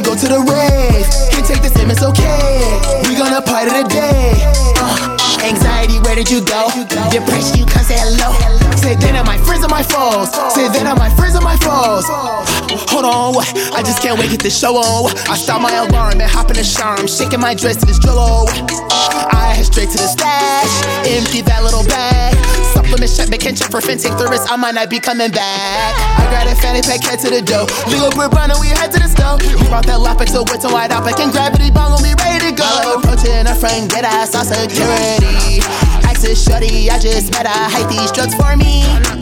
[0.00, 1.04] go to the rave.
[1.28, 2.80] Can't take the same, it's okay.
[3.04, 4.32] We gonna party today.
[4.80, 6.70] Uh, anxiety, where did you go?
[7.12, 8.32] Depression, you come say hello.
[8.76, 10.32] Say then are my friends or my foes.
[10.54, 12.06] Say then are my friends or my foes.
[12.88, 13.44] Hold on.
[13.74, 15.12] I just can't wait get the show on.
[15.28, 16.96] I start my alarm and hop in the shower.
[16.96, 18.46] I'm shaking my dress to this drill.
[19.52, 20.72] I head straight to the stash,
[21.04, 22.32] empty that little bag.
[22.72, 24.48] Supplement shot, make check for fin, take the risk.
[24.48, 25.92] I might not be coming back.
[26.16, 27.68] I grab a fanny pack, head to the dough.
[27.92, 29.44] Leo and we head to the stove.
[29.44, 32.52] He brought that lop wet and white out, and gravity bong on me ready to
[32.56, 32.96] go.
[32.96, 35.60] Approaching a friend, get ass on security.
[36.00, 37.44] Access shorty, I just met.
[37.44, 39.21] Hide these drugs for me.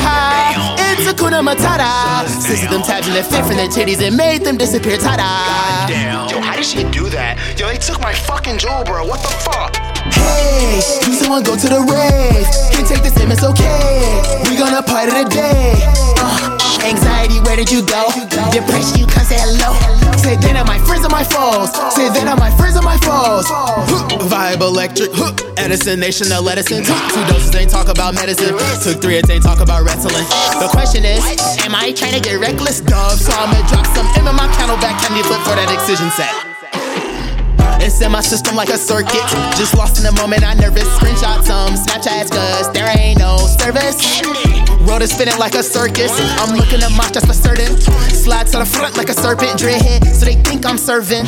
[0.00, 2.26] Aha, it's a kuna matata.
[2.28, 4.96] System tabs in the fit from the titties and made them disappear.
[4.96, 5.86] Ta-da.
[5.86, 6.28] Damn.
[6.28, 7.36] Yo, how did she do that?
[7.58, 9.04] Yo, they took my fucking jewel, bro.
[9.04, 9.76] What the fuck?
[10.12, 12.46] Hey, you someone go to the rave.
[12.72, 14.40] Can't take the same, it's okay.
[14.48, 15.76] We gonna party today.
[16.16, 18.10] Uh, anxiety, where did you go?
[18.52, 19.74] Depression, you come say hello.
[20.18, 21.72] Say then are my friends or my foes.
[21.94, 23.46] Say then are my friends or my foes.
[23.48, 25.10] Huh, Vibe electric,
[25.56, 26.84] Edison Nation, no Edison.
[26.84, 28.56] Took two doses, ain't talk about medicine.
[28.82, 30.26] Took three, it ain't talk about wrestling.
[30.60, 31.20] The question is,
[31.64, 32.80] am I trying to get reckless?
[32.80, 36.10] Dove, so I'ma drop some M in my candle back candy flip for that excision
[36.12, 36.49] set.
[37.80, 39.24] It's in my system like a circuit.
[39.56, 40.88] Just lost in the moment, I nervous.
[40.98, 44.20] Screenshot some Snapchats, cause there ain't no service.
[44.84, 46.12] Road is spinning like a circus.
[46.40, 47.80] I'm looking at my just for certain.
[48.12, 51.24] Slide to the front like a serpent, dreadhead, so they think I'm serving.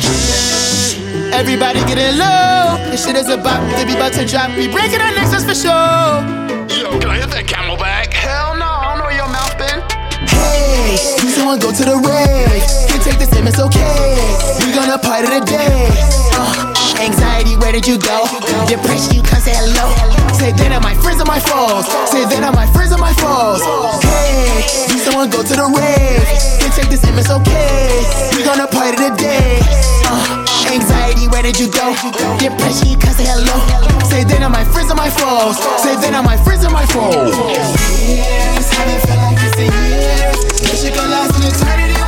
[1.33, 2.77] Everybody getting low.
[2.91, 4.55] This shit is about to be about to drop.
[4.55, 6.21] We breaking our necks, that's for sure.
[6.69, 8.13] Yo, can I hit that CamelBak?
[8.13, 9.81] Hell no, I don't know where your mouth been.
[10.29, 12.92] Hey, you someone go to the rave.
[13.03, 14.15] Can't take the same, it's okay.
[14.63, 15.91] We gonna party today.
[16.39, 16.71] Uh,
[17.03, 18.23] anxiety, where did you go?
[18.63, 19.91] Depression, you come say hello.
[20.39, 21.83] Say then are my friends or my foes.
[22.07, 23.59] Say then are my friends or my foes.
[24.07, 26.23] Hey, you someone go to the rave.
[26.63, 28.07] Can't take the same, it's okay.
[28.39, 29.59] We gonna party today.
[30.07, 31.91] Uh, anxiety, where did you go?
[32.39, 33.59] Depression, you come say hello.
[34.07, 35.59] Say then are my friends or my foes.
[35.83, 37.35] Say then are my friends or my foes.
[37.99, 40.31] Years, haven't felt like it's a year.
[40.55, 42.02] This shit gon' last an eternity.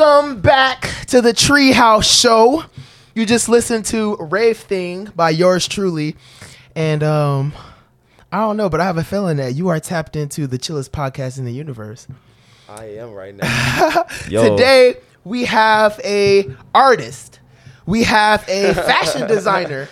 [0.00, 2.64] Welcome back to the Treehouse Show.
[3.14, 6.16] You just listened to Rave Thing by yours truly.
[6.74, 7.52] And um
[8.32, 10.92] I don't know, but I have a feeling that you are tapped into the chillest
[10.92, 12.06] podcast in the universe.
[12.68, 14.04] I am right now.
[14.28, 17.40] Today we have a artist.
[17.86, 19.88] We have a fashion designer.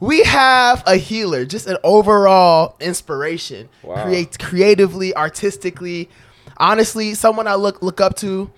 [0.00, 3.68] We have a healer, just an overall inspiration.
[3.82, 4.04] Wow.
[4.04, 6.08] Create creatively, artistically.
[6.56, 8.50] Honestly, someone I look look up to,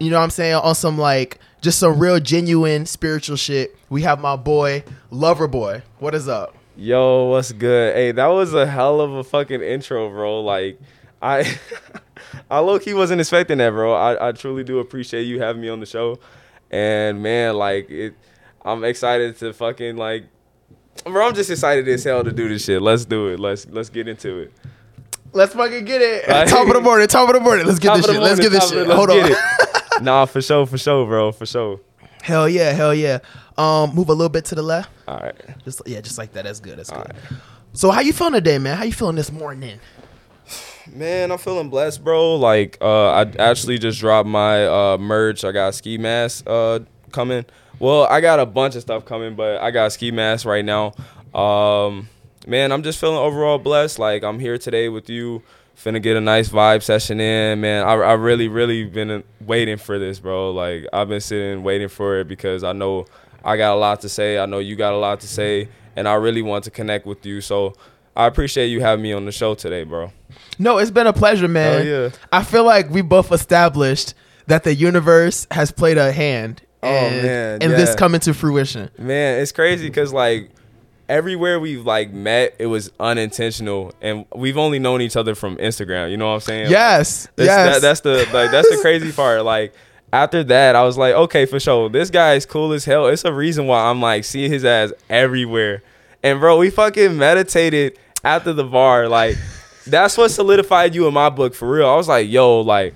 [0.00, 3.76] you know what I'm saying, on some like just some real genuine spiritual shit.
[3.88, 5.82] We have my boy, Loverboy.
[6.00, 6.56] What is up?
[6.76, 7.94] Yo, what's good?
[7.94, 10.40] Hey, that was a hell of a fucking intro, bro.
[10.42, 10.78] Like,
[11.20, 11.58] I,
[12.50, 13.94] I low key wasn't expecting that, bro.
[13.94, 16.18] I, I truly do appreciate you having me on the show,
[16.70, 18.14] and man, like it,
[18.64, 20.24] I'm excited to fucking like,
[21.04, 21.28] bro.
[21.28, 22.82] I'm just excited as hell to do this shit.
[22.82, 23.40] Let's do it.
[23.40, 24.52] Let's let's get into it.
[25.32, 26.28] Let's fucking get it.
[26.28, 26.46] Right.
[26.46, 27.66] Top of the morning, top of the morning.
[27.66, 28.20] Let's get this shit.
[28.20, 28.86] Let's get this shit.
[28.86, 29.30] Hold on.
[30.02, 31.80] nah, for sure, for sure, bro, for sure.
[32.22, 33.18] Hell yeah, hell yeah.
[33.56, 34.90] Um, move a little bit to the left.
[35.06, 35.34] All right.
[35.64, 36.44] Just yeah, just like that.
[36.44, 36.78] That's good.
[36.78, 37.12] That's good.
[37.72, 38.76] So how you feeling today, man?
[38.76, 39.80] How you feeling this morning?
[40.92, 42.34] Man, I'm feeling blessed, bro.
[42.34, 45.44] Like, uh, I actually just dropped my uh, merch.
[45.44, 47.44] I got a ski mask uh, coming.
[47.78, 50.64] Well, I got a bunch of stuff coming, but I got a ski mask right
[50.64, 50.92] now.
[51.34, 52.08] Um,
[52.46, 53.98] man, I'm just feeling overall blessed.
[53.98, 55.42] Like, I'm here today with you.
[55.76, 57.84] Finna get a nice vibe session in, man.
[57.84, 60.52] I, I really, really been waiting for this, bro.
[60.52, 63.06] Like, I've been sitting waiting for it because I know
[63.44, 64.38] I got a lot to say.
[64.38, 67.24] I know you got a lot to say, and I really want to connect with
[67.26, 67.40] you.
[67.40, 67.74] So,
[68.16, 70.12] I appreciate you having me on the show today, bro.
[70.58, 71.84] No, it's been a pleasure, man.
[71.84, 72.10] Hell yeah.
[72.32, 74.14] I feel like we both established
[74.46, 76.62] that the universe has played a hand.
[76.82, 78.90] Oh, and, man, and this coming to fruition.
[78.98, 80.50] Man, it's crazy because like
[81.08, 86.10] everywhere we've like met, it was unintentional, and we've only known each other from Instagram.
[86.10, 86.70] You know what I'm saying?
[86.70, 87.74] Yes, That's, yes.
[87.74, 89.44] that- that's the like that's the crazy part.
[89.44, 89.74] Like
[90.14, 93.08] after that, I was like, okay, for sure, this guy is cool as hell.
[93.08, 95.82] It's a reason why I'm like seeing his ass everywhere.
[96.22, 99.08] And bro, we fucking meditated after the bar.
[99.08, 99.36] Like
[99.88, 101.88] that's what solidified you in my book for real.
[101.88, 102.94] I was like, yo, like.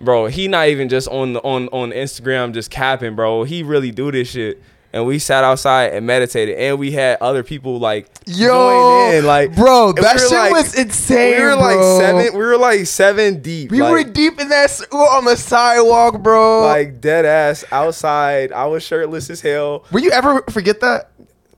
[0.00, 3.42] Bro, he not even just on the, on on Instagram just capping, bro.
[3.42, 4.62] He really do this shit.
[4.92, 9.54] And we sat outside and meditated, and we had other people like Yo, in, like
[9.54, 11.36] bro, and we that shit like- was insane.
[11.38, 11.60] We were bro.
[11.60, 12.38] like seven.
[12.38, 13.70] We were like seven deep.
[13.70, 16.62] We like, were deep in that s- we were on the sidewalk, bro.
[16.62, 18.52] like dead ass outside.
[18.52, 19.84] I was shirtless as hell.
[19.92, 21.10] Will you ever forget that?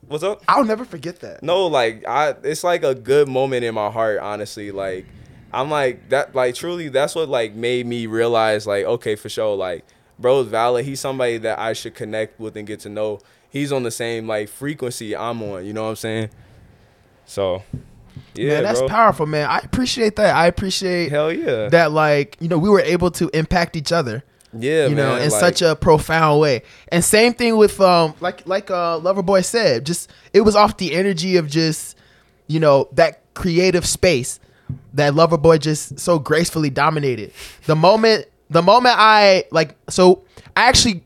[0.09, 0.43] What's up?
[0.49, 1.43] I'll never forget that.
[1.43, 4.19] No, like I, it's like a good moment in my heart.
[4.19, 5.07] Honestly, like
[5.53, 6.35] I'm like that.
[6.35, 9.85] Like truly, that's what like made me realize, like, okay, for sure, like,
[10.21, 10.85] bro's valid.
[10.85, 13.21] He's somebody that I should connect with and get to know.
[13.49, 15.65] He's on the same like frequency I'm on.
[15.65, 16.31] You know what I'm saying?
[17.27, 17.63] So,
[18.35, 18.89] yeah, man, that's bro.
[18.89, 19.49] powerful, man.
[19.49, 20.35] I appreciate that.
[20.35, 21.69] I appreciate Hell yeah.
[21.69, 24.23] that like, you know, we were able to impact each other.
[24.53, 26.63] yeah, you know, in like, such a profound way.
[26.91, 30.95] And same thing with um like like uh Loverboy said, just it was off the
[30.95, 31.97] energy of just,
[32.47, 34.41] you know, that creative space
[34.95, 37.33] that Loverboy just so gracefully dominated.
[37.67, 40.25] The moment the moment I like so
[40.57, 41.05] I actually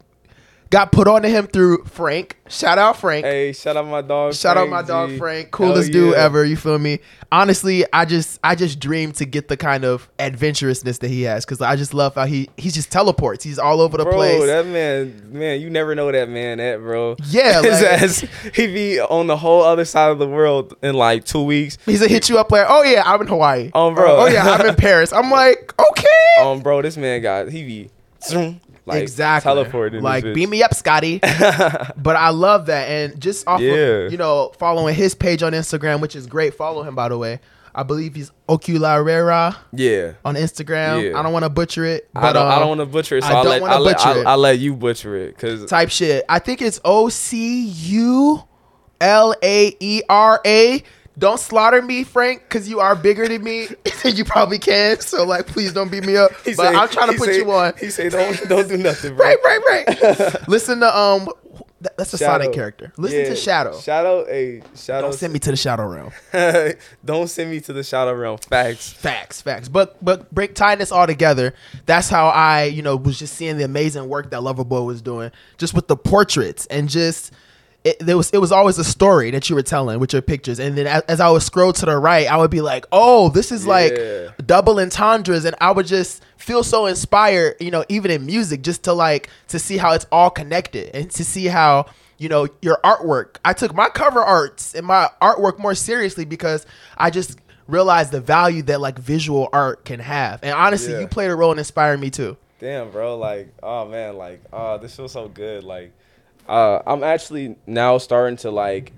[0.75, 2.37] got put onto him through Frank.
[2.49, 3.25] Shout out Frank.
[3.25, 4.35] Hey, shout out my dog.
[4.35, 5.19] Shout out my dog G.
[5.19, 6.45] Frank, coolest dude ever.
[6.45, 6.99] You feel me?
[7.31, 11.45] Honestly, I just I just dream to get the kind of adventurousness that he has
[11.45, 13.45] because I just love how he he just teleports.
[13.45, 14.47] He's all over the Bro, place.
[14.47, 17.15] that man, man, you never know that man at, bro.
[17.29, 18.11] Yeah, like-
[18.55, 21.79] he be on the whole other side of the world in like two weeks.
[21.87, 23.71] He's a hit you up like, oh yeah, I'm in Hawaii.
[23.75, 24.17] Um, bro.
[24.17, 25.13] Oh yeah, I'm in Paris.
[25.13, 26.43] I'm like, okay.
[26.43, 27.91] Um, bro, this man got he be
[28.27, 29.51] zoom, like exactly.
[29.51, 30.03] teleported.
[30.03, 31.19] Like, beam me up, Scotty.
[31.21, 33.73] but I love that, and just off Yeah.
[33.73, 36.55] of you know following his page on Instagram, which is great.
[36.55, 37.41] Follow him by the way.
[37.77, 40.13] I believe he's Oculaera Yeah.
[40.25, 41.11] on Instagram.
[41.11, 41.19] Yeah.
[41.19, 43.17] I don't want to butcher it, but I don't, I um, don't want to butcher
[43.17, 44.27] it, so I I don't let, I'll let, butcher I'll, it.
[44.27, 46.25] I'll let you butcher it, cause type shit.
[46.29, 48.45] I think it's O C U
[49.01, 50.83] L A E R A.
[51.17, 53.69] Don't slaughter me, Frank, because you are bigger than me.
[54.05, 55.01] you probably can.
[55.01, 56.33] So like, please don't beat me up.
[56.45, 57.73] he but say- I'm trying to put say- you on.
[57.79, 59.25] He said, don't don't do nothing, bro.
[59.27, 60.49] Right, right, right.
[60.49, 61.29] Listen to um,
[61.83, 62.43] that- that's a Shadow.
[62.45, 62.93] Sonic character.
[62.97, 63.29] Listen Yeah.
[63.29, 63.79] to Shadow.
[63.79, 65.03] Shadow, a shadow.
[65.03, 66.11] Don't send me to the Shadow realm.
[67.05, 68.39] don't send me to the shadow realm.
[68.39, 68.93] Facts.
[68.93, 69.69] Facts, facts.
[69.69, 71.55] But but break tying this all together.
[71.87, 75.31] That's how I, you know, was just seeing the amazing work that Loverboy was doing,
[75.59, 77.31] just with the portraits and just.
[77.85, 80.59] It, there was it was always a story that you were telling with your pictures,
[80.59, 83.29] and then as, as I would scroll to the right, I would be like, "Oh,
[83.29, 83.71] this is Yeah.
[83.73, 88.63] like double entendres," and I would just feel so inspired, you know, even in music,
[88.63, 91.85] just to like to see how it's all connected and to see how
[92.17, 93.37] you know your artwork.
[93.45, 96.65] I took my cover arts and my artwork more seriously because
[96.97, 97.39] I just
[97.69, 100.41] realized the value that like visual art can have.
[100.43, 101.01] And honestly, Yeah.
[101.01, 102.39] you played a role in inspiring me too.
[102.61, 103.19] Damn, bro.
[103.19, 105.65] Like, oh man, like, oh, this feels so good.
[105.65, 105.93] Like,
[106.49, 108.93] uh, I'm actually now starting to like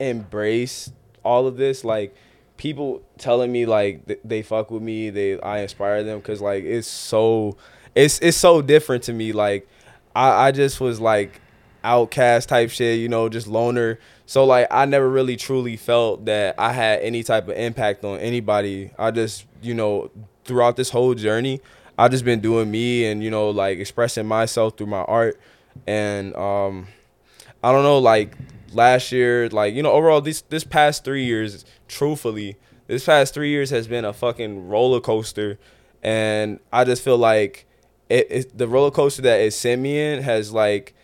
[0.00, 0.92] embrace
[1.24, 1.84] all of this.
[1.84, 2.14] Like,
[2.56, 6.64] people telling me like th- they fuck with me, they I inspire them because like
[6.64, 7.56] it's so
[7.94, 9.32] it's it's so different to me.
[9.32, 9.68] Like,
[10.14, 11.40] I I just was like
[11.84, 13.98] outcast type shit, you know, just loner.
[14.26, 18.18] So like I never really truly felt that I had any type of impact on
[18.18, 18.90] anybody.
[18.98, 20.10] I just, you know,
[20.44, 21.60] throughout this whole journey,
[21.98, 25.38] I just been doing me and, you know, like expressing myself through my art.
[25.86, 26.88] And um
[27.62, 28.36] I don't know, like
[28.72, 32.56] last year, like, you know, overall this this past three years, truthfully,
[32.86, 35.58] this past three years has been a fucking roller coaster.
[36.02, 37.66] And I just feel like
[38.08, 40.94] it, it the roller coaster that it sent me in has like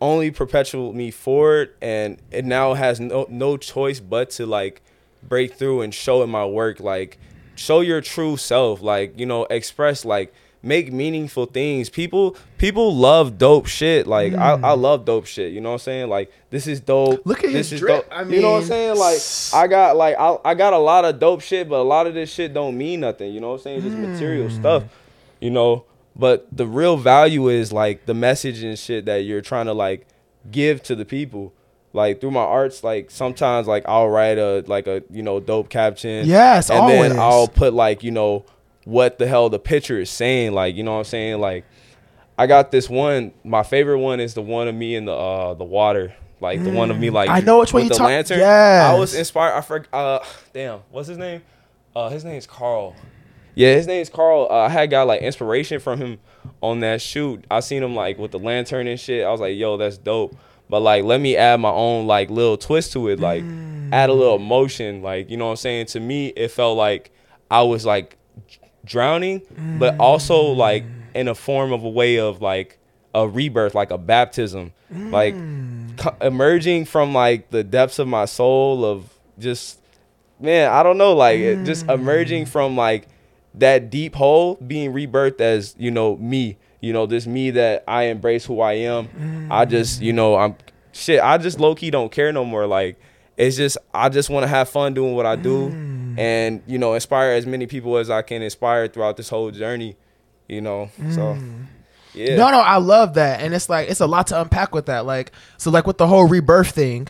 [0.00, 1.74] only perpetuated me forward.
[1.80, 4.82] And it now has no no choice but to like
[5.22, 6.80] break through and show in my work.
[6.80, 7.18] Like
[7.54, 8.82] show your true self.
[8.82, 14.50] Like you know express like make meaningful things people people love dope shit like I,
[14.62, 17.26] I love dope shit you know what i'm saying like this is dope Mm.
[17.26, 18.04] Look at this his is drip.
[18.08, 18.12] dope.
[18.18, 19.18] I you know what i'm saying like
[19.54, 22.12] i got like I, I got a lot of dope shit but a lot of
[22.14, 24.58] this shit don't mean nothing you know what i'm saying just material Mm.
[24.60, 24.82] stuff
[25.40, 29.66] you know but the real value is like the message and shit that you're trying
[29.66, 30.06] to like
[30.50, 31.54] give to the people
[31.94, 35.68] like through my arts like sometimes like i'll write a like a you know dope
[35.70, 37.10] caption Yes, and always.
[37.10, 38.44] then i'll put like you know
[38.90, 41.64] what the hell the picture is saying like you know what i'm saying like
[42.36, 45.54] i got this one my favorite one is the one of me in the uh
[45.54, 47.34] the water like the one of me like Mm.
[47.34, 48.84] I know which one you the talk- lantern Yes.
[48.94, 51.42] i was inspired i forgot uh damn what's his name
[51.94, 52.94] uh his is carl
[53.56, 54.46] yeah, his name is Carl.
[54.48, 56.20] Uh, I had got like inspiration from him
[56.62, 57.44] on that shoot.
[57.50, 59.26] I seen him like with the lantern and shit.
[59.26, 60.36] I was like, yo, that's dope.
[60.70, 63.18] But like, let me add my own like little twist to it.
[63.18, 63.42] Like,
[63.92, 65.02] add a little emotion.
[65.02, 65.86] Like, you know what I'm saying?
[65.86, 67.10] To me, it felt like
[67.50, 68.16] I was like
[68.84, 69.42] drowning,
[69.78, 70.84] but also like
[71.14, 72.78] in a form of a way of like
[73.14, 75.34] a rebirth, like a baptism, like
[75.96, 79.78] co- emerging from like the depths of my soul of just
[80.38, 81.94] man, I don't know, like it just mm.
[81.94, 83.08] emerging from like
[83.54, 88.04] that deep hole, being rebirthed as you know me you know this me that I
[88.04, 89.48] embrace who I am.
[89.50, 89.70] I mm.
[89.70, 90.56] just you know I'm
[90.92, 91.20] shit.
[91.20, 92.66] I just low key don't care no more.
[92.66, 92.98] Like
[93.36, 95.99] it's just I just want to have fun doing what I do, mm.
[96.20, 99.96] And you know inspire as many people as I can inspire throughout this whole journey.
[100.48, 101.38] You know, so
[102.12, 102.36] yeah.
[102.36, 105.06] No, no, I love that, and it's like it's a lot to unpack with that.
[105.06, 107.08] Like, so like with the whole rebirth thing,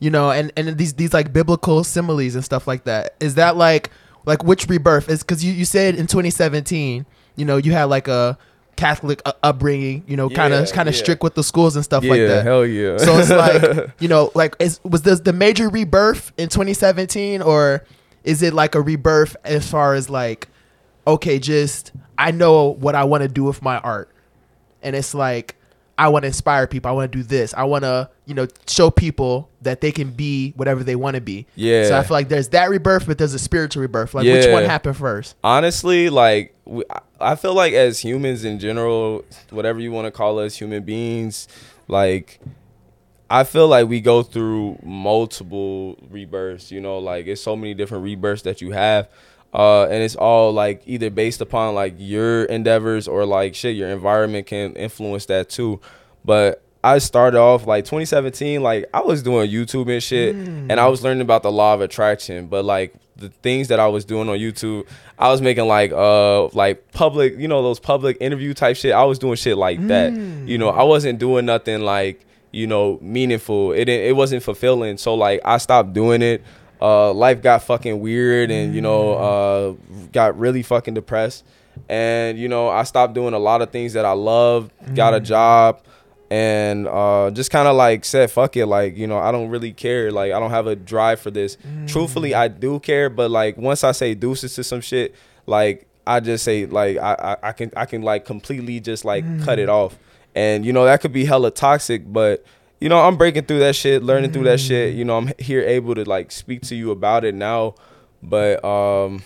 [0.00, 3.14] you know, and and these these like biblical similes and stuff like that.
[3.20, 3.90] Is that like
[4.24, 5.22] like which rebirth is?
[5.22, 8.38] Because you you said in 2017, you know, you had like a
[8.76, 12.02] Catholic uh, upbringing, you know, kind of kind of strict with the schools and stuff
[12.02, 12.44] yeah, like that.
[12.44, 12.96] hell yeah.
[12.96, 17.84] So it's like, you know, like is was this the major rebirth in 2017 or
[18.28, 20.48] is it like a rebirth as far as like
[21.06, 24.10] okay, just I know what I want to do with my art.
[24.82, 25.56] And it's like
[25.96, 26.90] I want to inspire people.
[26.90, 27.54] I want to do this.
[27.54, 31.22] I want to, you know, show people that they can be whatever they want to
[31.22, 31.46] be.
[31.54, 31.88] Yeah.
[31.88, 34.12] So I feel like there's that rebirth, but there's a spiritual rebirth.
[34.12, 35.34] Like which one happened first?
[35.42, 36.54] honestly like
[37.18, 41.48] i feel like as humans in general whatever you want to call us human beings
[41.88, 42.38] like
[43.30, 48.04] i feel like we go through multiple rebirths you know like it's so many different
[48.04, 49.08] rebirths that you have
[49.54, 53.88] uh, and it's all like either based upon like your endeavors or like shit your
[53.88, 55.80] environment can influence that too
[56.24, 60.86] but I started off like 2017, like I was doing YouTube and shit, and I
[60.86, 62.46] was learning about the law of attraction.
[62.46, 64.86] But like the things that I was doing on YouTube,
[65.18, 68.92] I was making like uh like public, you know, those public interview type shit.
[68.92, 70.12] I was doing shit like that.
[70.46, 73.72] You know, I wasn't doing nothing like you know meaningful.
[73.72, 74.98] It it wasn't fulfilling.
[74.98, 76.42] So like I stopped doing it.
[76.80, 79.72] Uh, life got fucking weird, and you know, uh,
[80.12, 81.44] got really fucking depressed.
[81.88, 84.70] And you know, I stopped doing a lot of things that I loved.
[84.94, 85.82] Got a job
[86.30, 89.72] and uh, just kind of like said fuck it like you know i don't really
[89.72, 93.56] care like i don't have a drive for this truthfully i do care but like
[93.56, 95.14] once i say deuces to some shit
[95.46, 99.24] like i just say like i i, I can i can like completely just like
[99.42, 99.98] cut it off
[100.38, 102.44] and you know that could be hella toxic but
[102.80, 104.94] you know i'm breaking through that shit learning through that shit.
[104.94, 104.98] Mm.
[104.98, 107.74] You know i'm here able to like speak to you about it now.
[108.22, 109.22] But um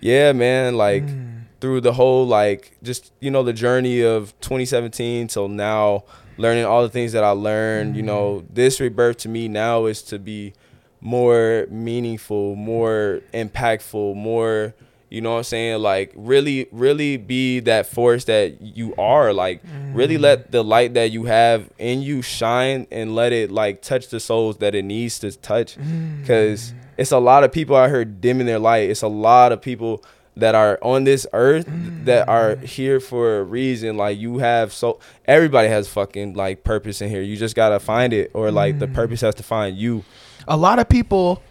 [0.00, 1.42] yeah man like mm.
[1.60, 6.04] through the whole like just you know the journey of 2017 till now
[6.38, 8.54] learning all the things that i learned you know mm.
[8.54, 10.54] this rebirth to me now is to be
[11.02, 14.74] more meaningful more impactful more
[15.10, 15.82] you know what i'm saying?
[15.82, 19.32] Like really really be that force that you are.
[19.32, 19.60] Like
[19.92, 20.22] really mm-hmm.
[20.22, 24.20] let the light that you have in you shine and let it like touch the
[24.20, 25.76] souls that it needs to touch.
[25.76, 26.20] Mm.
[26.20, 28.88] Because it's a lot of people out here dimming their light.
[28.88, 30.04] It's a lot of people
[30.36, 32.04] that are on this earth mm.
[32.04, 33.96] that are here for a reason.
[33.96, 37.20] Like you have so everybody has fucking like purpose in here.
[37.20, 38.94] You just gotta find it or like the mm.
[38.94, 40.04] purpose has to find you.
[40.46, 41.42] A lot of people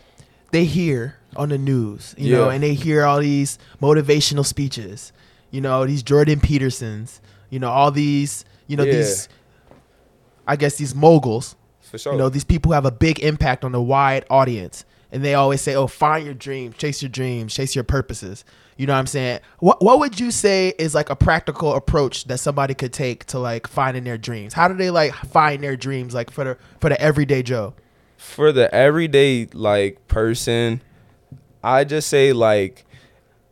[0.51, 5.11] they hear on the news, you know, and they hear all these motivational speeches,
[5.51, 8.93] you know, these Jordan Petersons, you know, all these, you know, Yeah.
[8.93, 9.29] these
[10.47, 13.63] I guess these moguls, for sure you know, these people who have a big impact
[13.63, 14.85] on a wide audience.
[15.11, 18.45] And they always say, "Oh, find your dreams, chase your dreams, chase your purposes."
[18.77, 19.39] You know what I'm saying?
[19.57, 23.39] What What would you say is like a practical approach that somebody could take to
[23.39, 24.53] like finding their dreams?
[24.53, 27.73] How do they like find their dreams, like for the for the everyday Joe?
[28.17, 30.81] for the everyday like person
[31.63, 32.85] i just say like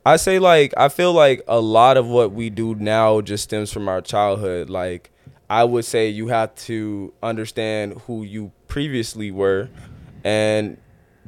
[0.05, 3.71] i say like i feel like a lot of what we do now just stems
[3.71, 4.69] from our childhood.
[4.69, 5.11] Like
[5.49, 9.69] i would say you have to understand who you previously were
[10.23, 10.77] and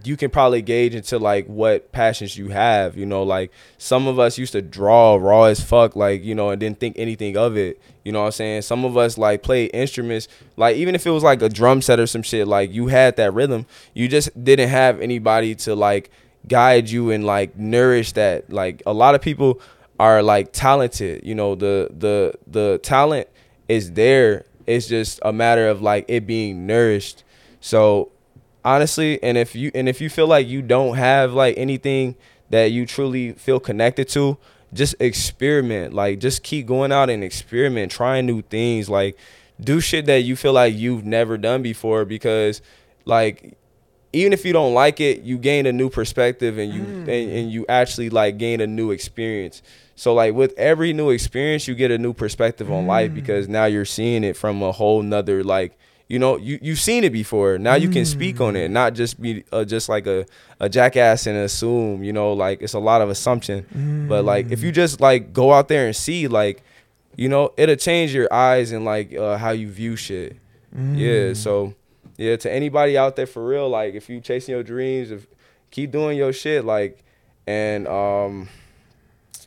[0.05, 3.23] you can probably gauge into like what passions you have you know?
[3.23, 6.79] Like some of us used to draw raw as fuck like you know and didn't
[6.79, 8.61] think anything of it you know what i'm saying?
[8.61, 11.99] Some of us like play instruments like even if it was like a drum set
[11.99, 13.65] or some shit like you had that rhythm.
[13.93, 16.11] You just didn't have anybody to like
[16.47, 18.51] guide you and like nourish that.
[18.51, 19.61] Like a lot of people
[19.99, 23.27] are like talented you know the the the talent
[23.67, 24.45] is there.
[24.65, 27.23] It's just a matter of like it being nourished.
[27.59, 28.11] So
[28.63, 32.15] honestly and if you and if you feel like you don't have like anything
[32.49, 34.37] that you truly feel connected to
[34.73, 35.93] just experiment.
[35.93, 38.89] Like just keep going out and experiment trying new things.
[38.89, 39.17] Like
[39.59, 42.61] do shit that you feel like you've never done before because
[43.05, 43.57] like
[44.13, 47.01] even if you don't like it you gain a new perspective and you mm.
[47.01, 49.61] and, and you actually like gain a new experience.
[49.95, 53.15] So like with every new experience you get a new perspective on life mm.
[53.15, 57.03] because now you're seeing it from a whole nother like you know you you've seen
[57.03, 57.57] it before.
[57.59, 58.73] Now you can speak on it mm.
[58.73, 60.25] not just be uh, just like a,
[60.59, 64.07] a jackass and assume you know like it's a lot of assumption.
[64.07, 66.63] But like if you just like go out there and see like
[67.15, 70.37] you know it'll change your eyes and like uh, how you view shit.
[70.73, 71.73] Yeah so
[72.19, 75.25] yeah to anybody out there for real like if you chasing your dreams if
[75.71, 77.03] keep doing your shit like
[77.47, 78.49] and um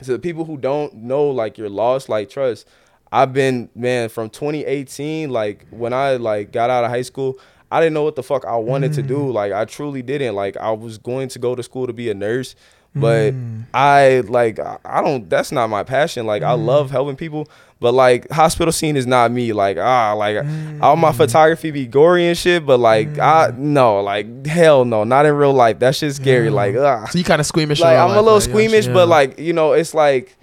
[0.02, 2.66] to the people who don't know like you're lost like trust
[3.12, 7.38] I've been man from 2018 like when I like got out of high school
[7.70, 9.16] I didn't know what the fuck I wanted to do.
[9.16, 9.32] Mm.
[9.32, 10.34] Like I truly didn't.
[10.34, 12.54] Like I was going to go to school to be a nurse
[12.94, 13.64] but mm.
[13.72, 16.26] I like I I don't that's not my passion.
[16.26, 16.64] Like I mm.
[16.64, 17.48] love helping people
[17.82, 20.36] but like hospital scene is not me like ah like
[20.80, 25.26] all my photography be gory and shit but like I no like hell no not
[25.26, 27.80] in real life that shit's scary like ah So you kind of squeamish.
[27.80, 28.94] like I'm a little like, squeamish, yeah.
[28.94, 30.36] but like you know, it's like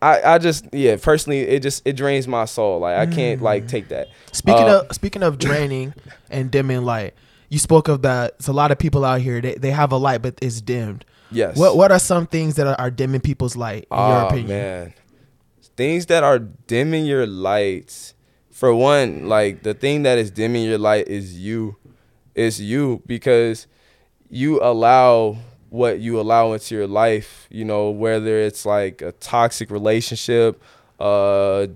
[0.00, 2.80] I I just yeah, personally, it just it drains my soul.
[2.80, 4.08] Like I can't like take that.
[4.32, 5.92] Speaking Uh, of speaking of draining
[6.30, 7.14] and dimming light,
[7.48, 8.34] you spoke of that.
[8.38, 9.40] It's a lot of people out here.
[9.40, 11.04] They, they have a light, but it's dimmed.
[11.32, 11.56] yes.
[11.58, 14.48] What what are some things that are, are dimming people's light in your Oh opinion?
[14.48, 14.94] man,
[15.78, 18.12] things that are dimming your lights.
[18.50, 21.76] For one, like the thing that is dimming your light is you.
[22.34, 23.68] It's you because
[24.28, 25.38] you allow
[25.70, 27.46] what you allow into your life.
[27.50, 30.60] You know, whether it's like a toxic relationship,
[30.98, 31.68] uh,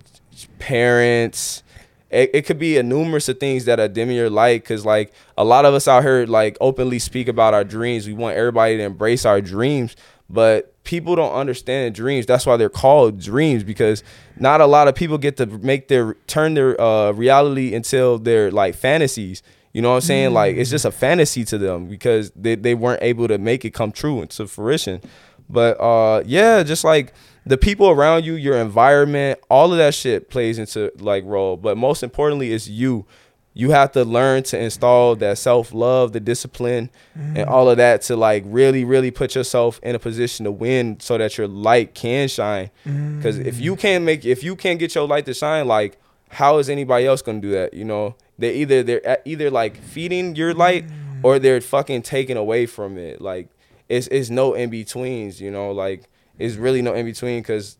[0.59, 1.62] parents.
[2.11, 5.14] It, it could be a numerous of things that are dimming your light because like
[5.38, 8.76] a lot of us out here like openly speak about our dreams we want everybody
[8.76, 9.97] to embrace our dreams
[10.28, 12.27] but people don't understand dreams.
[12.27, 14.03] That's why they're called dreams because
[14.39, 18.51] not a lot of people get to make their turn their uh, reality until they're
[18.51, 19.43] like fantasies.
[19.73, 20.35] You know what i'm saying?
[20.35, 23.71] Like it's just a fantasy to them because they, they weren't able to make it
[23.71, 25.01] come true into fruition.
[25.49, 27.15] But uh yeah just like
[27.47, 31.57] the people around you your environment all of that shit plays into like role.
[31.57, 33.07] But most importantly it's you
[33.54, 38.16] you have to learn to install that self-love the discipline and all of that to
[38.16, 42.28] like really really put yourself in a position to win so that your light can
[42.28, 42.71] shine.
[42.85, 45.99] Because if you can't make if you can't get your light to shine like
[46.30, 48.14] how is anybody else gonna do that you know?
[48.38, 50.87] They either they're either like feeding your light
[51.23, 53.21] or they're fucking taking away from it.
[53.21, 53.50] Like
[53.88, 55.73] it's it's no in betweens you know?
[55.73, 57.76] Like it's really no in between because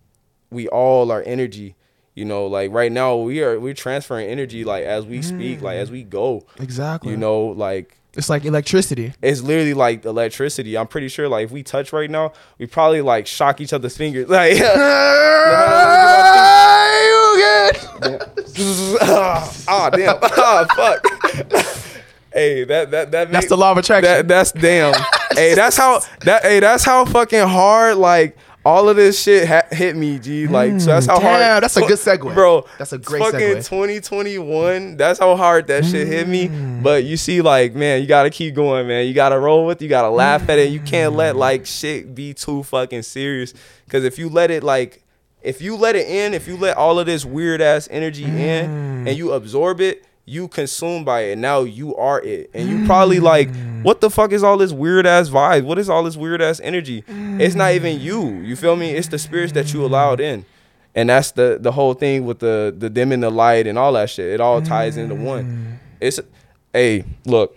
[0.50, 1.76] we all are energy
[2.14, 5.77] you know like right now we are we're transferring energy like as we speak like
[5.77, 7.11] as we go Exactly.
[7.11, 9.14] you know like it's like electricity.
[9.22, 13.01] it's literally like electricity i'm pretty sure like if we touch right now we probably
[13.01, 14.57] like shock each other's fingers like
[19.03, 21.05] ah damn ah fuck
[22.33, 24.11] hey that that that That's make- the law of attraction.
[24.12, 24.94] that that's damn.
[25.33, 26.42] hey, that's how that.
[26.42, 27.96] Hey, that's how fucking hard.
[27.96, 30.46] Like all of this shit ha- hit me, G.
[30.46, 31.62] Like so that's how Mm, damn, hard.
[31.64, 32.33] that's a good segue.
[32.35, 32.64] bro.
[32.79, 33.68] That's a great fucking segue.
[33.68, 34.96] 2021.
[34.96, 36.48] That's how hard that shit hit me.
[36.48, 36.83] Mm.
[36.83, 39.07] But you see, like man, you gotta keep going, man.
[39.07, 39.81] You gotta roll with.
[39.81, 39.85] it.
[39.85, 40.70] You gotta laugh at it.
[40.70, 41.16] You can't Mm.
[41.18, 43.53] let like shit be too fucking serious.
[43.88, 45.01] Cause if you let it like.
[45.42, 48.38] If you let it in, if you let all of this weird ass energy Mm.
[48.38, 51.38] in and you absorb it, you consumed by it.
[51.38, 52.50] Now you are it.
[52.54, 53.82] And you probably like, mm.
[53.82, 55.64] what the fuck is all this weird ass vibe?
[55.64, 57.04] What is all this weird ass energy?
[57.08, 58.28] It's not even you.
[58.40, 58.92] You feel me?
[58.92, 60.44] It's the spirits that you allowed in.
[60.94, 64.11] And that's the the whole thing with the the dimming the light and all that
[64.11, 64.26] shit.
[64.26, 65.44] It all ties into one.
[65.44, 65.78] Mm.
[66.00, 66.20] It's
[66.72, 67.56] hey, look.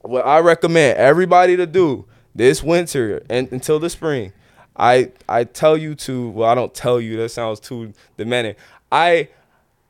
[0.00, 4.32] What I recommend everybody to do this winter and until the spring,
[4.76, 8.56] I I tell you to well, I don't tell you, that sounds too demanding.
[8.90, 9.28] I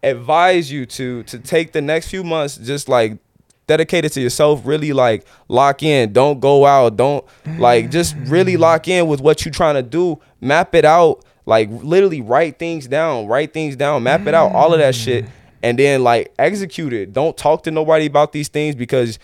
[0.04, 3.18] advise you to to take the next few months just like
[3.66, 6.12] dedicated to yourself really like lock in.
[6.12, 6.96] Don't go out.
[6.96, 7.24] Don't
[7.58, 8.60] like just really mm.
[8.60, 10.20] lock in with what you're trying to do.
[10.40, 11.24] Map it out.
[11.46, 13.26] Like literally write things down.
[13.26, 14.02] Write things down.
[14.02, 14.52] Map it out.
[14.52, 15.24] All of that shit.
[15.24, 15.30] Mm.
[15.62, 17.12] And then like execute it.
[17.12, 19.18] Don't talk to nobody about these things because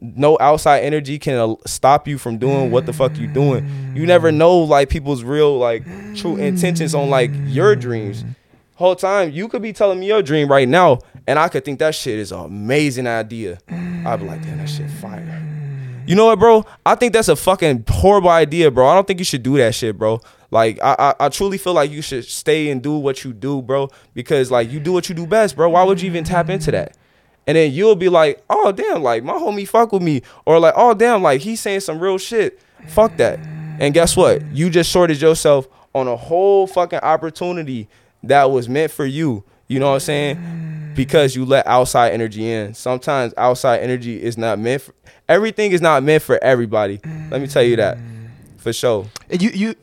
[0.00, 3.94] no outside energy can uh, stop you from doing what the fuck you doing.
[3.96, 4.36] You never mm.
[4.36, 8.24] know like people's real like true intentions on like your dreams
[8.76, 11.78] whole time you could be telling me your dream right now and i could think
[11.78, 13.58] that shit is an amazing idea.
[13.68, 15.42] I'd be like damn that shit fire.
[16.06, 16.64] You know what bro?
[16.84, 18.86] I think that's a fucking horrible idea bro.
[18.86, 20.20] I don't think you should do that shit bro.
[20.50, 23.60] Like I, I i truly feel like you should stay and do what you do
[23.60, 25.70] bro because like you do what you do best bro.
[25.70, 26.96] Why would you even tap into that?
[27.48, 30.22] And then you'll be like oh damn like my homie fuck with me.
[30.44, 32.60] Or like oh damn like he's saying some real shit.
[32.88, 33.40] Fuck that.
[33.80, 34.42] And guess what?
[34.52, 37.88] You just shorted yourself on a whole fucking opportunity
[38.28, 39.44] that was meant for you.
[39.68, 40.92] You know what I'm saying?
[40.94, 42.74] Because you let outside energy in.
[42.74, 44.94] Sometimes outside energy is not meant for
[45.28, 47.00] everything is not meant for everybody.
[47.30, 47.98] Let me tell you that.
[48.58, 49.06] For sure.
[49.30, 49.74] And you you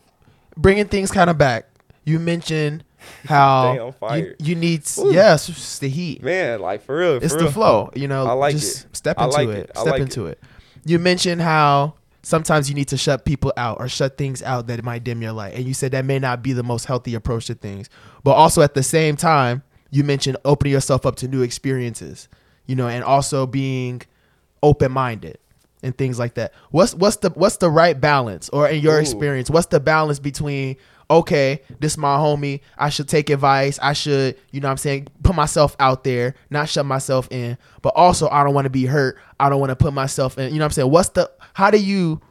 [0.57, 1.67] bringing things kind of back.
[2.05, 2.83] You mentioned
[3.25, 5.13] how Dang, you, you need Ooh.
[5.13, 6.23] yes, it's the heat.
[6.23, 7.19] Man, like for real.
[7.19, 7.45] For it's real.
[7.45, 7.91] the flow.
[7.95, 8.95] You know, I like just it.
[8.95, 9.69] step into like it.
[9.69, 9.77] it.
[9.77, 10.39] Step like into it.
[10.85, 14.83] You mentioned how sometimes you need to shut people out or shut things out that
[14.83, 15.53] might dim your light.
[15.53, 17.89] And you said that may not be the most healthy approach to things.
[18.23, 22.27] But also at the same time, you mentioned opening yourself up to new experiences,
[22.65, 24.01] you know, and also being
[24.61, 25.37] open minded
[25.83, 26.53] and things like that.
[26.71, 29.01] What's what's the what's the right balance or in your Ooh.
[29.01, 30.77] experience, what's the balance between
[31.09, 32.61] okay, this my homie.
[32.77, 33.77] I should take advice.
[33.81, 37.57] I should, you know what I'm saying, put myself out there, not shut myself in.
[37.81, 39.17] But also I don't want to be hurt.
[39.39, 40.91] I don't want to put myself in, you know what I'm saying?
[40.91, 42.21] What's the how do you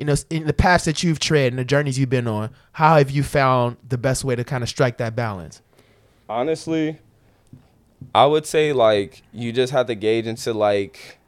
[0.00, 2.96] you know, in the paths that you've tread and the journeys you've been on, how
[2.96, 5.62] have you found the best way to kind of strike that balance?
[6.30, 6.98] honestly,
[8.14, 11.18] I would say like you just have to gauge into like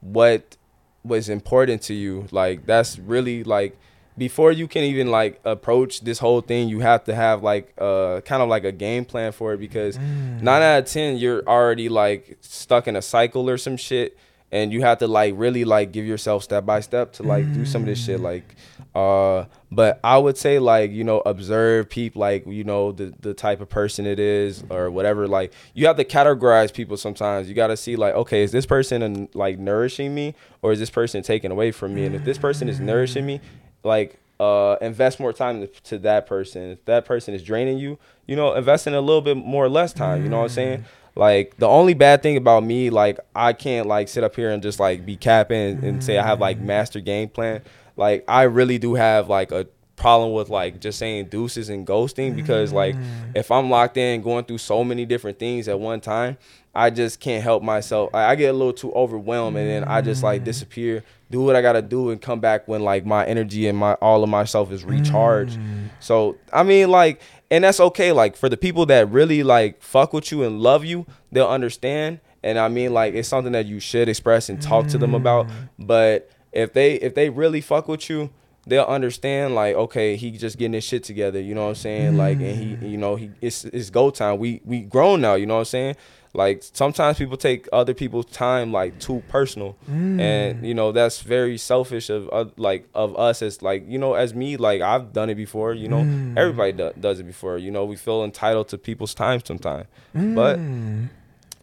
[0.00, 0.56] what
[1.04, 2.26] was important to you.
[2.32, 3.78] Like that's really like
[4.16, 8.22] before you can even like approach this whole thing, you have to have like uh
[8.22, 11.88] kind of like a game plan for it because nine out of ten you're already
[11.88, 14.16] like stuck in a cycle or some shit
[14.50, 17.64] and you have to like really like give yourself step by step to like do
[17.64, 18.54] some of this shit like
[18.94, 23.34] uh but i would say like you know observe people like you know the the
[23.34, 27.48] type of person it is or whatever like you have to categorize people sometimes.
[27.48, 30.90] You got to see like okay is this person like nourishing me or is this
[30.90, 32.04] person taking away from me?
[32.04, 33.40] And if this person is nourishing me
[33.84, 36.70] like uh invest more time to, to that person.
[36.70, 39.68] If that person is draining you you know invest in a little bit more or
[39.68, 40.84] less time you know what i'm saying
[41.18, 44.62] like the only bad thing about me like i can't like sit up here and
[44.62, 46.62] just like be capping and say i have like mm.
[46.64, 47.60] master game plan.
[47.96, 52.36] Like i really do have like a problem with like just saying deuces and ghosting
[52.36, 53.04] because like mm.
[53.34, 56.38] if i'm locked in going through so many different things at one time
[56.72, 58.14] i just can't help myself.
[58.14, 60.44] I, I get a little too overwhelmed and then i just like mm.
[60.44, 61.02] disappear
[61.32, 64.22] do what i gotta do and come back when like my energy and my all
[64.22, 65.58] of myself is recharged.
[65.98, 70.12] So i mean like and that's okay like for the people that really like fuck
[70.12, 72.20] with you and love you they'll understand.
[72.42, 75.48] And i mean like it's something that you should express and talk to them about.
[75.48, 75.68] Mm.
[75.78, 78.30] But if they if they really fuck with you
[78.66, 82.16] they'll understand like okay he just getting his shit together you know what i'm saying?
[82.16, 82.90] Like and he mm.
[82.90, 84.38] you know he it's it's go time.
[84.38, 85.96] We we grown now you know what i'm saying
[86.38, 89.76] like sometimes people take other people's time like too personal.
[89.90, 90.20] Mm.
[90.20, 94.14] And you know that's very selfish of uh, like of us as like you know
[94.14, 96.02] as me like i've done it before you know.
[96.02, 96.38] Mm.
[96.38, 97.84] Everybody do, does it before you know.
[97.84, 100.34] We feel entitled to people's time sometimes mm.
[100.36, 100.60] but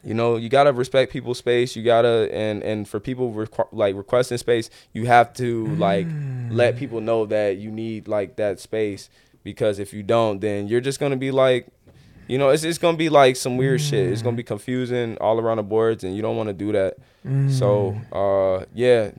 [0.06, 1.78] you know you gotta respect people's space.
[1.78, 6.08] You gotta and and for people requ- like requesting space you have to like
[6.50, 9.10] let people know that you need like that space.
[9.46, 11.68] Because if you don't then you're just gonna be like
[12.28, 14.12] you know it's, it's gonna be like some weird shit.
[14.12, 16.98] It's gonna be confusing all around the boards and you don't want to do that.
[17.52, 19.12] So uh yeah.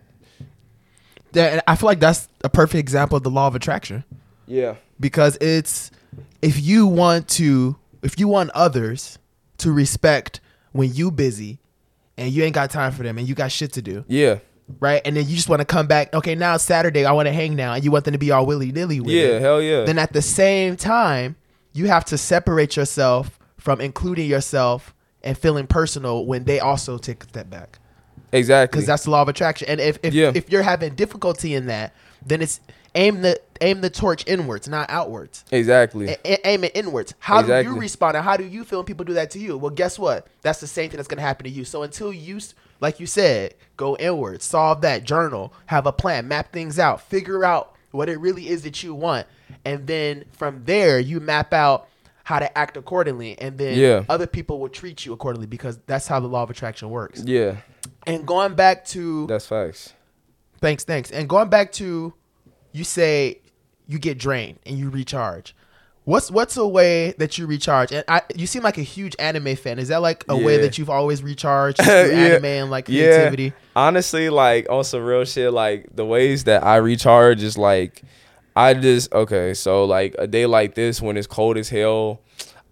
[1.33, 4.05] That, I feel like that's a perfect example of the law of attraction.
[4.47, 4.77] yeah.
[4.99, 5.91] Because it's
[6.41, 9.19] if you want to if you want others
[9.59, 10.41] to respect
[10.73, 11.59] when you busy
[12.17, 14.05] and you ain't got time for them and you got shit to do.
[14.09, 14.39] Yeah.
[14.81, 15.03] Right?
[15.05, 17.33] And then you just want to come back okay now it's saturday i want to
[17.33, 19.43] hang now and you want them to be all willy-nilly with yeah it.
[19.43, 19.85] hell yeah.
[19.85, 21.37] Then at the same time
[21.77, 27.23] you have to separate yourself from including yourself and feeling personal when they also take
[27.25, 27.79] a step back
[28.33, 29.69] exactly because that's the law of attraction.
[29.69, 30.33] And if if, Yeah.
[30.35, 31.93] if you're having difficulty in that,
[32.25, 32.61] then it's
[32.95, 35.45] aim the aim the torch inwards, not outwards.
[35.51, 37.15] exactly A- aim it inwards.
[37.19, 38.17] How do you respond?
[38.17, 39.57] And how do you feel when people do that to you?
[39.59, 40.27] Well, guess what?
[40.43, 41.65] That's the same thing that's gonna happen to you.
[41.65, 42.39] So until you,
[42.81, 47.45] like you said, go inwards, solve that, journal, have a plan, map things out, figure
[47.45, 49.27] out what it really is that you want,
[49.65, 51.89] and then from there you map out
[52.25, 54.03] how to act accordingly, and then Yeah.
[54.09, 57.23] other people will treat you accordingly because that's how the law of attraction works.
[57.25, 57.57] yeah
[58.07, 59.93] And going back to that's facts
[60.61, 61.11] Thanks, thanks.
[61.11, 62.15] And going back to
[62.73, 63.41] you say
[63.87, 65.55] you get drained and you recharge.
[66.05, 67.93] What's what's a way that you recharge?
[67.93, 69.79] And I you seem like a huge anime fan.
[69.79, 73.53] Is that like a way that you've always recharged through anime and like creativity?
[73.77, 78.03] Honestly, like on some real shit, like the ways that I recharge is like
[78.57, 82.23] I just okay, so like a day like this when it's cold as hell,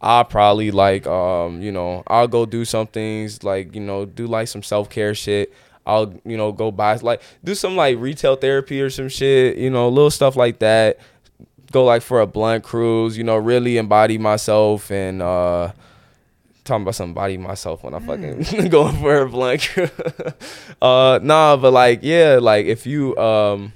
[0.01, 4.27] I'll probably like um, you know, I'll go do some things like, you know, do
[4.27, 5.53] like some self care shit.
[5.87, 9.69] I'll, you know, go buy like do some like retail therapy or some shit, you
[9.69, 10.99] know, little stuff like that.
[11.71, 15.73] Go like for a blunt cruise, you know, really embody myself and uh
[16.65, 19.71] talking about some body myself when I fucking going for a blank.
[20.81, 23.75] uh nah, but like yeah, like if you um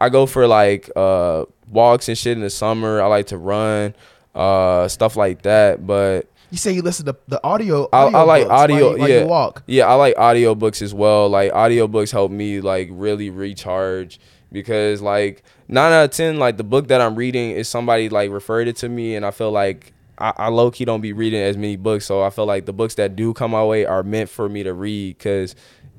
[0.00, 3.00] I go for like uh walks and shit in the summer.
[3.02, 3.94] I like to run,
[4.34, 5.86] uh stuff like that.
[5.86, 7.88] But You say you listen to the audio.
[7.92, 9.24] I, I like audiobooks while audio you- yeah.
[9.24, 9.62] walk.
[9.66, 11.28] Yeah, I like audio books as well.
[11.28, 14.20] Like audio books help me like really recharge
[14.52, 18.30] because like nine out of ten, like the book that I'm reading is somebody like
[18.30, 21.40] referred it to me and I feel like I, I low key don't be reading
[21.42, 22.06] as many books.
[22.06, 24.62] So I feel like the books that do come my way are meant for me
[24.62, 25.54] to read because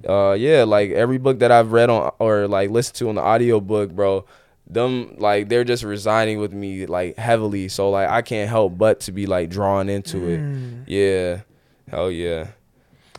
[0.07, 3.21] uh yeah, like every book that I've read on or like listened to on the
[3.21, 4.25] audiobook, bro,
[4.69, 7.67] them like they're just resigning with me like heavily.
[7.67, 10.89] So like I can't help but to be like drawn into it.
[10.89, 11.41] Yeah.
[11.89, 12.47] Hell yeah.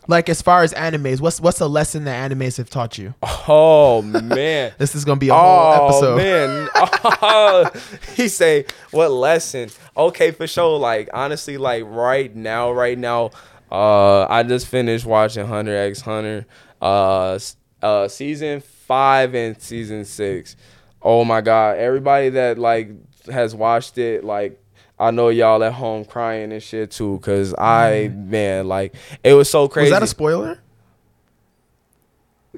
[0.07, 3.13] Like as far as animes, what's what's a lesson that animes have taught you?
[3.47, 4.73] Oh man.
[4.79, 6.19] This is gonna be a whole episode.
[6.19, 7.73] oh episode.
[7.73, 7.81] man.
[8.15, 9.69] he say what lesson?
[9.95, 10.79] Okay, for sure.
[10.79, 13.29] Like honestly, like right now, right now,
[13.71, 16.47] uh, I just finished watching Hunter X Hunter,
[16.81, 17.39] uh,
[17.81, 20.55] uh, season five and season six.
[21.01, 21.77] Oh my god!
[21.77, 22.89] Everybody that like
[23.27, 24.61] has watched it, like
[24.97, 29.49] I know y'all at home crying and shit too, cause I man, like it was
[29.49, 29.91] so crazy.
[29.91, 30.59] Was that a spoiler?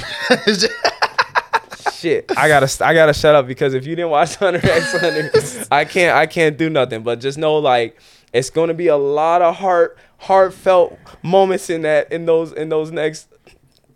[1.92, 5.66] shit i gotta i gotta shut up because if you didn't watch hunter x hunter
[5.70, 8.00] i can't i can't do nothing but just know like
[8.32, 12.90] it's gonna be a lot of heart heartfelt moments in that in those in those
[12.90, 13.28] next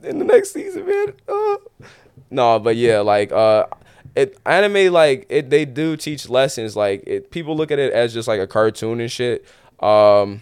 [0.05, 1.57] in the next season man uh,
[2.31, 3.67] no but yeah like uh
[4.15, 8.13] it anime like it they do teach lessons like it people look at it as
[8.15, 9.45] just like a cartoon and shit
[9.81, 10.41] um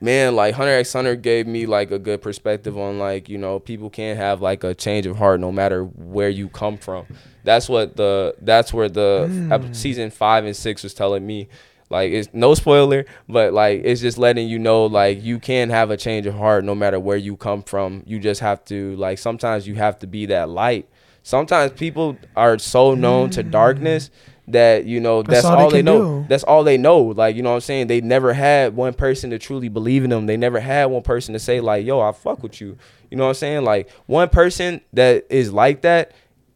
[0.00, 3.58] man, like Hunter X Hunter gave me like a good perspective on like you know
[3.58, 7.06] people can't have like a change of heart no matter where you come from.
[7.44, 11.48] That's what the that's where the ep- season five and six was telling me.
[11.90, 15.90] Like it's no spoiler, but like it's just letting you know like you can have
[15.90, 18.02] a change of heart no matter where you come from.
[18.06, 20.88] You just have to like sometimes you have to be that light.
[21.22, 23.50] Sometimes people are so known to mm.
[23.50, 24.10] darkness
[24.48, 26.26] that you know that's, all all, they they, know do.
[26.28, 27.00] that's all they know.
[27.00, 27.86] Like, you know what I'm saying?
[27.86, 30.26] They never had one person to truly believe in them.
[30.26, 32.76] They never had one person to say, like, yo, I fuck with you.
[33.10, 33.64] You know what I'm saying?
[33.64, 36.12] Like, one person that is like that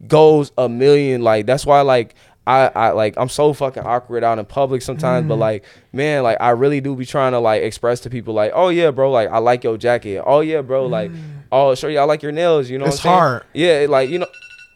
[0.06, 1.22] goes a million.
[1.22, 2.14] Like, that's why, like,
[2.46, 5.28] I, I like I'm so fucking awkward out in public sometimes, Mm.
[5.28, 8.50] but like, man, like I really do be trying to like express to people like,
[8.54, 10.22] oh yeah, bro, like I like your jacket.
[10.26, 11.10] Oh yeah, bro, like,
[11.52, 12.68] oh sure, yeah, I like your nails.
[12.68, 12.88] You know, Mm.
[12.88, 13.18] It's what I'm saying?
[13.18, 13.44] hard.
[13.52, 14.26] Yeah, like you know,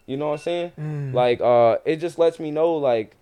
[0.07, 0.72] you know what I'm saying?
[0.81, 1.12] Mm.
[1.12, 3.16] Like, uh, it just lets me know like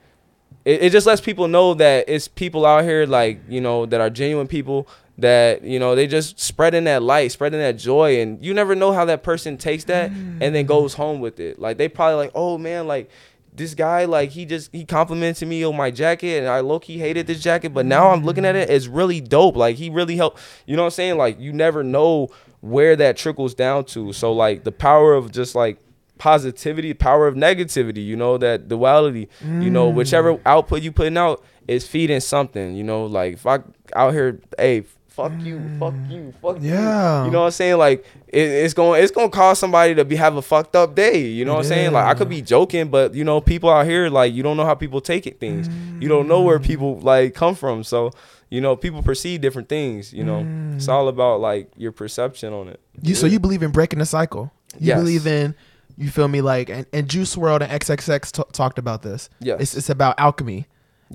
[0.66, 4.00] it, it just lets people know that it's people out here like you know that
[4.00, 8.44] are genuine people that you know they just spreading that light spreading that joy and
[8.44, 11.76] you never know how that person takes that and then goes home with it like
[11.78, 13.09] they probably like oh man like
[13.54, 16.98] this guy like he just he complimented me on my jacket and I low key
[16.98, 19.56] hated this jacket but now I'm looking at it it's really dope.
[19.56, 21.16] Like he really helped you know what I'm saying?
[21.18, 24.12] Like you never know where that trickles down to.
[24.12, 25.78] So like the power of just like
[26.18, 29.94] positivity power of negativity you know that duality you know Mm.
[29.96, 33.04] whichever output you putting out is feeding something you know?
[33.06, 33.58] Like if i
[33.94, 34.84] out here hey
[35.14, 36.11] fuck you fuck mm.
[36.11, 37.20] you fuck Yeah.
[37.20, 39.94] you you know what i'm saying like it, it's going it's going to cause somebody
[39.94, 42.29] to be have a fucked up day you know what i'm saying like i could
[42.29, 45.27] be joking but you know people out here like you don't know how people take
[45.27, 45.68] it things
[46.00, 46.64] you don't know where mm.
[46.66, 48.11] people like come from so
[48.50, 50.40] you know people perceive different things you know
[50.74, 50.92] it's mm.
[50.92, 54.53] all about like your perception on it You so you believe in breaking the cycle?
[54.79, 54.98] You Yes.
[54.98, 55.55] believe in
[55.96, 59.31] you feel me like and, and Juice WRLD and XXX t- talked about this.
[59.40, 59.61] Yes.
[59.61, 60.66] It's it's about alchemy.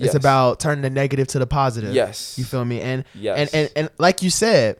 [0.06, 1.94] It's about turning the negative to the positive.
[1.94, 2.38] Yes.
[2.38, 2.80] You feel me?
[2.80, 3.38] And Yes.
[3.38, 4.78] and, and and like you said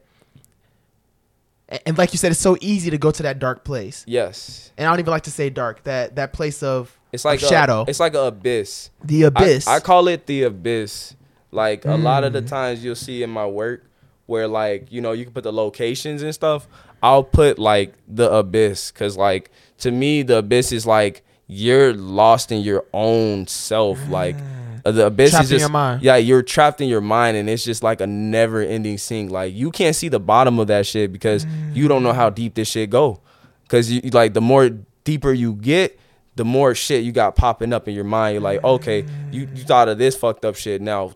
[1.87, 4.05] and- like you said it's so easy to go to that dark place.
[4.07, 5.85] yes And I don't even like to say dark.
[5.85, 7.85] That that place of it's like of a- shadow.
[7.87, 9.67] it's like an abyss the abyss.
[9.69, 11.15] I, I call it the abyss.
[11.53, 12.27] Like a lot Mm.
[12.29, 13.85] of the times you'll see in my work
[14.27, 16.69] where like, you know, you can put the locations and stuff.
[17.03, 22.53] I'll put like the abyss cuz like to me the abyss is like you're lost
[22.53, 24.43] in your own self like uh,
[24.85, 25.33] the abyss Mm.
[25.33, 26.03] Trapped is in just your mind.
[26.03, 29.55] yeah you're trapped in your mind and it's just like a never ending sink like
[29.55, 32.69] you can't see the bottom of that shit because you don't know how deep this
[32.69, 33.21] shit go.
[33.64, 34.71] Because you like the more
[35.05, 35.99] deeper you get
[36.37, 38.35] the more shit you got popping up in your mind.
[38.35, 40.81] You're like okay you, you thought of this fucked up shit.
[40.81, 41.12] Now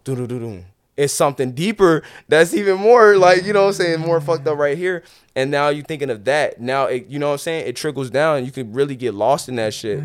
[0.96, 4.56] it's something deeper that's even more like you know what i'm saying more fucked up
[4.58, 5.02] right here.
[5.34, 6.60] And now you're thinking of that.
[6.60, 7.66] Now it, you know what i'm saying?
[7.66, 8.44] It trickles down.
[8.44, 10.00] You can really get lost in that shit.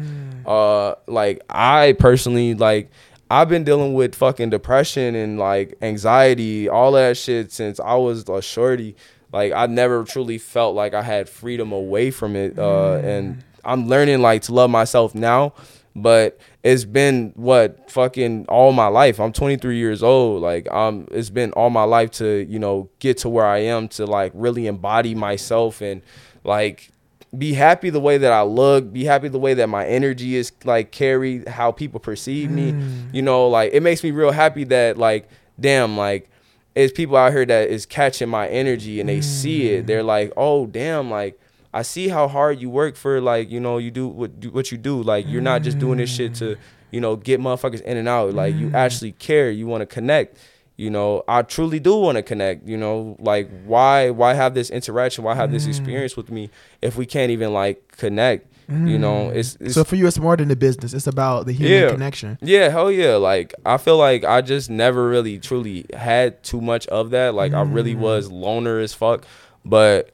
[0.47, 2.89] Uh like i personally like
[3.29, 8.27] I've been dealing with fucking depression and like anxiety, all that shit since I was
[8.27, 8.95] a shorty.
[9.31, 12.57] Like I never truly felt like I had freedom away from it.
[12.57, 15.53] Uh, and I'm learning like to love myself now.
[15.95, 19.19] But it's been what fucking all my life.
[19.19, 20.41] I'm 23 years old.
[20.41, 23.87] Like um, it's been all my life to you know get to where I am
[23.89, 26.01] to like really embody myself and
[26.43, 26.89] like
[27.37, 30.51] be happy the way that I look, be happy the way that my energy is
[30.63, 32.71] like carried, how people perceive me.
[32.71, 33.13] Mm.
[33.13, 36.29] You know, like it makes me real happy that like damn, like
[36.75, 39.83] it's people out here that is catching my energy and they see it.
[39.83, 39.87] Mm.
[39.87, 41.39] They're like, "Oh, damn, like
[41.73, 44.71] I see how hard you work for like, you know, you do what do- what
[44.71, 45.03] you do.
[45.03, 46.57] Like you're not just doing this shit to, mm.
[46.89, 48.33] you know, get motherfuckers in and out.
[48.33, 50.37] Like you actually care, you want to connect."
[50.79, 54.69] You know i truly do want to connect you know like why why have this
[54.69, 55.69] interaction why have this mm.
[55.69, 56.49] experience with me
[56.81, 59.35] if we can't even like connect you know mm.
[59.35, 60.93] it's, it's so for you, it's more than the business.
[60.93, 61.89] It's about the human Yeah.
[61.89, 62.37] connection.
[62.39, 66.85] yeah hell yeah like i feel like i just never really truly had too much
[66.87, 67.99] of that like i really mm.
[67.99, 69.25] was loner as fuck
[69.65, 70.11] but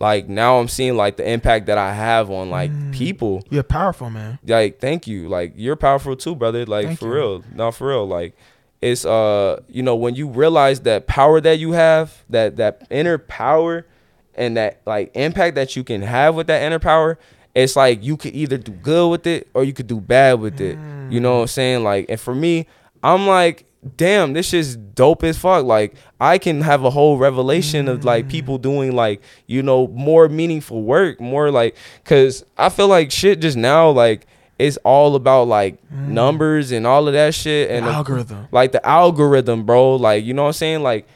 [0.00, 2.92] like now I'm seeing like the impact that I have on like Mm.
[2.92, 3.42] people.
[3.50, 4.38] You're powerful, man.
[4.46, 5.28] Like, thank you.
[5.28, 6.64] Like, you're powerful too, brother.
[6.66, 7.14] Like, Thank for you.
[7.14, 7.44] real.
[7.52, 8.06] No, for real.
[8.06, 8.36] Like,
[8.80, 13.18] it's uh, you know, when you realize that power that you have, that that inner
[13.18, 13.86] power,
[14.34, 17.18] and that like impact that you can have with that inner power,
[17.54, 20.60] it's like you could either do good with it or you could do bad with
[20.60, 20.78] it.
[21.10, 21.84] You know what I'm saying?
[21.84, 22.66] Like, and for me,
[23.02, 23.64] I'm like,
[23.96, 25.64] damn, this is dope as fuck.
[25.64, 30.28] Like, I can have a whole revelation of like people doing like, you know, more
[30.28, 34.26] meaningful work, more like, cause I feel like shit just now, like,
[34.58, 36.08] it's all about like mm.
[36.08, 38.48] numbers and all of that shit and the- algorithm.
[38.50, 39.96] like the algorithm, bro.
[39.96, 40.82] Like, you know what I'm saying?
[40.82, 41.06] Like,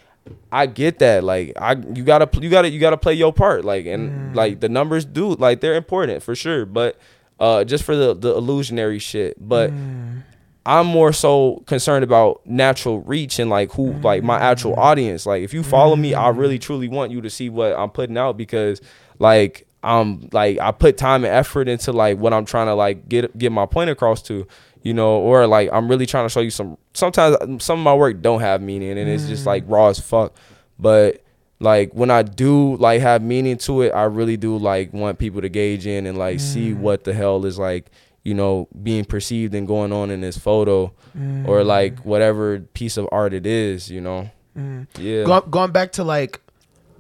[0.52, 1.24] I get that.
[1.24, 3.64] Like, I you gotta you gotta you gotta play your part.
[3.64, 4.36] Like, and mm.
[4.36, 6.64] like the numbers do like they're important for sure.
[6.64, 6.98] But
[7.40, 9.36] uh, just for the the illusionary shit.
[9.36, 10.22] But mm.
[10.64, 15.26] I'm more so concerned about natural reach and like who like my actual audience.
[15.26, 18.16] Like, if you follow me, I really truly want you to see what I'm putting
[18.16, 18.80] out because
[19.18, 23.08] like I'm like I put time and effort into like what I'm trying to like
[23.08, 24.46] get get my point across to
[24.82, 26.76] you know, or like I'm really trying to show you some.
[26.92, 30.00] Sometimes um, some of my work don't have meaning, and it's just like raw as
[30.00, 30.34] fuck.
[30.78, 31.22] But
[31.60, 35.40] like when I do like have meaning to it, I really do like want people
[35.40, 36.78] to gauge in and like see mm.
[36.78, 37.90] what the hell is like
[38.24, 40.92] you know being perceived and going on in this photo,
[41.46, 42.04] or like mm.
[42.04, 43.88] whatever piece of art it is.
[43.88, 44.86] You know, mm.
[44.98, 45.24] yeah.
[45.24, 46.40] Go, going back to like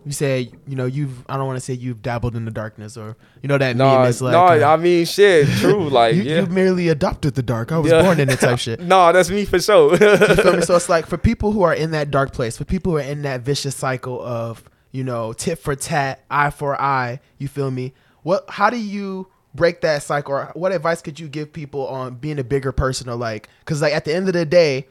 [0.04, 2.96] you say, you know, you've I don't want to say you've dabbled in the darkness
[2.96, 5.88] or you know that no, meme is like no, uh, I mean shit, true.
[5.90, 6.40] Like you, yeah.
[6.40, 7.70] you merely adopted the dark.
[7.72, 8.02] I was Yeah.
[8.02, 8.80] born in it type shit.
[8.94, 9.92] no, that's me for sure.
[9.92, 10.62] You feel me?
[10.66, 13.02] So it's like for people who are in that dark place, for people who are
[13.02, 17.70] in that vicious cycle of, you know, tit for tat, eye for eye, you feel
[17.70, 17.92] me?
[18.22, 22.14] What how do you break that cycle or what advice could you give people on
[22.14, 24.86] being a bigger person or like cuz like at the end of the day,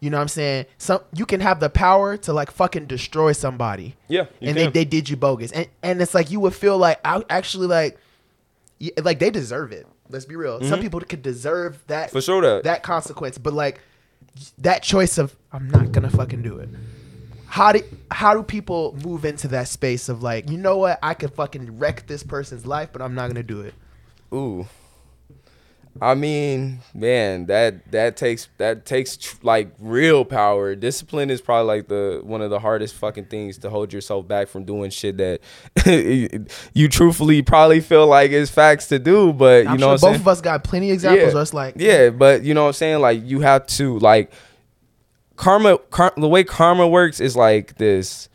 [0.00, 0.66] you know what I'm saying?
[0.78, 3.96] Some you can have the power to like fucking destroy somebody.
[4.06, 4.72] Yeah, and they, can.
[4.72, 5.50] they did you bogus.
[5.52, 7.98] And and it's like you would feel like I actually like
[9.02, 9.86] like they deserve it.
[10.08, 10.62] Let's be real.
[10.62, 12.16] Some people could deserve that Mm-hmm.
[12.16, 12.64] For sure that.
[12.64, 13.80] that consequence, but like
[14.58, 16.68] that choice of I'm not gonna fucking do it.
[17.46, 21.14] How do how do people move into that space of like you know what I
[21.14, 23.74] could fucking wreck this person's life, but I'm not gonna do it.
[24.32, 24.66] Ooh.
[26.00, 30.74] I mean, man, that that takes that takes tr- like real power.
[30.74, 34.48] Discipline is probably like the one of the hardest fucking things to hold yourself back
[34.48, 35.40] from doing shit that
[36.74, 40.00] you truthfully probably feel like is facts to do, but you I'm know sure what
[40.00, 40.20] both saying?
[40.20, 42.74] of us got plenty of examples where it's like yeah, but you know what I'm
[42.74, 43.00] saying?
[43.00, 44.32] Like you have to like
[45.36, 45.78] karma.
[45.78, 48.28] Car- the way karma works is like this.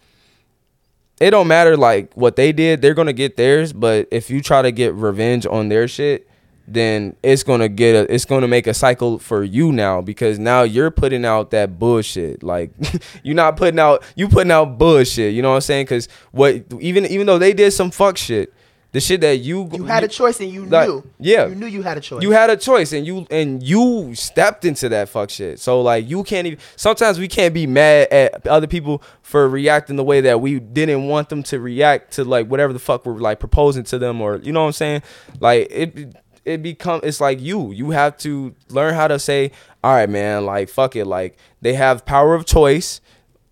[1.19, 3.71] It don't matter like what they did; they're gonna get theirs.
[3.71, 6.27] But if you try to get revenge on their shit,
[6.67, 8.13] then it's gonna get a.
[8.13, 12.41] It's gonna make a cycle for you now because now you're putting out that bullshit.
[12.43, 12.71] Like
[13.23, 14.03] you're not putting out.
[14.15, 15.33] You putting out bullshit.
[15.33, 15.85] You know what I'm saying?
[15.85, 18.53] Because what even even though they did some fuck shit,
[18.93, 21.03] the shit that you you had a choice and you Like, knew.
[21.19, 21.47] yeah.
[21.47, 22.21] You knew you had a choice.
[22.23, 25.59] you had a choice and you and you stepped into that fuck shit.
[25.59, 29.95] So like you can't even sometimes we can't be mad at other people for reacting
[29.97, 33.13] the way that we didn't want them to react to like whatever the fuck we're
[33.17, 35.01] like proposing to them or you know what I'm saying?
[35.41, 36.15] Like it
[36.45, 37.71] it become it's like you.
[37.71, 39.51] You have to learn how to say,
[39.83, 41.05] all right, man, like fuck it.
[41.05, 43.01] Like they have power of choice,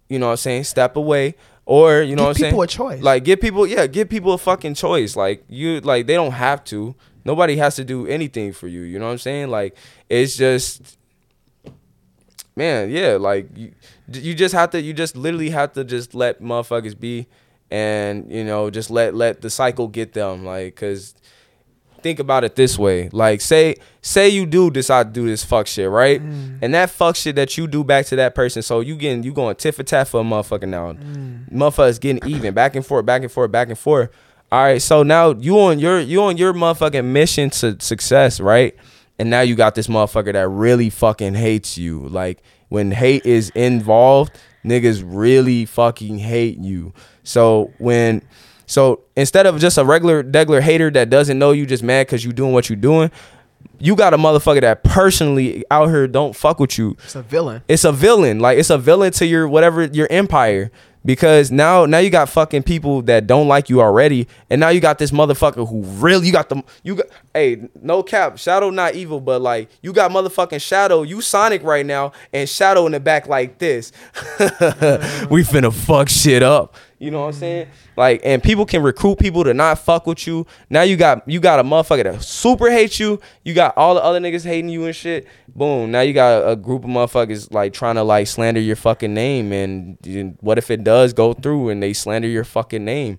[0.09, 0.63] you know what I'm saying?
[0.65, 1.35] Step away.
[1.65, 2.51] Or you know Give what I'm saying?
[2.51, 3.01] people a choice.
[3.01, 5.15] Like give people yeah, give people a fucking choice.
[5.15, 6.95] Like you like they don't have to.
[7.23, 8.81] Nobody has to do anything for you.
[8.81, 9.49] You know what I'm saying?
[9.49, 9.77] Like
[10.09, 10.97] it's just
[12.55, 13.71] man, yeah, like you,
[14.11, 17.27] you just have to you just literally have to just let motherfuckers be
[17.69, 21.15] and you know just let let the cycle get them like cuz
[22.01, 23.09] think about it this way.
[23.11, 26.21] Like say say you do decide to do this fuck shit right?
[26.21, 26.59] Mm.
[26.61, 29.33] And that fuck shit that you do back to that person so you getting you
[29.33, 30.93] going tit for tat for a motherfucker now.
[30.93, 31.51] Mm.
[31.51, 34.09] Motherfuckers getting even back and forth back and forth back and forth.
[34.51, 38.75] All right so now you on your you on your motherfucking mission to success right?
[39.19, 42.07] And now you got this motherfucker that really fucking hates you.
[42.07, 46.93] Like when hate is involved niggas really fucking hate you.
[47.23, 48.21] So when
[48.71, 52.23] so instead of just a regular regular hater that doesn't know you just mad because
[52.23, 53.11] you doing what you're doing,
[53.79, 56.95] you got a motherfucker that personally out here don't fuck with you.
[57.03, 57.63] it's a villain.
[57.67, 58.39] It's a villain.
[58.39, 60.71] Like it's a villain to your whatever your empire.
[61.03, 64.25] Because now now you got fucking people that don't like you already.
[64.49, 68.03] And now you got this motherfucker who really you got the you got hey, no
[68.03, 72.47] cap, Shadow not evil, but like you got motherfucking Shadow, you Sonic right now, and
[72.47, 73.91] Shadow in the back like this.
[75.29, 76.73] we finna fuck shit up.
[77.01, 77.67] You know what I'm saying?
[77.97, 80.45] Like, and people can recruit people to not fuck with you.
[80.69, 83.19] Now you got you got a motherfucker that super hates you.
[83.43, 85.27] You got all the other niggas hating you and shit.
[85.47, 85.89] Boom.
[85.89, 89.51] Now you got a group of motherfuckers like trying to like slander your fucking name.
[89.51, 93.17] And, and what if it does go through and they slander your fucking name?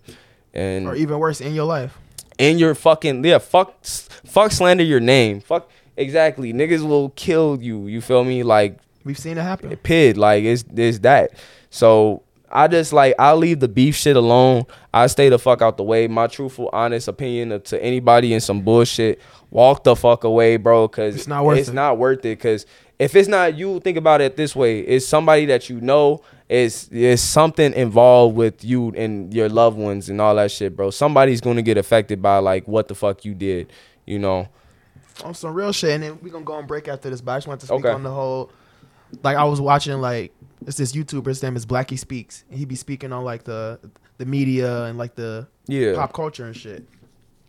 [0.55, 1.99] and or even worse in your life.
[2.39, 7.87] in your fucking yeah fuck fuck slander your name fuck exactly niggas will kill you
[7.87, 9.75] you feel me like We've seen it happen.
[9.79, 11.31] pid like it's it's that
[11.71, 12.23] so
[12.53, 15.83] i just like i'll leave the beef shit alone i stay the fuck out the
[15.83, 20.57] way my truthful honest opinion of- to anybody in some bullshit walk the fuck away
[20.57, 21.75] bro because It's not worth it's it.
[21.75, 22.67] not worth it because
[22.99, 26.89] if it's not you think about it this way it's somebody that you know it's
[26.93, 31.41] it's something involved with you and your loved ones and all that shit bro somebody's
[31.41, 33.73] gonna get affected by like what the fuck you did
[34.07, 34.49] you know
[35.25, 37.21] on some real shit, and then we gonna go and break after this.
[37.21, 37.91] But I just want to speak Okay.
[37.91, 38.51] on the whole.
[39.23, 40.33] Like I was watching, like
[40.67, 41.27] it's this YouTuber.
[41.27, 42.45] His name is Blackie Speaks.
[42.51, 43.79] and He be speaking on like the
[44.19, 45.95] the media and like the Yeah.
[45.95, 46.85] pop culture and shit,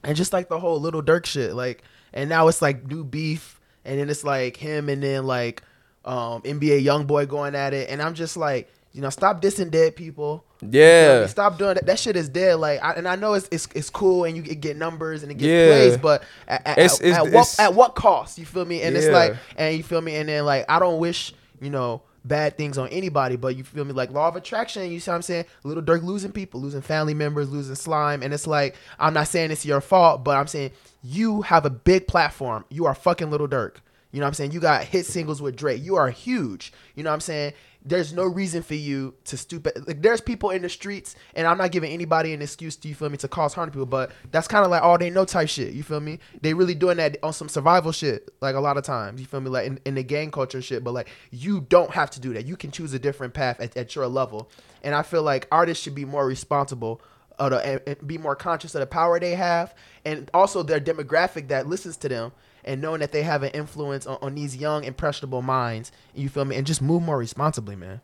[0.03, 1.53] and just like the whole Lil Durk shit.
[1.53, 1.83] Like,
[2.13, 5.61] and now it's like new beef, and then it's like him, and then like
[6.05, 9.95] um NBA YoungBoy going at it, and I'm just like, you know, stop dissing dead
[9.95, 10.45] people.
[10.61, 11.25] Yeah.
[11.27, 11.85] Stop doing that.
[11.85, 12.55] That shit is dead.
[12.55, 15.31] Like, I, and I know it's, it's it's cool, and you get- get numbers and
[15.31, 15.67] it gets Yeah.
[15.67, 18.37] plays, but at, at, It's- at, it's- at what at what cost?
[18.37, 18.81] You feel me?
[18.81, 20.15] And it's like, and you feel me?
[20.15, 23.85] And then like, I don't wish you know bad things on anybody, but you feel
[23.85, 23.93] me?
[23.93, 24.91] Like law of attraction.
[24.91, 25.45] You see what I'm saying?
[25.63, 29.51] Lil Durk losing people, losing family members, losing slime, and it's like, I'm not saying
[29.51, 30.71] it's your fault, but I'm saying
[31.01, 32.65] you have a big platform.
[32.69, 33.75] You are fucking Lil Durk.
[34.11, 34.51] You know what I'm saying?
[34.51, 35.83] You got hit singles with Drake.
[35.83, 36.71] You are huge.
[36.93, 37.53] You know what I'm saying?
[37.85, 39.87] There's no reason for you to stupid.
[39.87, 42.95] Like there's people in the streets, and I'm not giving anybody an excuse to you
[42.95, 45.25] feel me to cause harm to people, but that's kind of like all they know
[45.25, 45.73] type shit.
[45.73, 46.19] You feel me?
[46.41, 49.19] They really doing that on some survival shit, like a lot of times.
[49.19, 49.49] You feel me?
[49.49, 52.45] Like in, in the gang culture shit, but like you don't have to do that.
[52.45, 54.49] You can choose a different path at, at your level,
[54.81, 57.01] and I feel like artists should be more responsible
[57.39, 59.75] of and be more conscious of the power they have,
[60.05, 62.31] and also their demographic that listens to them,
[62.65, 65.91] and knowing that they have an influence on, on these young impressionable minds.
[66.13, 66.55] You feel me?
[66.55, 68.01] And just move more responsibly, man.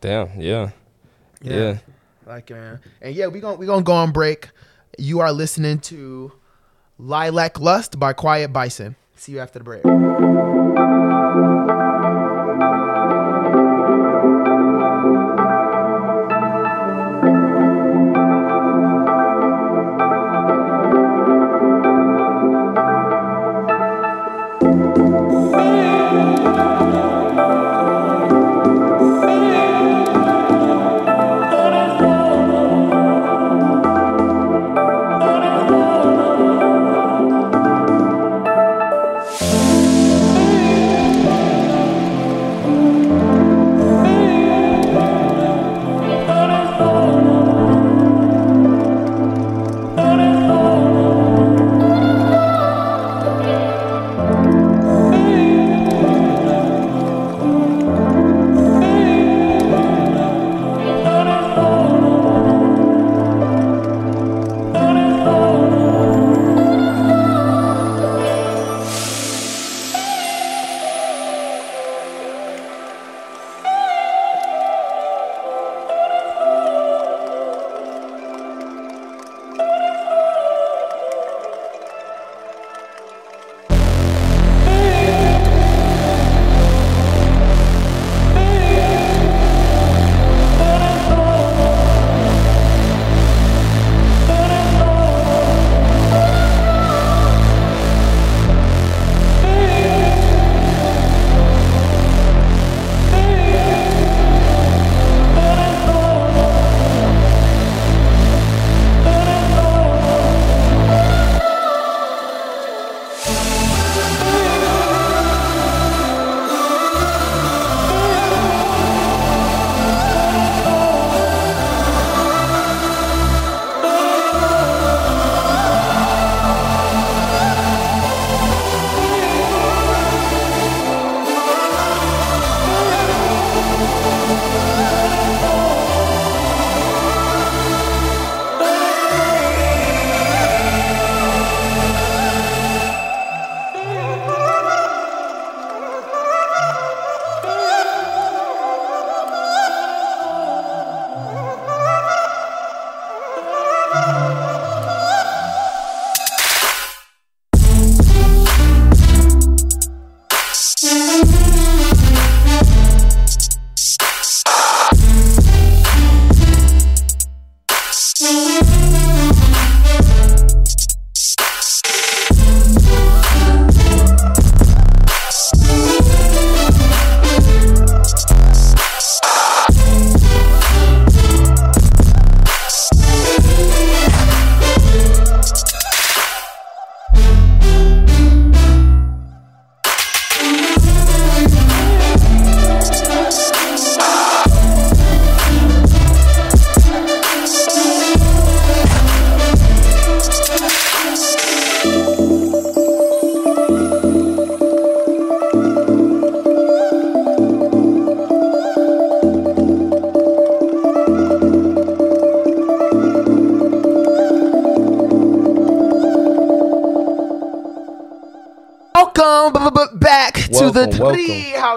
[0.00, 0.70] damn yeah
[1.42, 1.78] yeah.
[2.26, 2.80] Like man.
[3.00, 4.50] And yeah, we going we going to go on break.
[4.98, 6.32] You are listening to
[6.98, 8.96] Lilac Lust by Quiet Bison.
[9.14, 10.55] See you after the break.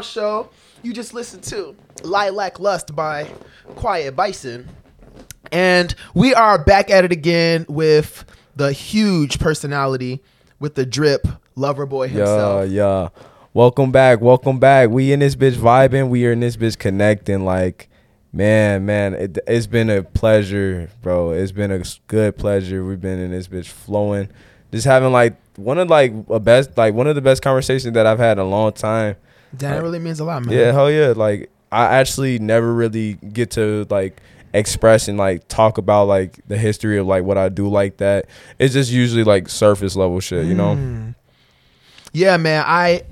[0.09, 0.49] Show.
[0.81, 3.29] You just listened to Lilac Lust by
[3.75, 4.67] Quiet Bison.
[5.51, 10.21] And we are back at it again with the huge personality
[10.59, 12.69] with the drip Loverboy himself.
[12.69, 13.03] yeah.
[13.03, 13.09] Yeah.
[13.53, 14.21] Welcome back.
[14.21, 14.89] Welcome back.
[14.89, 16.09] We in this bitch vibing.
[16.09, 17.45] We are in this bitch connecting.
[17.45, 17.89] Like,
[18.31, 21.31] man, man, it, it's been a pleasure, bro.
[21.31, 22.85] It's been a good pleasure.
[22.85, 24.29] We've been in this bitch flowing.
[24.71, 28.05] Just having like one of like a best like one of the best conversations that
[28.05, 29.15] I've had in a long time.
[29.53, 30.55] That really means a lot, man.
[30.55, 31.13] Yeah, hell yeah.
[31.15, 34.21] Like I actually never really get to like
[34.53, 38.25] express and like talk about like the history of like what I do like that.
[38.57, 40.75] It's just usually like surface level shit, you know?
[40.75, 41.15] Mm.
[42.13, 42.63] Yeah, man.
[42.65, 43.03] I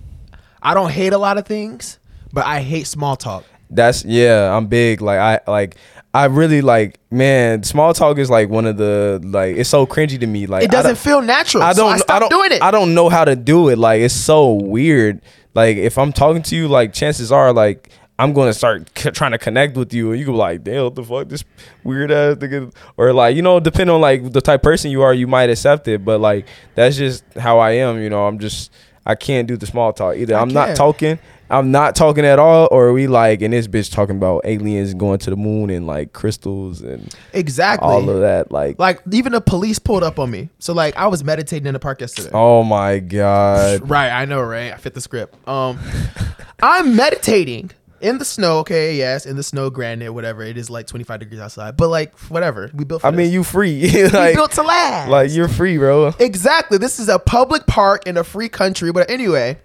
[0.62, 2.00] I don't hate a lot of things,
[2.34, 3.46] but I hate small talk.
[3.70, 5.02] That's yeah, I'm big.
[5.02, 5.76] Like I like
[6.14, 10.20] I really like man, small talk is like one of the like it's so cringy
[10.20, 10.48] to me.
[10.48, 11.64] Like It doesn't feel natural.
[11.64, 12.62] I don't I I don't doing it.
[12.62, 13.78] I don't know how to do it.
[13.78, 15.22] Like it's so weird.
[15.58, 17.90] Like if I'm talking to you, like chances are like
[18.20, 20.94] I'm gonna start c- trying to connect with you, and you go like, "Damn, what
[20.96, 21.44] the fuck, this
[21.84, 25.02] weird ass nigga," or like, you know, depending on like the type of person you
[25.02, 26.46] are, you might accept it, but like
[26.76, 28.00] that's just how I am.
[28.00, 28.72] You know, I'm just
[29.04, 30.36] I can't do the small talk either.
[30.36, 30.78] I I'm can't.
[30.78, 31.18] talking.
[31.50, 35.20] I'm not talking at all, or we like, and this bitch talking about aliens going
[35.20, 37.88] to the moon and like crystals and exactly.
[37.88, 38.52] all of that.
[38.52, 40.50] Like, Like even the police pulled up on me.
[40.60, 42.32] So like I was meditating in the park yesterday.
[42.34, 44.74] oh my god, Right, I know, right?
[44.74, 45.36] I fit the script.
[45.48, 45.80] Um
[46.62, 47.72] I'm meditating
[48.02, 50.44] in the snow, okay, yes, in the snow, granted, whatever.
[50.44, 51.78] It is like 25 degrees outside.
[51.78, 52.70] But like whatever.
[52.74, 55.10] We built for I mean, you free, we built to last.
[55.10, 56.14] like you're free, bro.
[56.20, 56.78] Exactly.
[56.78, 58.92] This is a public park in a free country.
[58.92, 59.60] But anyway,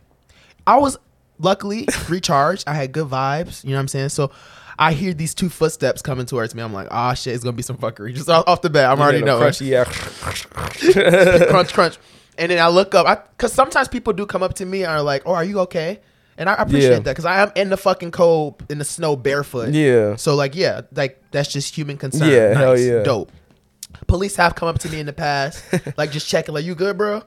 [0.67, 0.97] I was
[1.43, 2.65] luckily recharged.
[2.67, 3.65] I had good vibes.
[3.65, 4.09] You know what I'm saying?
[4.11, 4.31] So
[4.79, 6.63] I hear these two footsteps coming towards me.
[6.63, 8.15] I'm like, ah, shit, it's gonna be some fuckery.
[8.15, 9.53] Just off, off the bat, I'm already Yeah, the knowing.
[9.53, 11.47] crunchy, yeah.
[11.51, 11.99] crunch, crunch.
[12.39, 14.91] And then I look up, I because sometimes people do come up to me and
[14.91, 16.01] are like, "Oh, are you okay?"
[16.39, 16.95] And I appreciate Yeah.
[17.01, 19.75] that because I am in the fucking cold in the snow barefoot.
[19.75, 20.17] Yeah.
[20.17, 22.31] So like, yeah, like that's just human concern.
[22.31, 23.03] Yeah, nice, hell yeah.
[23.03, 23.31] dope.
[24.07, 25.63] Police have come up to me in the past,
[25.99, 27.23] like just checking, like, "You good, bro?"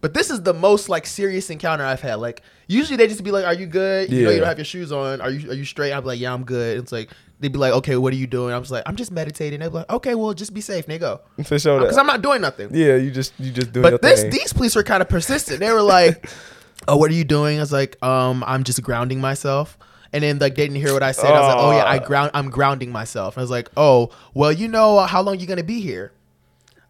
[0.00, 2.16] But this is the most like serious encounter I've had.
[2.16, 4.64] Like usually they just be like, "Are you good?" You know, you don't have your
[4.64, 5.20] shoes on.
[5.20, 5.92] Are you are you straight?
[5.92, 8.54] I'm like, "Yeah, I'm good." It's like they'd be like, "Okay, what are you doing?"
[8.54, 11.20] I'm just like, "I'm just meditating." They'd be like, "Okay, well, just be safe, nigga."
[11.44, 11.80] For sure.
[11.80, 12.70] Because I'm not doing nothing.
[12.72, 14.30] Yeah, you just you just doing But this thing.
[14.30, 15.60] these police were kind of persistent.
[15.60, 16.30] They were like,
[16.88, 19.76] "Oh, what are you doing?" I was like, "Um, I'm just grounding myself."
[20.12, 21.30] And then like they didn't hear what I said.
[21.30, 22.30] I was like, "Oh yeah, I ground.
[22.32, 25.62] I'm grounding myself." I was like, "Oh, well, you know uh, how long you gonna
[25.62, 26.12] be here?"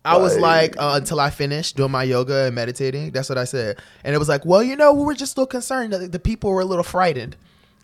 [0.05, 3.45] I was Like- uh, "Until I finish doing my yoga and meditating." That's what I
[3.45, 3.77] said.
[4.05, 5.93] And it was like, "Well, you know, we were just a little concerned.
[5.93, 7.37] that The people were a little frightened."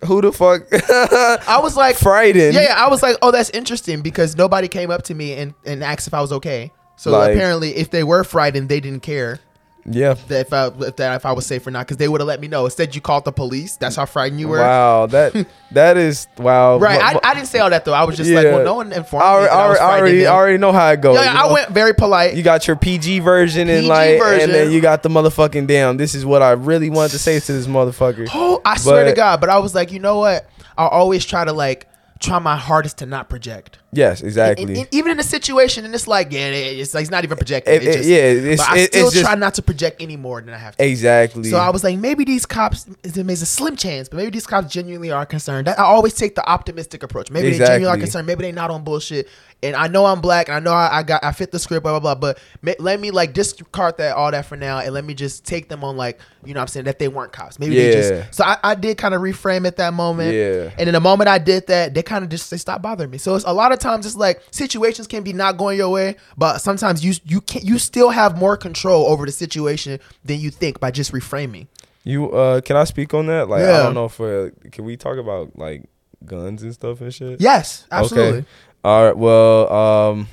[0.05, 0.63] Who the fuck?
[1.49, 2.55] I was like, Frightened.
[2.55, 2.75] Yeah, yeah.
[2.77, 6.07] I was like, "Oh, that's interesting," because nobody came up to me and and asked
[6.07, 6.73] if I was okay.
[6.97, 9.41] So Like- apparently, if they were frightened, they didn't care
[9.89, 10.15] yeah.
[10.29, 12.41] if I if that if I was safe or not because they would have let
[12.41, 12.65] me know.
[12.65, 13.77] Instead, you called the police.
[13.77, 14.59] That's how frightened you were.
[14.59, 15.07] Wow.
[15.07, 16.79] That that is wow.
[16.79, 17.01] Right.
[17.01, 17.93] I, I didn't say all that though.
[17.93, 19.49] I was just like, well, no one informed I me.
[19.49, 20.27] I was I already.
[20.27, 21.17] I already know how it goes.
[21.17, 21.53] yeah, yeah, you I know?
[21.55, 22.35] went very polite.
[22.35, 24.45] You got your PG version and like, version.
[24.45, 25.97] and then you got the motherfucking damn.
[25.97, 28.29] This is what I really wanted to say to this motherfucker.
[28.35, 29.41] oh, I swear to God.
[29.41, 30.49] But I was like, you know what?
[30.77, 31.89] I'll always try to like
[32.19, 33.79] try my hardest to not project.
[33.93, 34.81] Yes, And- exactly.
[34.81, 37.75] and even in a situation, and it's like, yeah, it's like it's not even projecting.
[37.75, 40.17] It- It, just, yeah, it's- but I it- still just- try not to project any
[40.17, 40.85] more than I have to.
[40.85, 41.45] exactly.
[41.51, 44.73] So I was like, maybe these cops, there's a slim chance, but maybe these cops
[44.73, 45.69] genuinely are concerned.
[45.69, 47.31] I always take the optimistic approach.
[47.31, 48.27] Maybe they genuinely are concerned.
[48.27, 49.29] Maybe they're not on bullshit.
[49.63, 51.83] And I know I'm black, and I know I, I got I fit the script,
[51.83, 52.33] blah blah blah.
[52.35, 55.47] But ma- let me like discard that all that for now, and let me just
[55.47, 57.59] take them on like you know what I'm saying that they weren't cops.
[57.59, 58.35] Maybe they just.
[58.35, 60.35] So I, I did kind of reframe at that moment.
[60.35, 60.71] Yeah.
[60.79, 63.19] And in the moment I did that, they kind of just they stopped bothering me.
[63.19, 66.17] So it's a lot of times it's like situations can be not going your way,
[66.37, 70.51] but sometimes you you can you still have more control over the situation than you
[70.51, 71.67] think by just reframing.
[72.05, 73.49] you uh, can I speak on that?
[73.49, 75.89] Like, I don't know if uh, can we talk about like
[76.25, 77.41] guns and stuff and shit.
[77.41, 78.39] Yes, absolutely.
[78.39, 78.47] Okay.
[78.85, 79.17] All right.
[79.17, 80.29] Well, um,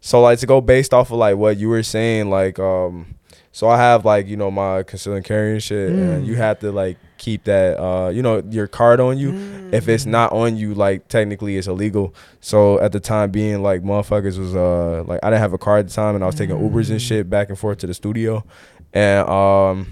[0.00, 3.17] so like to go based off of like what you were saying, like um,
[3.58, 6.70] so I have like you know my concealing carry and shit, and you have to
[6.70, 9.32] like keep that uh, you know, your card on you.
[9.72, 12.14] If it's not on you, like technically it's illegal.
[12.40, 15.78] So at the time being, like motherfuckers was uh, like I didn't have a car
[15.78, 17.94] at the time, and I was taking Ubers and shit back and forth to the
[17.94, 18.44] studio,
[18.92, 19.86] and um.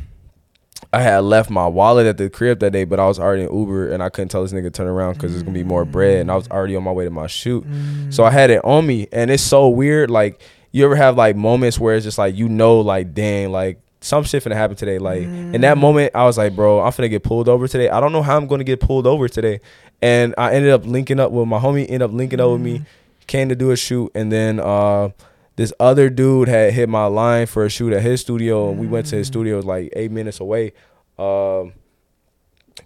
[0.93, 3.53] I had left my wallet at the crib that day, but I was already in
[3.55, 5.85] Uber and I couldn't tell this nigga to turn around because there's gonna be more
[5.85, 7.67] bread, and I was already on my way to my shoot.
[8.11, 10.11] So I had it on me, and it's so weird.
[10.11, 10.41] Like
[10.73, 14.25] you ever have like moments where it's just like you know, like dang, like some
[14.25, 14.99] shit finna happen today.
[14.99, 17.89] Like in that moment, I was like, bro, I'm finna get pulled over today.
[17.89, 19.61] I don't know how I'm gonna get pulled over today,
[20.03, 21.85] and I ended up linking up with my homie.
[21.85, 22.83] Ended up linking up with me,
[23.27, 25.11] came to do a shoot, and then uh
[25.57, 28.87] this other dude had hit my line for a shoot at his studio, and we
[28.87, 30.75] went to his studio was like eight minutes away.
[31.19, 31.73] Um,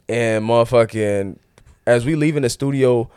[0.09, 1.37] and motherfucking
[1.85, 3.11] as we leave in the studio,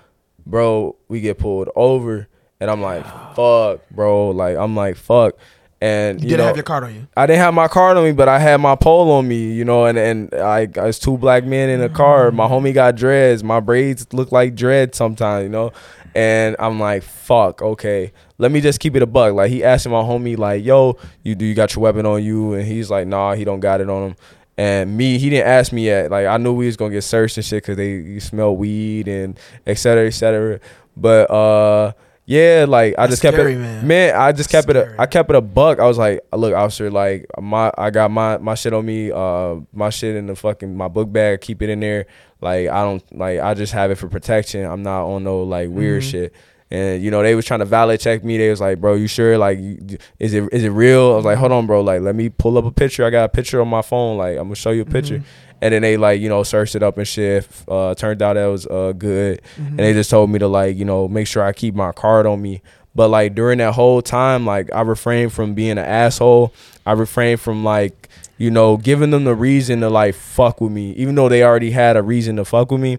[0.45, 2.27] bro, we get pulled over,
[2.63, 3.03] and I'm like,
[3.35, 5.35] fuck, bro, like I'm like, fuck,
[5.81, 7.07] and You, you, didn't know, have your card on you.
[7.17, 9.65] I didn't have my card on me, but I had my pole on me, you
[9.65, 12.31] know, and and I, I was two black men in a car.
[12.31, 13.43] My homie got dreads.
[13.43, 15.73] My braids look like dread sometimes, you know.
[16.15, 18.13] And I'm like, fuck, okay.
[18.37, 19.33] Let me just keep it a buck.
[19.33, 22.53] Like he asked my homie, like, yo, you do you got your weapon on you?
[22.53, 24.15] And he's like, nah, he don't got it on him.
[24.57, 26.11] And me, he didn't ask me yet.
[26.11, 29.09] Like I knew we was gonna get searched and shit because they you smell weed
[29.09, 29.37] and
[29.67, 30.61] et cetera, et cetera.
[30.95, 31.91] But uh
[32.25, 34.15] yeah, like I That's just kept scary, it man.
[34.15, 34.95] I just kept it Scary.
[34.97, 35.79] a, I kept it a buck.
[35.79, 39.55] I was like, look, officer, like my I got my my shit on me, uh
[39.73, 42.05] my shit in the fucking my book bag, keep it in there.
[42.39, 44.65] Like I don't like I just have it for protection.
[44.65, 46.09] I'm not on no like weird Mm-hmm.
[46.11, 46.33] shit.
[46.71, 48.37] And you know they was trying to valet check me.
[48.37, 49.37] They was like, "Bro, you sure?
[49.37, 51.81] Like, you, is it is it real?" I was like, "Hold on, bro.
[51.81, 53.05] Like, let me pull up a picture.
[53.05, 54.17] I got a picture on my phone.
[54.17, 55.21] Like, I'm gonna show you a picture."
[55.63, 57.47] And then they like you know searched it up and shit.
[57.67, 59.41] Uh, turned out that was uh good.
[59.57, 62.25] And they just told me to like you know make sure I keep my card
[62.25, 62.61] on me.
[62.95, 66.53] But like during that whole time, like I refrained from being an asshole.
[66.85, 70.91] I refrained from like you know giving them the reason to like fuck with me,
[70.93, 72.97] even though they already had a reason to fuck with me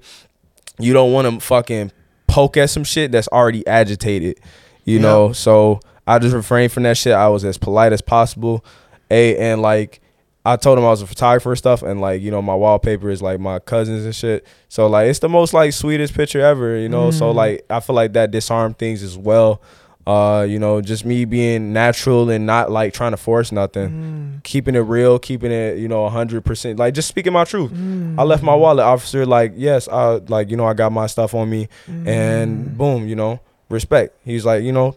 [0.81, 1.93] you don't want to fucking
[2.27, 4.41] poke at some shit that's already agitated,
[4.85, 5.03] you Yeah.
[5.03, 5.33] know.
[5.33, 7.13] So I just refrained from that shit.
[7.13, 8.65] I was as polite as possible,
[9.09, 10.01] a and like
[10.47, 13.11] I told him I was a photographer and stuff, and like you know my wallpaper
[13.11, 14.47] is like my cousins and shit.
[14.69, 17.11] So like it's the most like sweetest picture ever, you know.
[17.11, 17.35] So mm.
[17.35, 19.63] like I feel like that disarmed things as well.
[20.07, 24.43] Uh, you know, just me being natural and not like trying to force nothing, mm.
[24.43, 27.73] keeping it real, keeping it, you know, hundred percent, like just speaking my truth.
[27.73, 28.19] Mm.
[28.19, 29.25] I left my wallet, officer.
[29.25, 33.17] Like, yes, I like, you know, I got my stuff on me, and boom, you
[33.17, 33.41] know,
[33.71, 34.15] respect.
[34.27, 34.95] He's like, you know,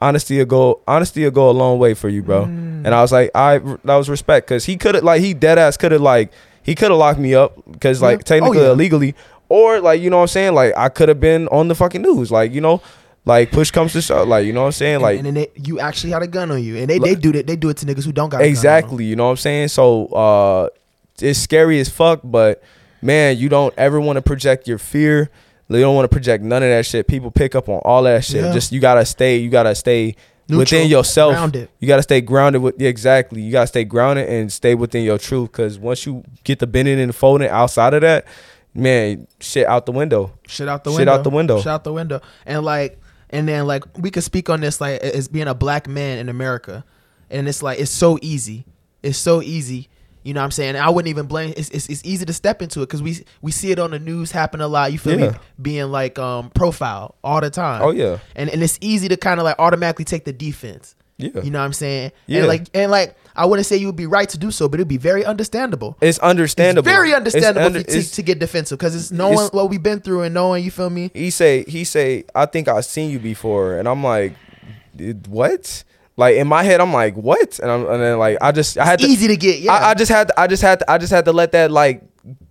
[0.00, 2.44] honesty will go, honesty will go a long way for you, bro.
[2.44, 5.58] And I was like, I that was respect because he could have like he dead
[5.58, 6.32] ass could have like
[6.62, 8.20] he could have locked me up because like Yeah.
[8.20, 8.70] Oh, technically yeah.
[8.72, 9.14] illegally,
[9.48, 12.02] or like you know what I'm saying, like I could have been on the fucking
[12.02, 12.80] news, like you know.
[13.24, 15.44] Like push comes to shove, like you know what I'm saying, like and, and then
[15.52, 17.46] they, you actually had a gun on you, and they, they do that.
[17.46, 18.50] They do it to niggas who don't got a gun on 'em.
[18.50, 20.68] exactly you know what i'm saying so uh
[21.20, 22.62] it's scary as fuck but
[23.02, 25.28] man you don't ever want to project your fear
[25.76, 28.24] you don't want to project none of that shit people pick up on all that
[28.24, 28.52] shit Yeah.
[28.52, 30.14] just you gotta stay you gotta stay
[30.48, 31.68] Neutral, within yourself grounded.
[31.78, 35.18] you gotta stay grounded with yeah, exactly you gotta stay grounded and stay within your
[35.18, 38.24] truth because once you get the bending and folding outside of that
[38.74, 41.12] man shit out the window Shit out the Shit window.
[41.12, 41.58] out the window.
[41.58, 42.20] Shit out the window.
[42.46, 42.98] And like,
[43.30, 46.28] and then like, we could speak on this like as being a black man in
[46.30, 46.82] America,
[47.28, 48.64] and it's like it's so easy.
[49.02, 49.88] It's so easy.
[50.24, 50.76] You know what I'm saying?
[50.76, 51.54] I wouldn't even blame.
[51.56, 53.98] It's, it's, it's easy to step into it because we we see it on the
[53.98, 54.92] news happen a lot.
[54.92, 55.30] You feel me?
[55.60, 57.82] Being like um profile all the time.
[57.82, 58.18] Oh, yeah.
[58.36, 60.94] And and it's easy to kind of like automatically take the defense.
[61.16, 61.40] Yeah.
[61.42, 62.12] You know what I'm saying?
[62.26, 62.38] Yeah.
[62.40, 64.78] And like and like I wouldn't say you would be right to do so, but
[64.80, 65.96] it'd be very understandable.
[66.00, 69.32] it's understandable It's very It's understandable under- it's- to, to get defensive because it's knowing
[69.34, 71.10] it's- what we've been through and knowing you feel me.
[71.14, 74.34] he say he say I think I've seen you before, and I'm like,
[75.28, 75.84] what?
[76.18, 77.58] Like in my head, I'm like, what?
[77.60, 79.72] And I'm and then like I just I had to easy to get, yeah.
[79.72, 81.70] I, I just had to, I just had to, I just had to let that
[81.70, 82.02] like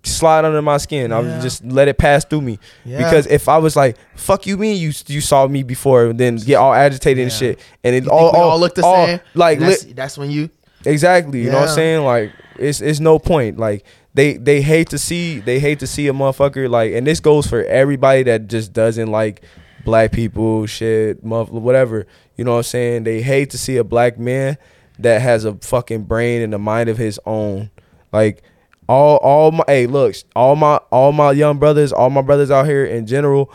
[0.03, 1.11] slide under my skin.
[1.11, 2.97] I was just let it pass through me Yeah.
[2.99, 6.37] because if I was like, fuck you, mean you you saw me before, and then
[6.37, 9.19] get all agitated and shit, and it all, all all look the all- same.
[9.33, 10.49] like that's, lit- that's when you
[10.85, 11.41] Exactly.
[11.43, 12.05] You know what I'm saying?
[12.05, 13.57] Like it's it's no point.
[13.59, 17.19] Like they they hate to see they hate to see a motherfucker like and this
[17.19, 19.41] goes for everybody that just doesn't like
[19.83, 22.07] black people, shit, muff, whatever.
[22.37, 23.03] You know what I'm saying?
[23.03, 24.57] They hate to see a black man
[24.99, 27.71] that has a fucking brain and a mind of his own.
[28.11, 28.43] Like
[28.87, 32.65] all all my hey look, all my all my young brothers, all my brothers out
[32.65, 33.51] here in general,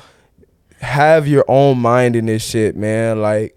[0.78, 3.22] have your own mind in this shit, man.
[3.22, 3.56] Like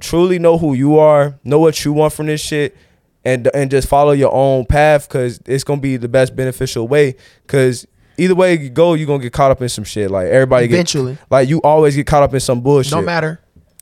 [0.00, 2.76] truly know who you are, know what you want from this shit,
[3.24, 7.16] and and just follow your own path because it's gonna be the best beneficial way.
[7.46, 7.86] Because
[8.16, 10.10] either way you go, you're gonna get caught up in some shit.
[10.10, 11.14] Like everybody Eventually.
[11.14, 12.92] get, like you always get caught up in some bullshit.
[12.92, 13.40] don't matter.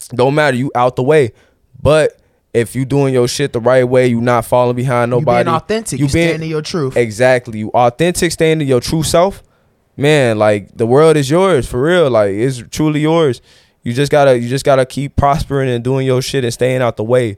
[0.08, 0.56] Don't matter.
[0.56, 1.32] You out the way,
[1.80, 2.18] but.
[2.54, 5.44] If you doing your shit the right way, you not falling behind You nobody.
[5.44, 6.00] being authentic.
[6.00, 6.96] You, being- standing your truth.
[6.96, 7.58] Exactly.
[7.58, 9.42] You authentic, staying to your true self.
[9.94, 12.08] Man, like the world is yours for real.
[12.08, 13.42] Like it's truly yours.
[13.82, 16.96] You just gotta you just gotta keep prospering and doing your shit and staying out
[16.96, 17.36] the way.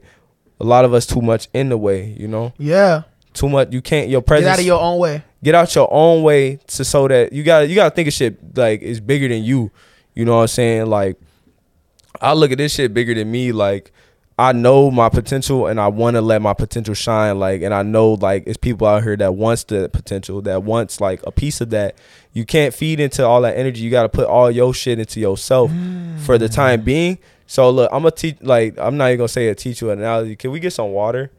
[0.61, 2.53] A lot of us too much in the way, you know?
[2.57, 3.01] yeah.
[3.33, 4.45] Too much you can't your presence.
[4.45, 5.21] Get out of your own way.
[5.43, 8.55] get out your own way to so that you gotta you gotta think of shit
[8.57, 9.69] like it's bigger than you.
[10.15, 10.85] You know what I'm saying?
[10.85, 11.17] Like
[12.21, 13.51] I look at this shit bigger than me.
[13.51, 13.91] Like
[14.37, 17.39] I know my potential and I want to let my potential shine.
[17.39, 21.01] Like and I know like it's people out here that wants the potential that wants
[21.01, 21.95] like a piece of that.
[22.33, 23.81] You can't feed into all that energy.
[23.81, 25.71] You got to put all your shit into yourself
[26.25, 27.17] for the time being.
[27.47, 28.37] So look, I'm gonna teach.
[28.41, 30.35] Like I'm not even gonna say a teach you an analogy.
[30.35, 31.31] Can we get some water?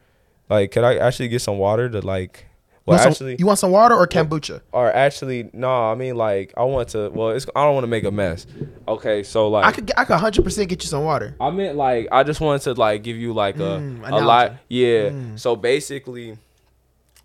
[0.48, 2.49] Like, could I actually get some water to like?
[2.86, 4.62] Well, some- actually, you want some water or kombucha?
[4.72, 5.68] or actually, no.
[5.70, 7.10] I mean, like, I want to.
[7.10, 7.46] Well, it's.
[7.54, 8.46] I don't want to make a mess.
[8.88, 11.36] Okay, so like, I could I could hundred percent get you some water.
[11.40, 14.54] I meant like I just wanted to like give you like a Mm, a lot.
[14.68, 15.10] Yeah.
[15.10, 15.38] Mm.
[15.38, 16.36] So basically,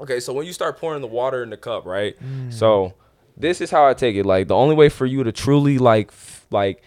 [0.02, 0.20] okay.
[0.20, 2.16] So when you start pouring the water in the cup, right?
[2.22, 2.54] Mm.
[2.54, 2.94] So
[3.38, 4.26] this is how I take it.
[4.26, 6.84] Like the only way for you to truly like f- like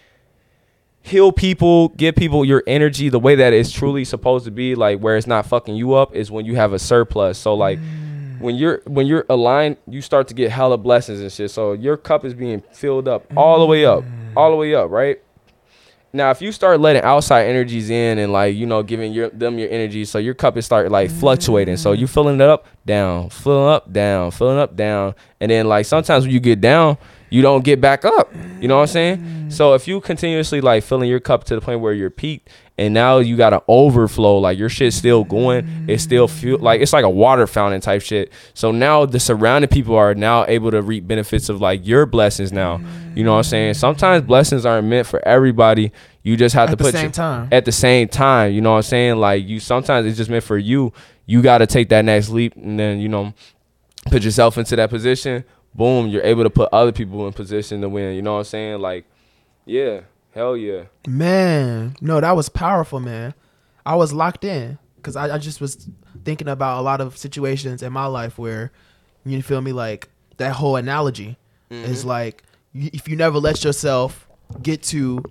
[1.00, 5.00] heal people, give people your energy the way that it's truly supposed to be, like
[5.00, 7.38] where it's not fucking you up, is when you have a surplus.
[7.38, 7.78] So like.
[8.40, 11.50] When you're when you're aligned, you start to get hella blessings and shit.
[11.50, 14.04] So your cup is being filled up all the way up,
[14.36, 15.20] all the way up, right?
[16.10, 19.58] Now, if you start letting outside energies in and like you know giving your them
[19.58, 21.76] your energy, so your cup is start like fluctuating.
[21.76, 25.84] So you filling it up, down, filling up, down, filling up, down, and then like
[25.84, 26.96] sometimes when you get down,
[27.28, 28.32] you don't get back up.
[28.58, 29.50] You know what I'm saying?
[29.50, 32.48] So if you continuously like filling your cup to the point where you're peaked,
[32.78, 36.80] and now you got to overflow, like your shit's still going, it's still feel like
[36.80, 38.32] it's like a water fountain type shit.
[38.54, 42.52] So now the surrounding people are now able to reap benefits of like your blessings
[42.52, 42.80] now.
[43.14, 43.74] You know what I'm saying?
[43.74, 45.90] Sometimes blessings aren't meant for everybody.
[46.22, 47.48] You just have At to the put same your- time.
[47.50, 48.52] at the same time.
[48.52, 49.16] You know what I'm saying?
[49.16, 50.92] Like you sometimes it's just meant for you.
[51.26, 53.34] You got to take that next leap and then you know
[54.06, 55.44] put yourself into that position.
[55.74, 58.14] Boom, you're able to put other people in position to win.
[58.14, 58.80] You know what I'm saying?
[58.80, 59.04] Like,
[59.66, 60.00] yeah,
[60.32, 60.84] hell yeah.
[61.06, 63.34] Man, no, that was powerful, man.
[63.84, 65.88] I was locked in because I, I just was
[66.24, 68.72] thinking about a lot of situations in my life where
[69.24, 71.36] you feel me like that whole analogy
[71.70, 72.08] is mm-hmm.
[72.08, 72.42] like
[72.74, 74.28] if you never let yourself
[74.62, 75.22] get to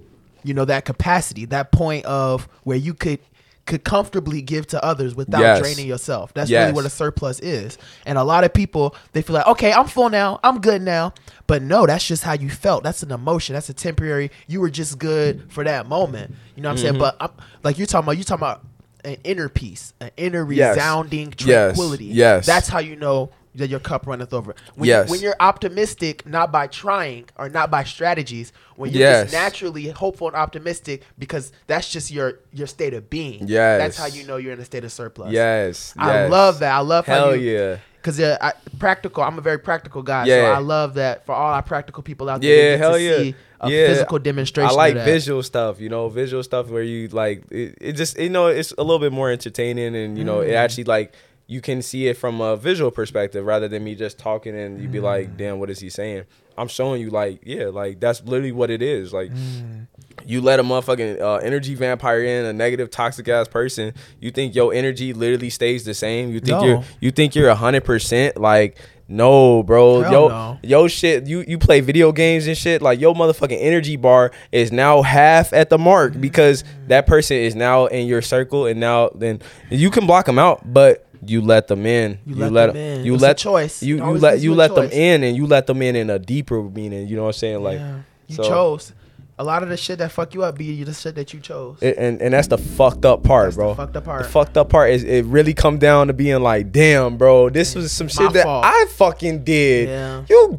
[0.44, 3.20] you know that capacity, that point of where you could
[3.68, 5.60] could comfortably give to others without Yes.
[5.60, 6.34] draining yourself.
[6.34, 6.64] That's Yes.
[6.64, 7.78] really what a surplus is.
[8.06, 11.14] And a lot of people they feel like, okay, I'm full now, I'm good now.
[11.46, 12.84] But no, that's just how you felt.
[12.84, 13.54] That's an emotion.
[13.54, 14.32] That's a temporary.
[14.48, 16.34] You were just good for that moment.
[16.56, 16.94] You know what I'm saying?
[16.96, 17.02] Mm-hmm.
[17.02, 17.30] But I'm,
[17.64, 18.64] like you're talking about, you're talking about
[19.06, 21.46] an inner peace, an inner resounding Yes.
[21.76, 22.06] tranquility.
[22.06, 22.46] Yes.
[22.46, 24.56] That's how you know that your cup runneth over.
[24.76, 25.08] When, Yes.
[25.08, 29.24] you, when you're optimistic, not by trying or not by strategies, when you're Yes.
[29.26, 33.48] just naturally hopeful and optimistic, because that's just your your state of being.
[33.48, 33.80] Yes.
[33.82, 35.32] That's how you know you're in a state of surplus.
[35.34, 36.32] Yes, I yes.
[36.32, 36.74] love that.
[36.74, 37.78] I love how Hell you, yeah.
[38.04, 39.22] Cause uh, I, practical.
[39.24, 40.44] I'm a very practical guy, Yeah.
[40.44, 42.72] so I love that for all our practical people out there.
[42.72, 43.18] Yeah, hell yeah.
[43.18, 43.88] See a yeah.
[43.88, 44.70] physical demonstration.
[44.70, 48.30] I like visual stuff, you know, visual stuff where you like it, it just you
[48.30, 50.56] know, it's a little bit more entertaining and you know, it Mm.
[50.56, 51.12] actually like
[51.48, 54.92] you can see it from a visual perspective rather than me just talking and you'd
[54.92, 55.04] be Mm.
[55.04, 56.24] like, damn, what is he saying?
[56.58, 59.14] I'm showing you like, yeah, like that's literally what it is.
[59.14, 59.88] Like Mm.
[60.26, 64.56] you let a motherfucking uh, energy vampire in, a negative toxic ass person, you think
[64.56, 66.32] your energy literally stays the same?
[66.32, 66.66] You think No.
[66.66, 68.78] you're you think you're hundred percent like
[69.10, 70.02] no, bro.
[70.02, 70.58] Hell yo, no.
[70.64, 71.28] yo, shit.
[71.28, 72.82] You you play video games and shit.
[72.82, 77.56] Like your motherfucking energy bar is now half at the mark because that person is
[77.56, 79.40] now in your circle, and now then
[79.70, 82.20] you can block them out, but you let them in.
[82.26, 83.06] You let them in.
[83.06, 83.82] You It's let choice.
[83.84, 86.20] You you let you you let them in, and you let them in in a
[86.20, 87.08] deeper meaning.
[87.08, 87.64] You know what I'm saying?
[87.64, 87.98] Like, Yeah.
[88.28, 88.94] you so- chose.
[89.40, 91.78] A lot of the shit that fuck you up be the shit that you chose.
[91.80, 93.76] It, and and that's the fucked up part, That's bro.
[93.76, 94.24] fucked up part.
[94.24, 97.76] The fucked up part is it really come down to being like, damn, bro, this
[97.76, 98.66] was some My shit that fault.
[98.66, 99.90] I fucking did.
[99.90, 100.24] Yeah.
[100.28, 100.58] You,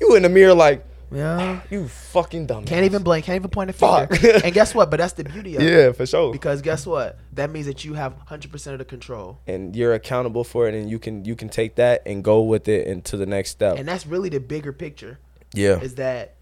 [0.00, 1.60] you in the mirror like, yeah.
[1.70, 2.64] you fucking dumb.
[2.64, 3.24] Can't even blink.
[3.26, 4.06] Can't even point a finger.
[4.16, 4.44] Fuck.
[4.44, 4.90] and guess what?
[4.90, 5.70] But that's the beauty of it.
[5.70, 6.32] Yeah, for sure.
[6.32, 7.18] Because guess what?
[7.34, 9.38] That means that you have 100% of the control.
[9.46, 12.66] and you're accountable for it, and you can you can take that and go with
[12.68, 13.78] it into the next step.
[13.78, 15.18] And that's really the bigger picture.
[15.54, 16.34] yeah, Is that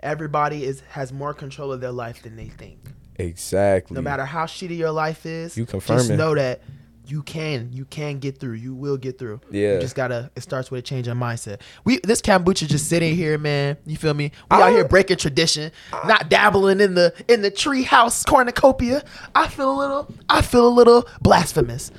[0.00, 2.78] everybody is has more control of their life than they think.
[3.16, 3.94] exactly.
[3.94, 6.18] No matter how shitty your life is, You confirm just confirming.
[6.18, 6.62] know that
[7.06, 8.54] you can you can get through.
[8.54, 9.40] You will get through.
[9.50, 9.74] Yeah.
[9.74, 10.30] You just gotta.
[10.36, 11.60] It starts with a change in mindset.
[11.84, 13.76] We this kombucha just sitting here, man.
[13.86, 14.32] You feel me?
[14.50, 15.72] We I- out here breaking tradition,
[16.06, 19.02] not dabbling in the in the tree house cornucopia.
[19.34, 20.14] I feel a little.
[20.28, 21.90] I feel a little blasphemous.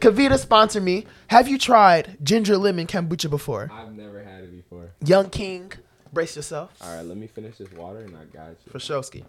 [0.00, 1.06] KeVita sponsor me.
[1.28, 3.70] Have you tried ginger lemon kombucha before?
[3.72, 4.90] I've never had it before.
[5.04, 5.72] Young King,
[6.12, 6.72] brace yourself.
[6.80, 8.72] All right, let me finish this water, and I got you.
[8.72, 9.24] For Showski.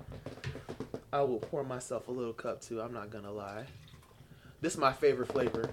[1.11, 2.81] I will pour myself a little cup too.
[2.81, 3.65] I'm not gonna lie.
[4.61, 5.69] This is my favorite flavor.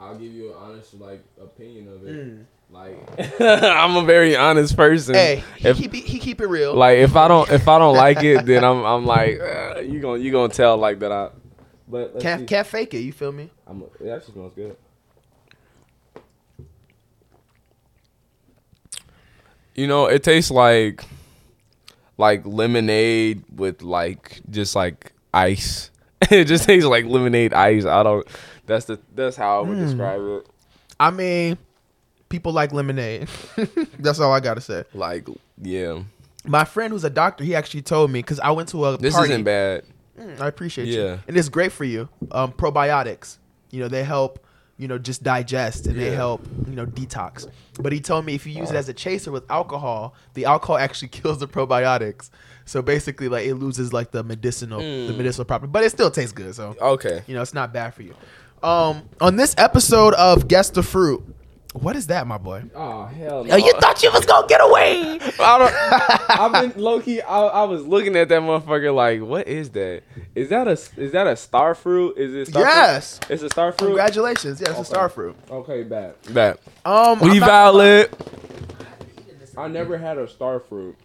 [0.00, 2.14] I'll give you an honest like opinion of it.
[2.14, 2.44] Mm.
[2.70, 5.14] Like, I'm a very honest person.
[5.14, 6.74] Hey, he if keep it, he keep it real.
[6.74, 10.00] like if I don't if I don't like it, then I'm I'm like uh, you
[10.00, 11.30] gonna you gonna tell like that I.
[11.90, 12.46] But can't see.
[12.46, 12.98] can't fake it.
[12.98, 13.50] You feel me?
[13.66, 14.76] I'm, it actually smells good.
[19.74, 21.04] You know, it tastes like
[22.18, 25.90] like lemonade with like just like ice.
[26.30, 27.84] it just tastes like lemonade ice.
[27.84, 28.26] I don't.
[28.66, 30.46] That's the that's how I would describe it.
[31.00, 31.58] I mean,
[32.28, 33.28] people like lemonade.
[33.98, 34.84] That's all I gotta say.
[34.94, 35.28] Like
[35.62, 36.02] yeah,
[36.44, 39.14] My friend who's a doctor, he actually told me because I went to a this
[39.14, 39.32] party.
[39.32, 39.84] isn't bad.
[40.18, 41.02] Mm, I appreciate you.
[41.02, 41.18] Yeah.
[41.28, 42.08] And it's great for you.
[42.32, 43.38] Um, probiotics.
[43.70, 44.44] You know, they help
[44.78, 47.50] you know, just digest and they help, you know, detox.
[47.80, 50.78] But he told me if you use it as a chaser with alcohol, the alcohol
[50.78, 52.30] actually kills the probiotics.
[52.68, 55.16] So basically, like it loses like the medicinal, the Mm.
[55.16, 56.54] medicinal property, but it still tastes good.
[56.54, 57.22] So Okay.
[57.26, 58.14] you know, it's not bad for you.
[58.62, 61.22] Um, on this episode of Guess the Fruit,
[61.72, 62.64] what is that, my boy?
[62.74, 65.18] Oh hell Oh, you thought you was gonna get away?
[65.40, 65.74] I don't.
[66.40, 67.20] I've been low key.
[67.22, 70.02] I, I was looking at that motherfucker like, what is that?
[70.34, 72.18] Is that a is that a star fruit?
[72.18, 72.48] Is it?
[72.50, 73.18] Star Yes.
[73.18, 73.30] Fruit?
[73.34, 73.86] It's a star fruit.
[73.86, 75.36] Congratulations, yes, it's a star fruit.
[75.50, 76.14] Okay, bad.
[76.34, 76.58] Bad.
[76.84, 78.10] Um, We I'm valid.
[79.56, 80.96] I never had a star fruit.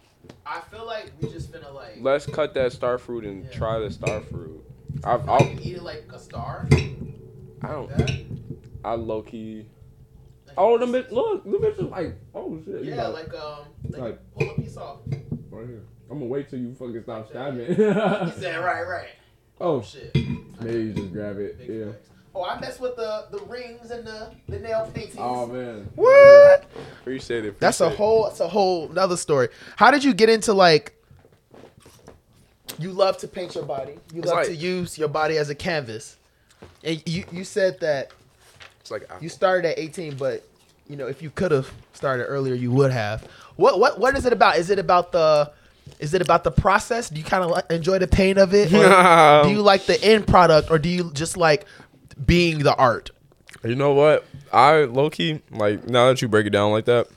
[0.45, 3.51] I feel like we just finna like Let's cut that star fruit and Yeah.
[3.51, 4.61] try the star fruit.
[5.03, 6.67] I've, I'll, eat it like a star.
[6.71, 7.91] I don't.
[8.85, 9.65] I low key.
[10.57, 11.09] Oh, the bitch!
[11.11, 12.83] Look, the bitch is like, oh shit.
[12.83, 14.99] Yeah, know, like um, like, Like- pull a piece off.
[15.49, 15.83] right here.
[16.11, 17.65] I'm gonna wait till you fucking stop stabbing.
[17.75, 19.07] He said, right, right.
[19.59, 20.13] oh, Shit.
[20.15, 21.57] maybe you just grab it.
[21.57, 21.85] Big Yeah.
[21.85, 22.09] flex.
[22.36, 25.17] Oh, I mess with the the rings and the the nail paintings.
[25.19, 25.88] Oh man.
[25.95, 26.65] what?
[27.01, 27.59] Appreciate it.
[27.59, 29.49] That's a whole that's a whole another story.
[29.75, 30.93] How did you get into like
[32.79, 33.93] you love to paint your body.
[34.13, 36.17] You It's love like- to use your body as a canvas.
[36.84, 38.11] And you you said that
[38.81, 40.43] It's like you started at 18, but
[40.88, 43.27] you know, if you could have started earlier, you would have.
[43.57, 44.57] What what what is it about?
[44.57, 45.51] Is it about the
[45.99, 47.09] is it about the process?
[47.09, 48.73] Do you kind of like, enjoy the pain of it?
[48.73, 51.65] Or do you like the end product or do you just like
[52.26, 53.11] being the art?
[53.64, 54.26] You know what?
[54.51, 57.07] I low key like now that you break it down like that.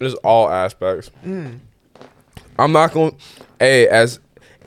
[0.00, 1.10] It's all aspects.
[1.24, 3.16] I'm not going.
[3.58, 4.18] Hey, as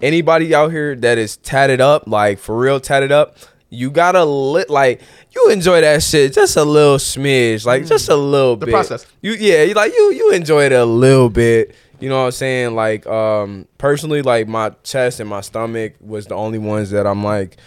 [0.02, 3.36] anybody out here that is tatted up, like for real tatted up,
[3.70, 5.02] you gotta lit like
[5.34, 8.72] you enjoy that shit just a little smidge, like just a little The bit.
[8.72, 9.06] process.
[9.22, 11.76] You yeah, you like you you enjoy it a little bit.
[12.00, 12.76] You know what I'm saying?
[12.76, 17.24] Like um personally, like my chest and my stomach was the only ones that I'm
[17.24, 17.58] like.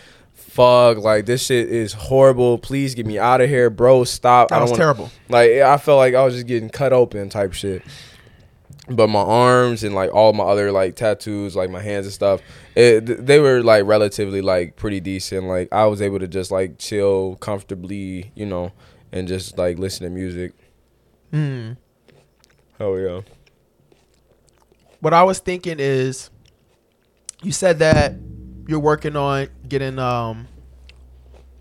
[0.58, 2.58] Fuck, like this shit is horrible.
[2.58, 4.02] Please get me out of here, bro.
[4.02, 4.48] Stop.
[4.48, 5.10] That I was wanna- terrible.
[5.28, 7.82] Like I felt like I was just getting cut open type shit.
[8.90, 12.40] But my arms and like all my other like tattoos, like my hands and stuff,
[12.74, 15.44] it, they were like relatively like pretty decent.
[15.46, 18.72] Like I was able to just like chill comfortably, you know,
[19.12, 20.54] and just like listen to music.
[21.30, 21.72] Hmm.
[22.78, 23.20] Hell yeah.
[24.98, 26.30] What I was thinking is,
[27.42, 28.14] you said that
[28.66, 30.48] you're working on getting um,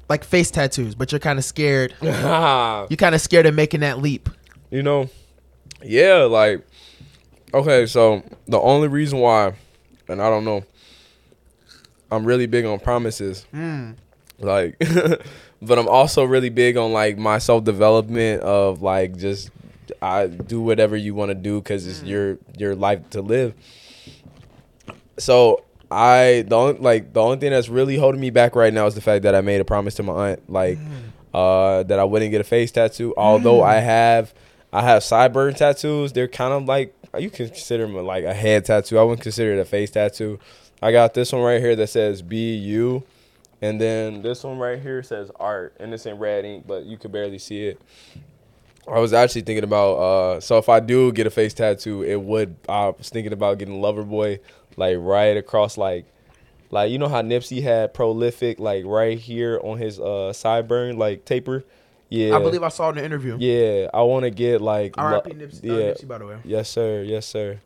[0.10, 1.94] like face tattoos, but you're kind of scared.
[2.02, 4.30] You're kind of scared of making that leap.
[4.70, 5.10] you know,
[5.84, 6.66] yeah, like
[7.54, 9.54] okay, so the only reason why,
[10.08, 10.64] and I don't know,
[12.12, 13.46] I'm really big on promises.
[14.40, 14.78] Like,
[15.62, 19.50] but I'm also really big on like my self development of like just
[20.02, 23.54] I do whatever you want to do because it's your your life to live.
[25.18, 28.86] So I the only, like the only thing that's really holding me back right now
[28.88, 30.78] is the fact that I made a promise to my aunt like
[31.34, 33.14] uh that I wouldn't get a face tattoo.
[33.16, 34.34] Although I have
[34.74, 36.14] I have sideburn tattoos.
[36.14, 39.00] They're kind of like you can consider them like a head tattoo.
[39.00, 40.40] I wouldn't consider it a face tattoo.
[40.82, 43.04] I got this one right here that says "Be You,"
[43.62, 46.98] and then this one right here says "Art," and it's in red ink, but you
[46.98, 47.82] could barely see it.
[48.88, 52.22] I was actually thinking about uh so if I do get a face tattoo, it
[52.22, 54.40] would I was thinking about getting Loverboy
[54.78, 56.06] like right across like
[56.72, 61.26] like you know how Nipsey had prolific like right here on his uh sideburn like
[61.26, 61.66] taper.
[62.10, 62.38] Yeah.
[62.38, 63.36] I believe I saw in the interview.
[63.38, 65.32] Yeah, I want to get like lo- R.I.P.
[65.32, 65.92] Nipsey, uh, Yeah.
[65.92, 66.38] Nipsey, by the way.
[66.46, 67.04] Yes, sir.
[67.04, 67.60] Yes, sir.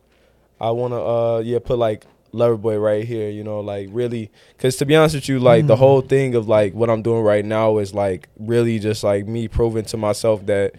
[0.60, 4.76] I want to uh yeah, put like Loverboy right here, you know, like really cuz
[4.78, 7.44] to be honest with you, like the whole thing of like what I'm doing right
[7.44, 10.74] now is like really just like me proving to myself that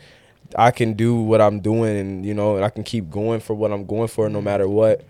[0.56, 3.54] I can do what I'm doing and you know, and I can keep going for
[3.54, 5.04] what I'm going for no matter what.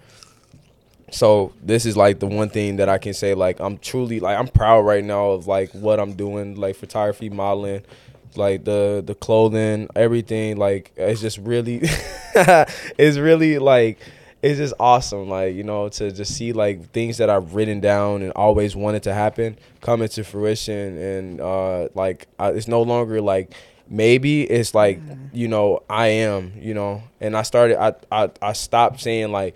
[1.13, 4.37] So this is like the one thing that I can say like I'm truly like
[4.37, 7.83] I'm proud right now of like what I'm doing like photography modeling
[8.35, 11.81] like the the clothing everything like it's just really
[12.97, 13.99] it's really like
[14.41, 18.23] it's just awesome like you know to just see like things that I've written down
[18.23, 23.21] and always wanted to happen come into fruition and uh like I, it's no longer
[23.21, 23.53] like
[23.87, 24.99] maybe it's like
[25.31, 29.55] you know I am you know and I started I I, I stopped saying like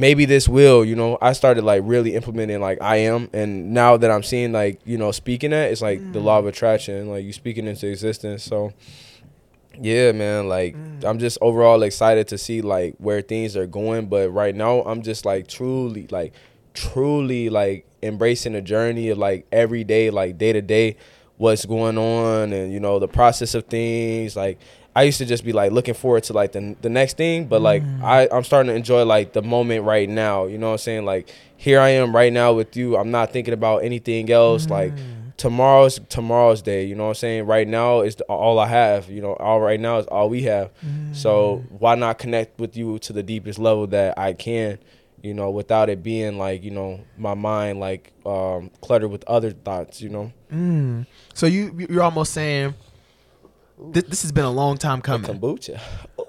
[0.00, 3.28] maybe this will, you know, I started like really implementing like I am.
[3.34, 6.46] And now that I'm seeing like, you know, speaking that, it's like the law of
[6.46, 6.48] mm.
[6.48, 8.42] attraction, like you speaking into existence.
[8.42, 8.72] So
[9.78, 11.04] yeah, man, like mm.
[11.04, 15.02] I'm just overall excited to see like where things are going, but right now I'm
[15.02, 16.32] just like truly like
[16.72, 20.96] truly like embracing the journey of like every day, like day to day
[21.36, 24.58] what's going on and you know the process of things like
[24.94, 27.62] I used to just be like looking forward to like the the next thing, but
[27.62, 28.02] like mm.
[28.02, 30.46] I I'm starting to enjoy like the moment right now.
[30.46, 31.04] You know what I'm saying?
[31.04, 32.96] Like here I am right now with you.
[32.96, 34.68] I'm not thinking about anything else.
[34.68, 35.36] Like mm.
[35.36, 36.84] tomorrow's tomorrow's day.
[36.84, 37.46] You know what I'm saying?
[37.46, 39.08] Right now is all I have.
[39.08, 40.72] You know, all right now is all we have.
[41.12, 41.78] So mm.
[41.78, 44.78] why not connect with you to the deepest level that I can?
[45.22, 49.52] You know, without it being like you know my mind like um, cluttered with other
[49.52, 50.00] thoughts.
[50.00, 50.32] You know,
[51.34, 52.74] So you you're almost saying
[53.92, 55.30] this, this has been a long time coming.
[55.30, 55.80] kombucha.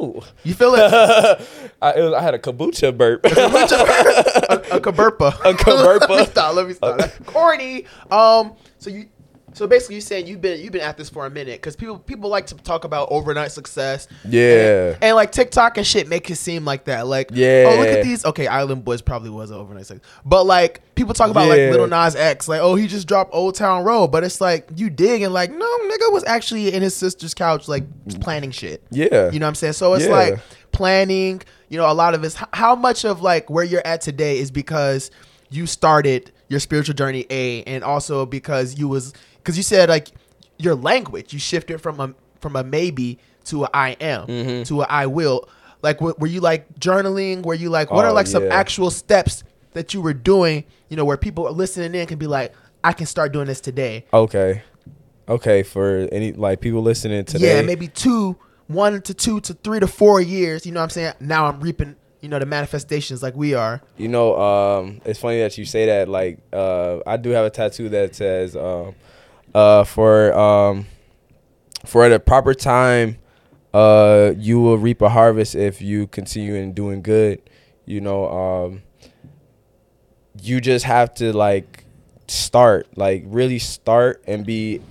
[0.01, 0.81] Ooh, You feel it?
[1.81, 3.25] I, it was, I had a kombucha burp.
[3.25, 5.33] a, burp a kaburpa.
[5.45, 6.09] A kaburpa.
[6.09, 6.55] let me stop.
[6.55, 7.25] Let me stop.
[7.25, 7.85] Corny.
[8.09, 8.53] Um.
[8.79, 9.07] So you.
[9.53, 11.99] So basically, you're saying you've been you've been at this for a minute because people
[11.99, 14.07] people like to talk about overnight success.
[14.27, 14.93] Yeah.
[14.93, 17.07] And, and, like TikTok and shit make it seem like that.
[17.07, 17.69] Like, Yeah.
[17.71, 18.23] Oh, look at these.
[18.25, 21.67] Okay, Island Boys probably was an overnight success, but like people talk about Yeah.
[21.69, 24.67] like Lil Nas X, like oh he just dropped Old Town Road, but it's like
[24.75, 27.83] you dig and like no nigga was actually in his sister's couch like
[28.21, 28.83] planning shit.
[28.91, 29.31] Yeah.
[29.31, 29.73] You know what I'm saying?
[29.73, 30.11] So it's Yeah.
[30.11, 30.39] like
[30.71, 34.39] planning, you know, a lot of it's how much of like where you're at today
[34.39, 35.11] is because
[35.49, 39.13] you started your spiritual journey A and also because you was
[39.43, 40.09] cuz you said like
[40.57, 44.63] your language, you shifted from a from a maybe to a I am Mm-hmm.
[44.63, 45.47] to a I will.
[45.81, 47.43] Like w- were you like journaling?
[47.43, 50.97] Were you like what Oh, are like some actual steps that you were doing, you
[50.97, 54.05] know, where people are listening in can be like I can start doing this today.
[54.13, 54.61] Okay.
[55.29, 57.55] Okay, for any like people listening today.
[57.55, 58.35] Yeah, maybe two,
[58.67, 60.65] one to two to three to four years.
[60.65, 61.13] You know what I'm saying?
[61.19, 63.81] Now I'm reaping, you know, the manifestations like we are.
[63.97, 66.09] You know, um, it's funny that you say that.
[66.09, 68.95] Like, uh, I do have a tattoo that says, um,
[69.53, 70.85] uh, for um,
[71.85, 73.17] for the proper time,
[73.73, 77.41] uh, you will reap a harvest if you continue in doing good.
[77.85, 78.83] You know, um,
[80.41, 81.85] you just have to like
[82.27, 84.81] start, like really start and be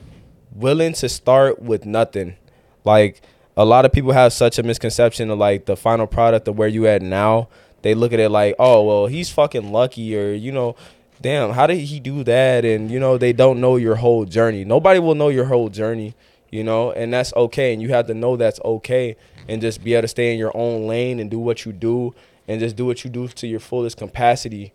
[0.52, 2.36] willing to start with nothing.
[2.84, 3.22] Like
[3.56, 6.68] a lot of people have such a misconception of like the final product of where
[6.68, 7.48] you at now.
[7.82, 10.76] They look at it like, oh well, he's fucking lucky, or you know,
[11.20, 12.64] damn, how did he do that?
[12.64, 14.64] And you know, they don't know your whole journey.
[14.64, 16.14] Nobody will know your whole journey,
[16.50, 17.72] you know, and that's okay.
[17.72, 19.16] And you have to know that's okay,
[19.48, 22.14] and just be able to stay in your own lane and do what you do,
[22.48, 24.72] and just do what you do to your fullest capacity.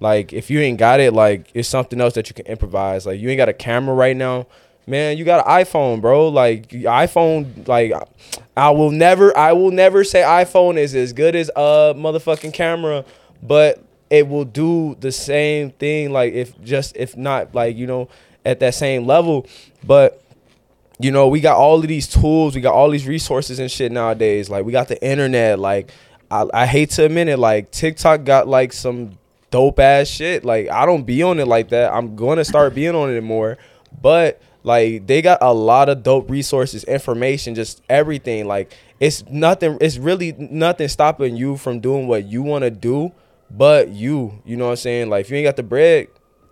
[0.00, 3.06] Like if you ain't got it, like it's something else that you can improvise.
[3.06, 4.46] Like you ain't got a camera right now,
[4.86, 5.18] man.
[5.18, 6.28] You got an iPhone, bro.
[6.28, 7.92] Like iPhone, like
[8.56, 13.04] I will never, I will never say iPhone is as good as a motherfucking camera,
[13.42, 16.12] but it will do the same thing.
[16.12, 18.08] Like if just if not like you know
[18.44, 19.46] at that same level,
[19.84, 20.22] but
[21.00, 23.92] you know, we got all of these tools, we got all these resources and shit
[23.92, 24.50] nowadays.
[24.50, 25.58] Like we got the internet.
[25.58, 25.92] Like
[26.30, 29.18] I, I hate to admit it, like TikTok got like some
[29.50, 30.44] dope ass shit.
[30.44, 31.92] Like I don't be on it like that.
[31.92, 33.58] I'm gonna start being on it more.
[34.00, 38.46] But like they got a lot of dope resources, information, just everything.
[38.46, 43.12] Like it's nothing it's really nothing stopping you from doing what you wanna do
[43.50, 44.42] but you.
[44.44, 45.10] You know what I'm saying?
[45.10, 46.08] Like if you ain't got the bread,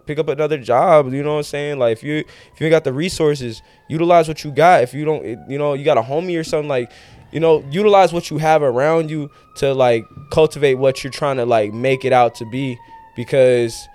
[0.06, 1.12] pick up another job.
[1.12, 1.78] You know what I'm saying?
[1.78, 4.82] Like if you if you ain't got the resources, utilize what you got.
[4.82, 6.90] If you don't, you know, you got a homie or something like,
[7.32, 11.44] you know, utilize what you have around you to like cultivate what you're trying to
[11.46, 12.78] like make it out to be.
[13.16, 13.88] Because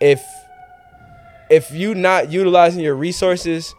[0.00, 0.22] if
[1.50, 3.74] if you not utilizing your resources,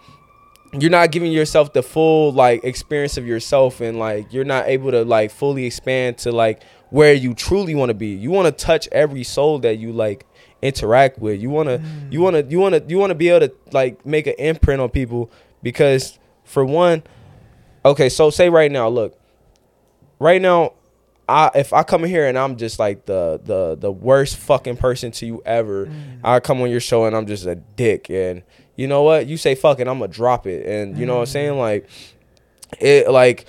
[0.74, 4.92] you're not giving yourself the full like experience of yourself and like you're not able
[4.92, 8.08] to like fully expand to like where you truly want to be.
[8.08, 10.26] You want to touch every soul that you like
[10.62, 11.42] interact with.
[11.42, 12.12] You want to mm.
[12.12, 14.36] you want to you want to you want to be able to like make an
[14.38, 15.32] imprint on people
[15.62, 17.04] because for one
[17.84, 19.20] okay so say right now look.
[20.20, 20.74] Right now
[21.30, 24.78] I if I come in here and I'm just like the the the worst fucking
[24.78, 26.20] person to you ever, mm.
[26.24, 28.10] I come on your show and I'm just a dick.
[28.10, 28.44] And
[28.76, 29.28] you know what?
[29.28, 30.66] You say fuck it, I'm gonna drop it.
[30.66, 31.32] And you know what I'm mm.
[31.32, 31.58] saying?
[31.58, 31.90] Like
[32.80, 33.46] it like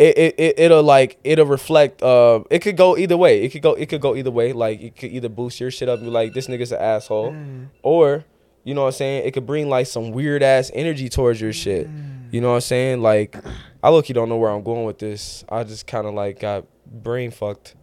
[0.00, 3.42] it, it, it it'll like it'll reflect uh it could go either way.
[3.42, 4.52] It could go it could go either way.
[4.54, 7.34] Like it could either boost your shit up and be like this nigga's an asshole.
[7.82, 8.24] Or
[8.64, 9.26] you know what I'm saying?
[9.26, 11.86] It could bring like some weird ass energy towards your shit.
[12.30, 13.02] You know what I'm saying?
[13.02, 13.36] Like
[13.82, 15.44] I look you don't know where I'm going with this.
[15.50, 17.74] I just kinda like got brain fucked.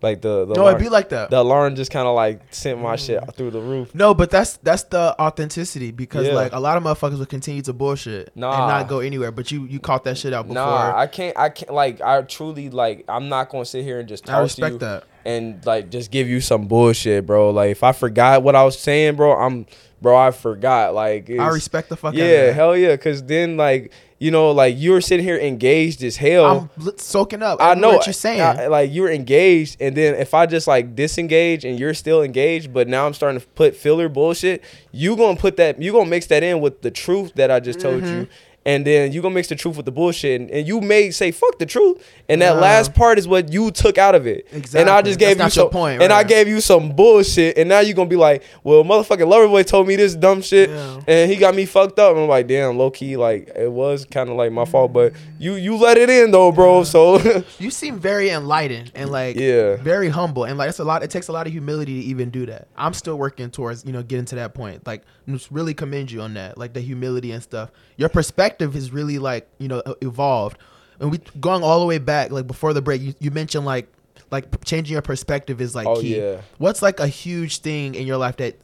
[0.00, 1.30] Like the, the No, alarm, it'd be like that.
[1.30, 3.34] the alarm just kinda like sent my shit mm.
[3.34, 3.92] through the roof.
[3.94, 6.34] No, but that's that's the authenticity because Yeah.
[6.34, 8.50] like a lot of motherfuckers will continue to bullshit Nah.
[8.50, 9.32] and not go anywhere.
[9.32, 10.62] But you you caught that shit out before.
[10.62, 11.36] Nah, I can't.
[11.36, 11.72] I can't.
[11.72, 13.04] Like, I truly like.
[13.08, 14.28] I'm not gonna sit here and just.
[14.28, 15.04] I Talk respect to you that.
[15.24, 17.50] And like, just give you some bullshit, bro.
[17.50, 19.66] Like, if I forgot what I was saying, bro, I'm,
[20.00, 20.94] bro, I forgot.
[20.94, 22.96] Like, I respect the fuck out of Yeah, hell yeah.
[22.96, 26.70] Cause then, like, you know, like you were sitting here engaged as hell.
[26.78, 27.58] I'm soaking up.
[27.62, 28.40] I know what you're saying.
[28.40, 32.72] I- like you're engaged, and then if I just like disengage and you're still engaged,
[32.72, 34.62] but now I'm starting to put filler bullshit,
[34.92, 37.80] you gonna put that, you gonna mix that in with the truth that I just
[37.80, 38.20] told Mm-hmm.
[38.22, 38.26] you,
[38.68, 41.30] and then you gonna mix the truth with the bullshit, and, and you may say
[41.30, 41.96] fuck the truth,
[42.28, 42.60] and that Nah.
[42.60, 44.46] last part is what you took out of it.
[44.52, 44.80] Exactly.
[44.80, 47.66] And I just gave That's you some, point, and I gave you some bullshit, and
[47.68, 51.00] now you are gonna be like, well, motherfucking Loverboy told me this dumb shit, Yeah.
[51.06, 52.12] and he got me fucked up.
[52.12, 55.14] And I'm like, damn, low key, like it was kind of like my fault, but
[55.38, 56.84] you you let it in though, bro.
[56.84, 57.18] So
[57.58, 59.76] You seem very enlightened and like Yeah.
[59.76, 61.02] very humble and like it's a lot.
[61.02, 62.68] It takes a lot of humility to even do that.
[62.76, 64.86] I'm still working towards you know getting to that point.
[64.86, 65.04] Like
[65.50, 67.70] really commend you on that, like the humility and stuff.
[67.96, 70.58] Your perspective is really like you know evolved.
[71.00, 73.88] And we going all the way back, like before the break, you, you mentioned like
[74.30, 76.18] like changing your perspective is like Oh, key.
[76.18, 76.40] yeah.
[76.58, 78.56] What's like a huge thing in your life that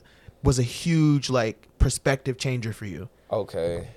[0.43, 3.09] was a huge like perspective changer for you?
[3.31, 3.89] Okay.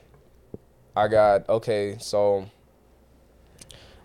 [0.96, 2.50] I got okay, so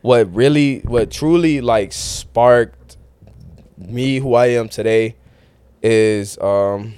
[0.01, 2.97] what really what truly like sparked
[3.79, 5.17] me who I am today
[5.83, 6.95] is um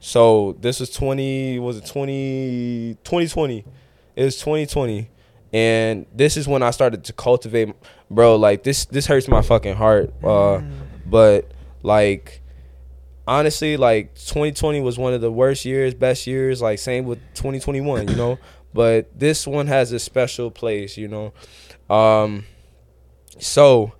[0.00, 3.64] so this was 20 was it 20 2020
[4.16, 5.08] it was 2020
[5.52, 7.74] and this is when I started to cultivate
[8.10, 10.60] bro like this this hurts my fucking heart uh
[11.06, 11.50] but
[11.82, 12.40] like
[13.26, 18.08] honestly like 2020 was one of the worst years best years like same with 2021
[18.08, 18.38] you know?
[18.74, 21.34] But this one has a special place you know?
[21.94, 22.44] Um
[23.38, 23.92] so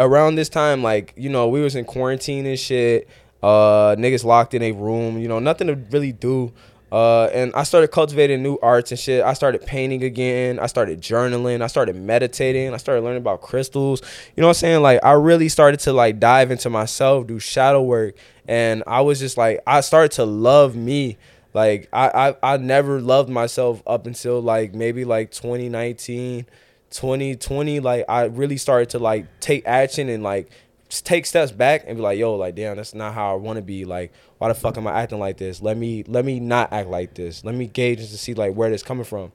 [0.00, 3.08] around this time like you know we was in quarantine and shit
[3.42, 6.52] uh niggas locked in a room you know nothing to really do
[6.90, 9.22] uh and i started cultivating new arts and shit.
[9.22, 10.58] I started painting again.
[10.58, 11.60] I started journaling.
[11.60, 12.72] I started meditating.
[12.72, 14.00] I started learning about crystals.
[14.36, 14.82] You know what i'm saying?
[14.82, 18.14] Like i really started to like dive into myself do shadow work.
[18.46, 21.18] And i was just like i started to love me.
[21.54, 26.46] Like i i, I never loved myself up until like maybe like 2019
[26.90, 30.50] 2020 like i really started to like take action and like
[30.88, 33.62] take steps back and be like yo like damn that's not how i want to
[33.62, 33.84] be.
[33.84, 35.60] Like why the fuck am i acting like this?
[35.60, 37.44] Let me let me not act like this.
[37.44, 39.32] Let me gauge to see like where this coming from.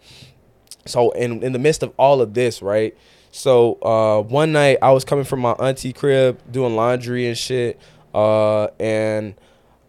[0.85, 2.97] So in in the midst of all of this right?
[3.31, 7.79] So uh one night i was coming from my auntie crib doing laundry and shit
[8.13, 9.33] uh and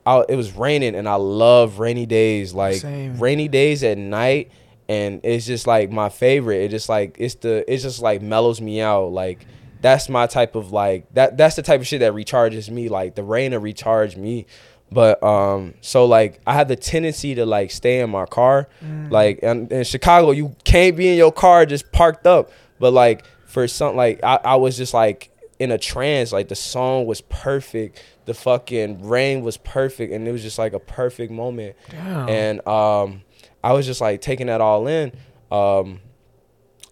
[0.07, 3.19] I, it was raining and i love rainy days like Same.
[3.19, 4.51] rainy days at night
[4.89, 6.63] and it's just like my favorite.
[6.63, 9.13] It just like it's the it's just like mellows me out.
[9.13, 9.47] Like
[9.81, 12.89] that's my type of like that that's the type of shit that recharges me.
[12.89, 14.47] Like the rain to recharge me
[14.95, 18.69] but um so like i had the tendency to like stay in my car.
[19.11, 22.51] Like and in chicago you can't be in your car just parked up.
[22.79, 26.33] But like for some like i, I was just like in a trance.
[26.33, 28.03] Like the song was perfect.
[28.27, 30.13] The fucking rain was perfect.
[30.13, 31.77] And it was just like a perfect moment.
[31.91, 32.29] Damn.
[32.29, 33.23] and um
[33.63, 35.13] i was just like taking that all in.
[35.51, 36.01] Um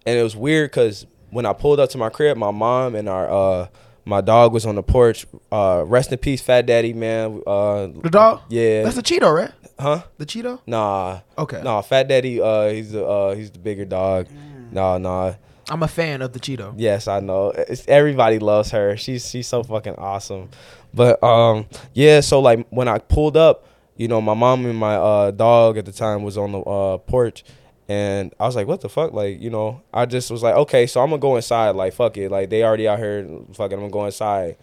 [0.04, 3.08] and it was weird because when I pulled up to my crib, my mom and
[3.08, 3.66] our uh
[4.04, 5.26] my dog was on the porch.
[5.50, 7.42] Uh, rest in peace, Fat Daddy, man.
[7.46, 8.40] Uh, The dog?
[8.48, 8.82] Yeah.
[8.82, 9.52] That's the Cheeto, right?
[9.78, 10.02] huh?
[10.18, 10.60] The Cheeto?
[10.66, 11.20] Nah.
[11.38, 11.60] Okay.
[11.62, 12.40] Nah, Fat Daddy.
[12.40, 14.28] Uh, he's the uh he's the bigger dog.
[14.70, 15.34] Nah, nah.
[15.68, 16.74] I'm a fan of the Cheeto.
[16.76, 17.50] Yes, I know.
[17.50, 18.96] It's, everybody loves her.
[18.96, 20.50] She's she's so fucking awesome.
[20.94, 22.20] But um, yeah.
[22.20, 23.66] So like when I pulled up,
[23.96, 26.98] you know, my mom and my uh dog at the time was on the uh
[26.98, 27.44] porch,
[27.88, 29.12] and I was like, what the fuck?
[29.12, 31.70] Like, you know, I just was like, okay, so I'm gonna go inside.
[31.70, 32.30] Like, fuck it.
[32.30, 33.26] Like they already out here.
[33.54, 34.56] Fucking, I'm gonna go inside.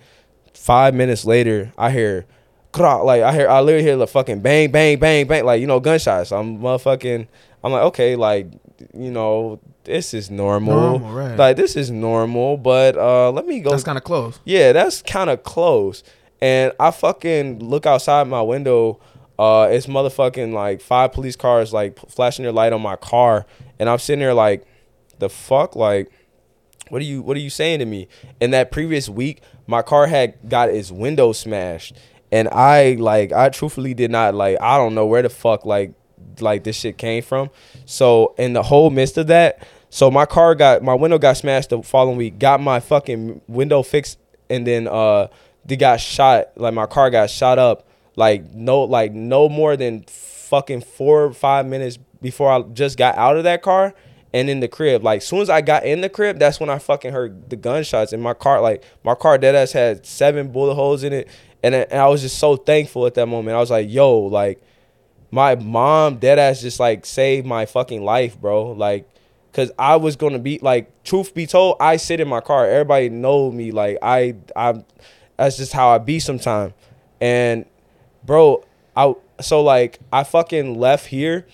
[0.54, 2.26] Five minutes later, I hear.
[2.78, 5.80] Like I hear, I literally hear the fucking bang, bang, bang, bang, like you know,
[5.80, 6.32] gunshots.
[6.32, 7.28] I'm motherfucking.
[7.64, 8.48] I'm like, okay, like
[8.94, 10.76] you know, this is normal.
[11.00, 11.36] Normal, right.
[11.38, 13.72] Like this is normal, but uh, let me go.
[13.72, 14.40] That's kind of close.
[14.46, 16.04] yeah, that's kind of close.
[16.42, 19.00] And I fucking look outside my window.
[19.40, 23.46] Uh, it's motherfucking like five police cars like flashing their light on my car,
[23.80, 24.66] and I'm sitting there like,
[25.20, 26.12] the fuck, like,
[26.90, 28.10] what are you what are you saying to me?
[28.42, 31.96] In that previous week, my car had got its window smashed,
[32.34, 35.94] and I like I truthfully did not like I don't know where the fuck like
[36.42, 37.50] like this shit came from.
[37.86, 41.70] So in the whole midst of that, so my car got my window got smashed
[41.70, 42.40] the following week.
[42.40, 45.28] Got my fucking window fixed, and then uh
[45.64, 46.50] they got shot.
[46.58, 47.89] Like my car got shot up.
[48.20, 53.16] Like no like no more than fucking four or five minutes before I just got
[53.18, 53.94] out of that car
[54.34, 55.04] and in the crib.
[55.06, 58.12] Like soon as I got in the crib, that's when I fucking heard the gunshots
[58.12, 58.60] in my car.
[58.62, 61.30] Like my car dead ass had seven bullet holes in it.
[61.64, 63.56] And, I- and I was just so thankful at that moment.
[63.56, 64.62] I was like, yo, like
[65.32, 68.72] my mom dead ass just like saved my fucking life, bro.
[68.72, 69.10] Like,
[69.54, 72.66] cause I was gonna be like, truth be told, I sit in my car.
[72.70, 73.72] Everybody know me.
[73.72, 74.84] Like I, I,
[75.38, 76.74] that's just how I be sometimes.
[77.22, 77.66] And,
[78.30, 78.64] bro,
[78.96, 81.48] I so like I fucking left here.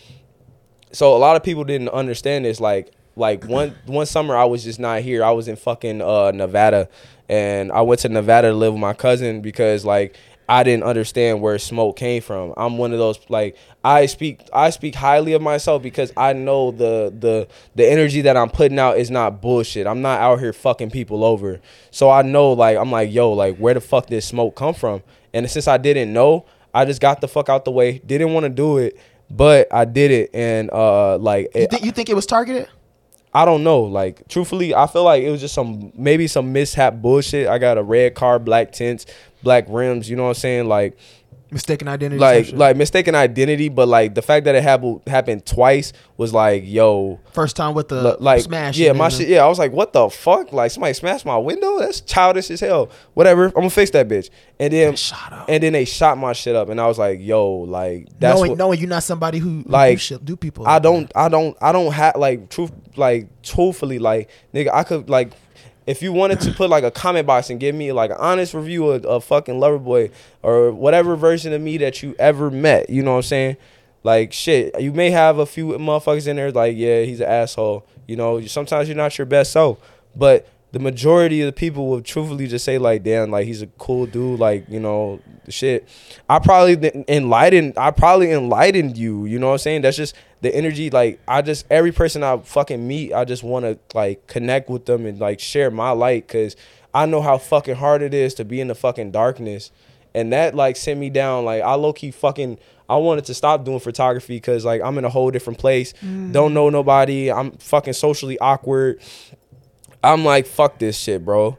[0.91, 2.59] So a lot of people didn't understand this.
[2.59, 5.23] Like, like one one summer I was just not here.
[5.23, 6.89] I was in fucking uh Nevada,
[7.29, 10.17] and I went to Nevada to live with my cousin because like
[10.49, 12.53] I didn't understand where smoke came from.
[12.57, 16.71] I'm one of those like I speak I speak highly of myself because I know
[16.71, 19.87] the the the energy that I'm putting out is not bullshit.
[19.87, 21.61] I'm not out here fucking people over.
[21.91, 25.03] So I know like I'm like yo like where the fuck did smoke come from?
[25.33, 26.45] And since I didn't know,
[26.75, 27.99] I just got the fuck out the way.
[27.99, 28.99] Didn't want to do it,
[29.31, 32.67] but I did it and uh like You it, you think it was targeted?
[33.33, 33.81] I don't know.
[33.81, 37.47] Like truthfully, I feel like it was just some maybe some mishap bullshit.
[37.47, 39.05] I got a red car, black tints,
[39.41, 40.09] black rims.
[40.09, 40.67] You know what I'm saying?
[40.67, 40.97] Like
[41.51, 42.19] Mistaken identity.
[42.19, 46.63] like like mistaken identity, but like the fact that it happened happened twice was like
[46.65, 47.19] yo.
[47.33, 48.77] first time with the like smash.
[48.77, 49.27] yeah, my shit.
[49.29, 50.51] Yeah, I was like, what the fuck?
[50.51, 51.79] Like somebody smashed my window.
[51.79, 52.89] That's childish as hell.
[53.13, 53.45] Whatever.
[53.45, 54.29] I'm gonna fix that bitch.
[54.59, 55.45] And then shot up.
[55.47, 58.51] and then they shot my shit up, and I was like, yo, like that's knowing,
[58.51, 60.65] what, knowing you're not somebody who, who Like, shit, do people.
[60.65, 65.09] I don't, I don't, I don't have like truth, like truthfully, like nigga, I could
[65.09, 65.33] like,
[65.87, 68.53] if you wanted to put like a comment box and give me like an honest
[68.53, 73.03] review of, of fucking Loverboy or whatever version of me that you ever met, you
[73.03, 73.57] know what I'm saying?
[74.03, 77.85] Like shit, you may have a few motherfuckers in there like, yeah, he's an asshole.
[78.07, 79.79] You know, sometimes you're not your best self,
[80.15, 83.67] but the majority of the people will truthfully just say like, damn, like he's a
[83.67, 85.87] cool dude, like you know, shit.
[86.29, 87.77] I probably enlightened.
[87.77, 89.25] I probably enlightened you.
[89.25, 89.83] You know what I'm saying?
[89.83, 90.15] That's just
[90.45, 90.89] the energy.
[90.89, 94.85] Like I just every person I fucking meet, I just want to like connect with
[94.85, 96.55] them and like share my light because
[96.93, 99.71] I know how fucking hard it is to be in the fucking darkness,
[100.13, 101.45] and that like sent me down.
[101.45, 102.59] Like I low key fucking.
[102.87, 105.93] I wanted to stop doing photography because like I'm in a whole different place.
[106.31, 107.31] Don't know nobody.
[107.31, 109.01] I'm fucking socially awkward.
[110.03, 111.57] I'm like, fuck this shit, bro.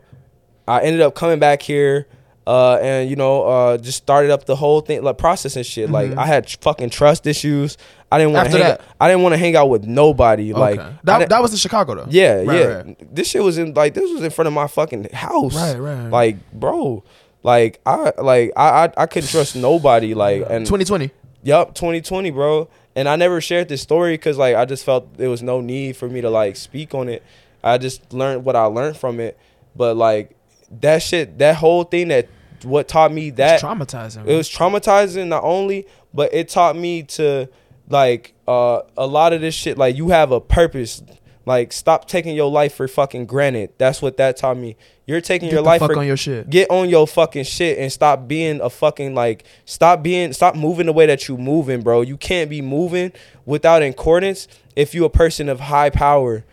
[0.69, 2.07] I ended up coming back here,
[2.47, 5.91] uh, and you know, uh, just started up the whole thing, like processing shit.
[5.91, 7.77] Like I had fucking trust issues.
[8.11, 8.73] I didn't want to hang.
[8.73, 10.53] Out, I didn't want to hang out with nobody.
[10.53, 10.89] Like Okay.
[10.89, 12.07] I that, that was in Chicago though.
[12.09, 12.65] yeah, Right, yeah.
[12.67, 13.15] right.
[13.15, 15.55] This shit was in like this was in front of my fucking house.
[15.57, 16.09] Right, right.
[16.11, 17.03] Like, bro,
[17.43, 20.15] like I like I I, I couldn't trust nobody.
[20.15, 21.11] Like, and 2020.
[21.43, 22.69] Yup, 2020, bro.
[22.95, 25.97] And I never shared this story because like I just felt there was no need
[25.97, 27.23] for me to like speak on it.
[27.63, 29.39] I just learned what I learned from it.
[29.75, 30.35] But like
[30.81, 32.29] that shit, that whole thing that
[32.63, 34.27] what taught me that It's traumatizing.
[34.27, 37.49] it was traumatizing not only, but it taught me to
[37.89, 41.03] like uh a lot of this shit like you have a purpose.
[41.45, 43.71] Like stop taking your life for fucking granted.
[43.79, 44.77] That's what that taught me.
[45.07, 46.51] You're taking Get your life for on your shit.
[46.51, 50.87] get on your fucking shit and stop being a fucking like stop being stop moving
[50.87, 52.01] the way that you're moving, bro.
[52.01, 53.13] You can't be moving
[53.45, 56.45] without accordance if you a person of high power.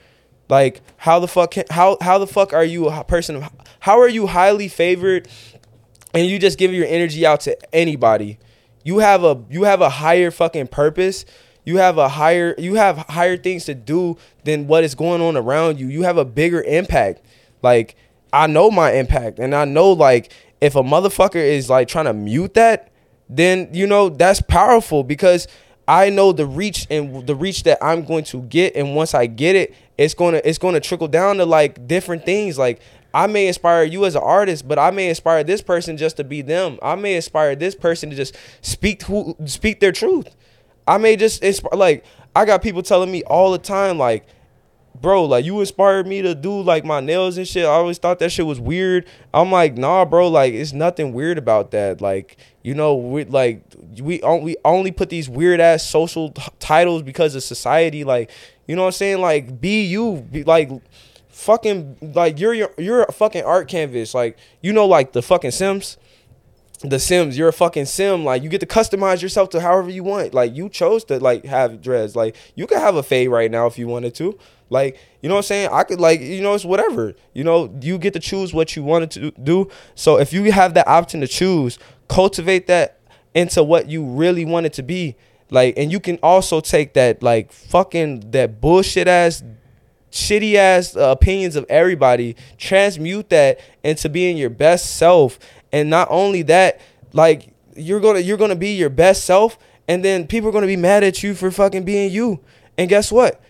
[0.48, 3.50] Like how the fuck can, how how the fuck are you a person of
[3.80, 5.28] how are you highly favored
[6.14, 8.38] and you just give your energy out to anybody?
[8.84, 11.26] You have a you have a higher fucking purpose.
[11.66, 15.38] You have a higher you have higher things to do than what is going on
[15.38, 15.88] around you.
[15.88, 17.22] You have a bigger impact.
[17.62, 17.96] Like
[18.32, 22.14] I know my impact and I know like if a motherfucker is like trying to
[22.14, 22.92] mute that,
[23.30, 25.48] then you know that's powerful because
[25.88, 29.26] I know the reach and the reach that I'm going to get and once I
[29.28, 32.82] get it, it's going to it's going to trickle down to like different things like
[33.14, 36.24] I may inspire you as an artist, but I may inspire this person just to
[36.24, 36.80] be them.
[36.82, 40.36] I may inspire this person to just speak who speak their truth.
[40.88, 44.26] I may just inspire like I got people telling me all the time like
[45.00, 47.66] bro, like you inspired me to do like my nails and shit.
[47.66, 49.06] I always thought that shit was weird.
[49.34, 52.02] I'm like, nah, bro, like it's nothing weird about that.
[52.02, 53.64] Like, you know, we like
[54.00, 58.04] we we only put these weird ass social t- titles because of society.
[58.04, 58.32] Like,
[58.68, 59.22] you know what I'm saying?
[59.22, 60.72] Like, be you, be like
[61.44, 64.14] fucking like you're your you're a fucking art canvas.
[64.14, 65.98] Like, you know, like the fucking Sims
[66.84, 68.26] the Sims, you're a fucking Sim.
[68.26, 70.34] Like you get to customize yourself to however you want.
[70.34, 72.16] Like you chose to like have dreads.
[72.16, 74.38] Like you could have a fade right now if you wanted to.
[74.70, 75.70] Like you know what I'm saying?
[75.72, 77.14] I could like you know it's whatever.
[77.34, 79.70] You know you get to choose what you wanted to do.
[79.96, 81.80] So if you have that option to choose,
[82.10, 83.00] cultivate that
[83.34, 85.16] into what you really want it to be.
[85.50, 89.42] Like and you can also take that like fucking that bullshit ass
[90.14, 95.40] shitty ass uh, opinions of everybody, transmute that into being your best self.
[95.72, 96.80] And not only that,
[97.12, 99.58] like you're gonna you're gonna be your best self,
[99.88, 102.40] and then people are gonna be mad at you for fucking being you.
[102.78, 103.42] And guess what?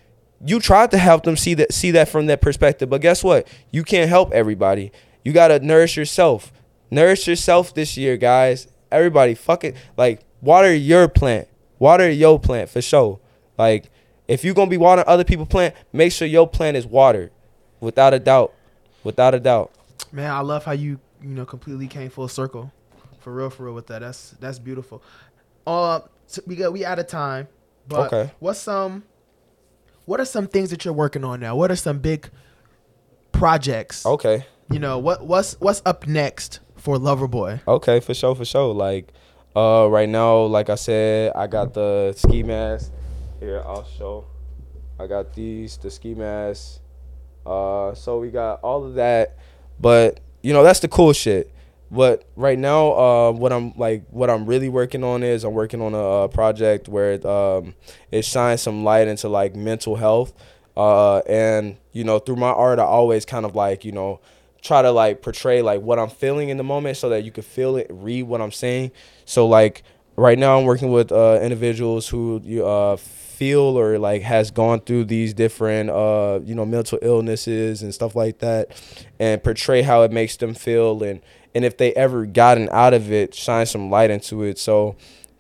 [0.46, 3.48] You tried to help them see that see that from that perspective, but guess what?
[3.72, 4.92] You can't help everybody.
[5.24, 6.52] You gotta nourish yourself.
[6.90, 8.68] Nourish yourself this year, guys.
[8.92, 11.48] Everybody, fucking like water your plant.
[11.78, 13.20] Water your plant for sure.
[13.58, 13.90] Like
[14.28, 17.32] if you're gonna be watering other people's plant, make sure your plant is watered,
[17.80, 18.54] without a doubt,
[19.04, 19.72] without a doubt.
[20.12, 22.72] Man, I love how you you know completely came full circle,
[23.20, 24.00] for real, for real with that.
[24.00, 25.02] That's that's beautiful.
[25.66, 27.48] Uh, so we got we out of time,
[27.88, 28.32] but Okay.
[28.40, 29.04] what's some,
[30.06, 31.56] what are some things that you're working on now?
[31.56, 32.30] What are some big
[33.32, 34.06] projects?
[34.06, 34.46] Okay.
[34.72, 37.62] You know what what's what's up next for Loverboy?
[37.68, 38.74] Okay, for sure, for sure.
[38.74, 39.10] Like,
[39.56, 42.92] uh, right now, like I said, I got the ski mask.
[43.44, 44.24] Here, I'll show.
[44.98, 46.80] I got these, the ski masks.
[47.46, 49.38] Uh, so we got all of that,
[49.82, 51.54] but you know that's the cool shit.
[51.92, 55.82] But right now, uh, what I'm like, what I'm really working on is I'm working
[55.82, 57.76] on a, uh project where it, um,
[58.12, 60.32] it shines some light into like mental health.
[60.78, 64.22] Uh, and you know, through my art, I always kind of like you know
[64.62, 67.44] try to like portray like what I'm feeling in the moment so that you can
[67.44, 68.92] feel it, read what I'm saying.
[69.26, 69.84] So like
[70.16, 72.96] right now, I'm working with uh, individuals who you uh,
[73.44, 78.16] feel or like has gone through these different uh, you know mental illnesses and stuff
[78.16, 78.72] like that,
[79.20, 81.20] and portray how it makes them feel and
[81.54, 84.58] and if they ever gotten out of it, shine some light into it.
[84.58, 84.96] So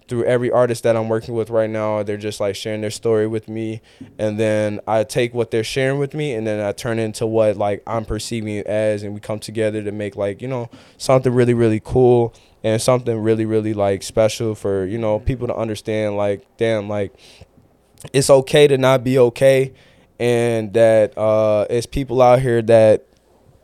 [0.09, 3.25] through every artist that I'm working with right now, they're just like sharing their story
[3.25, 3.81] with me,
[4.19, 7.55] and then I take what they're sharing with me, and then I turn into what
[7.55, 11.33] like I'm perceiving it as, and we come together to make like you know something
[11.33, 12.35] really really cool
[12.65, 17.13] and something really really like special for you know people to understand like damn like
[18.11, 19.73] it's okay to not be okay,
[20.19, 23.05] and that uh, it's people out here that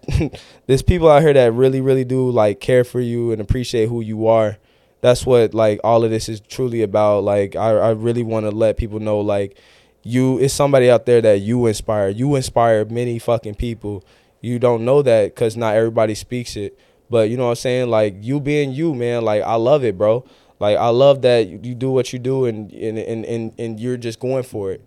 [0.68, 4.02] there's people out here that really really do like care for you and appreciate who
[4.02, 4.58] you are.
[5.02, 7.24] That's what like all of this is truly about.
[7.24, 9.58] Like i, I really want to let people know like
[10.04, 12.10] you it's somebody out there that you inspire.
[12.10, 14.04] You inspire many fucking people.
[14.42, 16.80] You don't know that because not everybody speaks it.
[17.10, 17.90] But you know what i'm saying?
[17.90, 20.26] Like you being you man like i love it bro
[20.60, 23.98] like i love that you do what you do and and and, and, and you're
[23.98, 24.82] just going for it.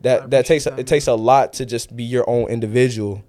[0.00, 3.24] That that takes that, it takes a lot to just be your own individual.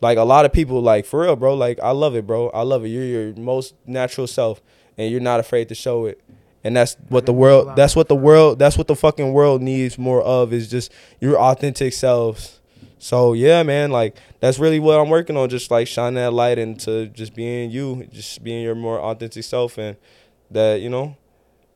[0.00, 2.50] Like a lot of people like for real bro like i love it bro.
[2.50, 2.88] I love it.
[2.88, 4.60] You're your most natural self
[4.98, 6.20] and you're not afraid to show it.
[6.64, 9.96] And that's what the world that's what the world that's what the fucking world needs
[9.98, 12.60] more of is just your authentic selves.
[12.98, 16.58] So yeah man like that's really what i'm working on just like shine that light
[16.58, 19.96] into just being you just being your more authentic self and
[20.54, 21.16] that you know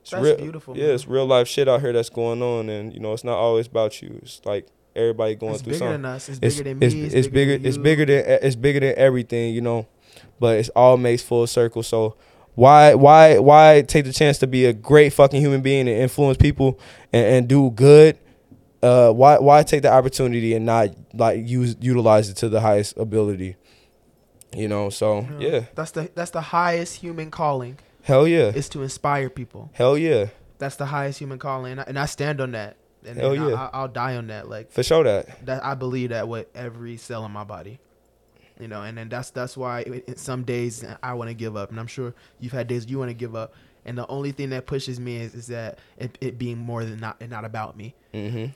[0.01, 0.95] it's That's real, beautiful, yeah man.
[0.95, 3.67] it's real life shit out here that's going on and you know it's not always
[3.67, 4.19] about you.
[4.23, 6.03] It's like everybody going It's through bigger something.
[6.03, 6.29] than us.
[6.29, 6.87] It's it's bigger than me.
[6.87, 9.87] it's, It's, it's bigger than it's bigger than it's bigger than everything you know
[10.41, 11.83] but it's all makes full circle.
[11.83, 12.17] So
[12.55, 16.39] why why why take the chance to be a great fucking human being and influence
[16.39, 16.79] people
[17.13, 18.19] and, and do good?
[18.83, 22.97] Uh why why take the opportunity and not like use utilize it to the highest
[22.97, 23.57] ability?
[24.57, 25.67] You know so yeah.
[25.75, 27.79] That's the that's the highest human calling
[28.09, 29.71] hell yeah is to inspire people.
[29.75, 30.27] hell yeah
[30.59, 32.77] That's the highest human calling, and I, and I stand on that.
[33.07, 33.69] And, Hell and yeah.
[33.73, 34.49] I, will die on that.
[34.49, 37.79] Like for sure that that, I believe that with every cell in my body.
[38.59, 41.71] You know, and then that's that's why it- some days I want to give up,
[41.71, 43.55] and I'm sure you've had days you want to give up.
[43.85, 46.99] And the only thing that pushes me is, is that it, it being more than
[46.99, 47.95] not and not about me.
[48.13, 48.47] mm-hmm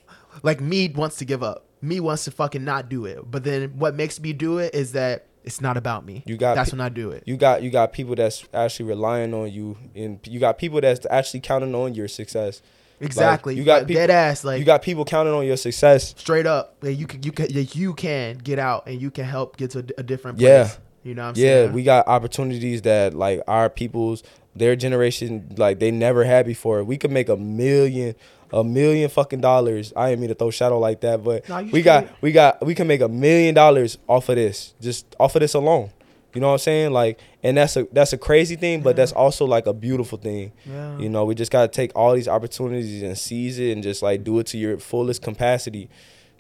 [0.43, 1.65] Like me wants to give up.
[1.81, 3.19] Me wants to fucking not do it.
[3.31, 6.23] But then what makes me do it is that it's not about me.
[6.27, 7.23] You got that's pe- when I do it.
[7.27, 11.06] you got you got people that's actually relying on you and you got people that's
[11.10, 12.62] actually counting on your success
[13.01, 13.55] Exactly.
[13.55, 16.47] you you got people- dead ass like you got people counting on your success straight
[16.47, 16.77] up.
[16.82, 19.81] Like you can you can you can get out and you can help get to
[19.81, 20.48] a, a different place.
[20.48, 20.70] Yeah.
[21.05, 21.69] You know what I'm yeah saying?
[21.70, 24.23] Yeah, we got opportunities that like our people's
[24.55, 26.83] their generation like they never had before.
[26.85, 28.15] We could make a million
[28.53, 29.93] a million fucking dollars.
[29.97, 32.23] I didn't mean to throw shadow like that but you we got straight.
[32.23, 35.55] we got we can make a million dollars off of this just off of this
[35.55, 35.91] alone.
[36.35, 36.93] You know what i'm saying?
[36.93, 38.97] Like and that's a that's a crazy thing but Yeah.
[38.97, 40.53] that's also like a beautiful thing.
[40.66, 40.99] Yeah.
[40.99, 44.03] you know we just got to take all these opportunities and seize it and just
[44.03, 45.89] like do it to your fullest capacity.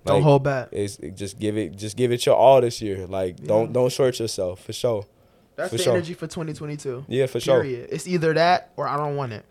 [0.04, 0.68] Don't hold back.
[0.72, 3.06] it's it just give it just give it your all this year.
[3.06, 5.06] Like don't don't short yourself for sure
[5.56, 5.92] That's for the sure.
[5.94, 7.04] energy for 2022.
[7.08, 7.88] yeah for sure Period.
[7.92, 9.44] It's either that or I don't want it.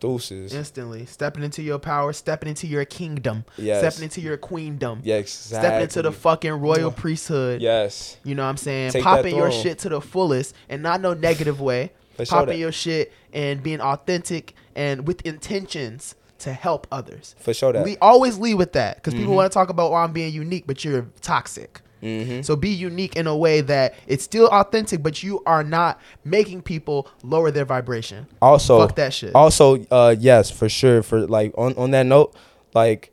[0.00, 1.06] deuces Instantly.
[1.06, 3.78] Stepping into your power, stepping into your kingdom, Yes.
[3.80, 7.60] stepping into your queendom, yeah exactly stepping into the fucking royal priesthood.
[7.62, 8.92] yes You know what I'm saying?
[8.92, 11.92] Take Popping your shit to the fullest and not no negative way.
[12.16, 12.58] For sure Popping that.
[12.58, 17.36] your shit and being authentic and with intentions to help others.
[17.38, 19.36] for sure that Le- always lead with that because people Mhm.
[19.36, 21.80] want to talk about, oh, I'm being unique, but you're toxic.
[22.02, 22.42] Mm-hmm.
[22.42, 26.62] So be unique in a way that it's still authentic, but you are not making
[26.62, 28.26] people lower their vibration.
[28.42, 29.34] also Fuck that shit.
[29.34, 32.34] also uh yes for sure for like on on that note
[32.74, 33.10] like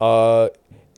[0.00, 0.48] uh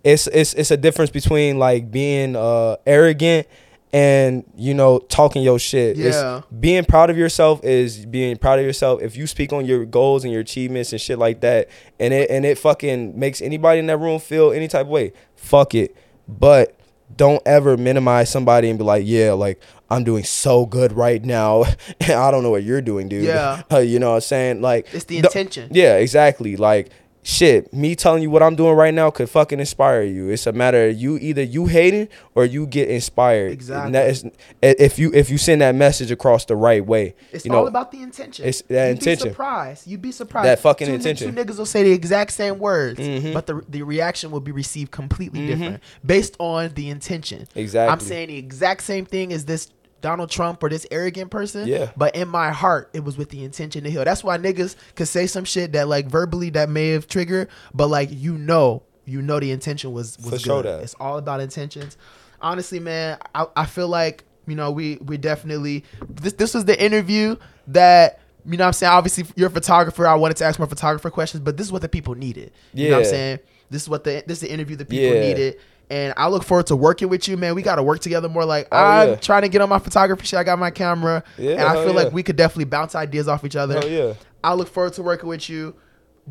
[0.03, 3.47] it's it's it's a difference between like being uh arrogant
[3.93, 6.41] and you know talking your shit It's- Yeah.
[6.59, 10.25] being proud of yourself is being proud of yourself if you speak on your goals
[10.25, 11.69] and your achievements and shit like that
[12.01, 15.13] and it and it fucking makes anybody in that room feel any type of way
[15.37, 15.95] fuck it
[16.27, 16.75] but
[17.17, 19.61] don't ever minimize somebody and be like yeah like
[19.91, 21.63] i'm doing so good right now
[22.01, 23.63] i don't know what you're doing dude Yeah.
[23.71, 25.69] Uh, you know what i'm saying like It's the intention.
[25.73, 26.57] yeah, exactly.
[26.57, 26.91] Like
[27.25, 30.29] shit, me telling you what I'm doing right now could fucking inspire you.
[30.29, 33.51] It's a matter of you either you hating or you get inspired.
[33.51, 33.87] Exactly.
[33.87, 34.25] And that is
[34.63, 37.15] if you if you send that message across the right way.
[37.33, 38.45] It's you all about the intention.
[38.47, 39.29] it's that You'd intention.
[39.29, 39.87] Be surprised.
[39.87, 40.47] You'd be surprised.
[40.47, 41.35] That fucking two, intention.
[41.35, 43.33] Two niggas will say the exact same words, Mhm.
[43.33, 47.41] but the the reaction will be received completely different based on the intention.
[47.41, 47.59] Mm-hmm.
[47.59, 47.93] Exactly.
[47.93, 49.71] I'm saying the exact same thing as this
[50.05, 51.67] Donald Trump or this arrogant person.
[51.67, 51.91] Yeah.
[51.97, 54.05] But in my heart, it was with the intention to heal.
[54.05, 57.89] That's why niggas could say some shit that like verbally that may have triggered, but
[57.89, 60.41] like you know, you know the intention was was For good.
[60.43, 60.83] sure that.
[60.83, 61.97] It's all about intentions.
[62.43, 66.79] Honestly, man, I, I feel like you know we we definitely this this was the
[66.83, 67.37] interview
[67.69, 70.07] that you know what I'm saying obviously you're a photographer.
[70.07, 72.53] I wanted to ask more photographer questions, but this is what the people needed.
[72.75, 73.39] You know what I'm saying?
[73.71, 75.21] This is what the this is the interview the people Yeah.
[75.29, 75.57] needed.
[75.91, 77.55] And I look forward to working with you, man.
[77.55, 78.45] We got to work together more.
[78.45, 79.15] Like Oh, I'm yeah.
[79.17, 80.39] trying to get on my photography shit.
[80.39, 82.05] I got my camera, Yeah, and I feel yeah.
[82.05, 83.75] like we could definitely bounce ideas off each other.
[83.81, 84.15] Hell yeah.
[84.43, 85.75] I look forward to working with you.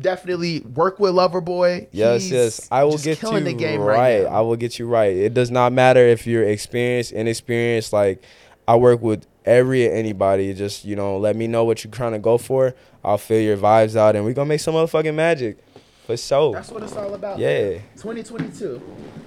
[0.00, 1.86] Definitely work with Loverboy.
[1.92, 2.68] Yes, He's yes.
[2.72, 3.78] I will get you right.
[3.78, 4.26] right.
[4.26, 5.14] I will get you right.
[5.16, 7.92] It does not matter if you're experienced, inexperienced.
[7.92, 8.24] Like
[8.66, 10.52] I work with every anybody.
[10.52, 12.74] Just you know, let me know what you're trying to go for.
[13.04, 15.58] I'll feel your vibes out, and we gonna make some motherfucking magic
[16.06, 16.52] for sure.
[16.52, 17.38] That's what it's all about.
[17.38, 17.78] Yeah.
[17.96, 18.78] 2022.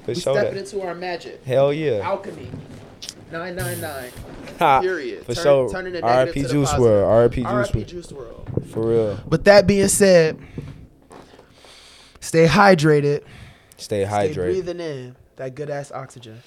[0.03, 0.33] For we sure.
[0.33, 0.57] stepping That.
[0.73, 1.43] into our magic.
[1.43, 1.99] Hell yeah.
[1.99, 2.49] Alchemy.
[3.31, 4.11] 999.
[4.59, 5.25] Ha, Period.
[5.25, 5.69] For Turn- sure.
[5.69, 6.17] turning the R.I.P.
[6.17, 6.87] negative to the Juice positive.
[6.91, 7.07] WRLD.
[7.07, 7.35] R.I.P.
[7.41, 7.83] Juice R.I.P.
[7.83, 8.67] Juice WRLD.
[8.71, 9.19] For real.
[9.27, 10.39] But that being said,
[12.19, 13.23] stay hydrated.
[13.77, 14.05] Stay hydrated.
[14.05, 14.35] Stay hydrated.
[14.35, 16.41] breathing in that good ass oxygen.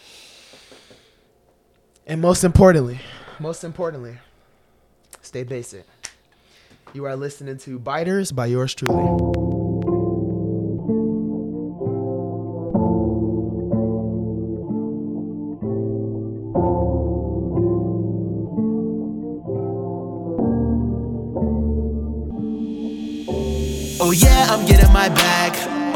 [2.06, 2.98] And most importantly,
[3.38, 4.18] most importantly,
[5.22, 5.84] stay basic.
[6.92, 9.49] You are listening to Biters by yours truly.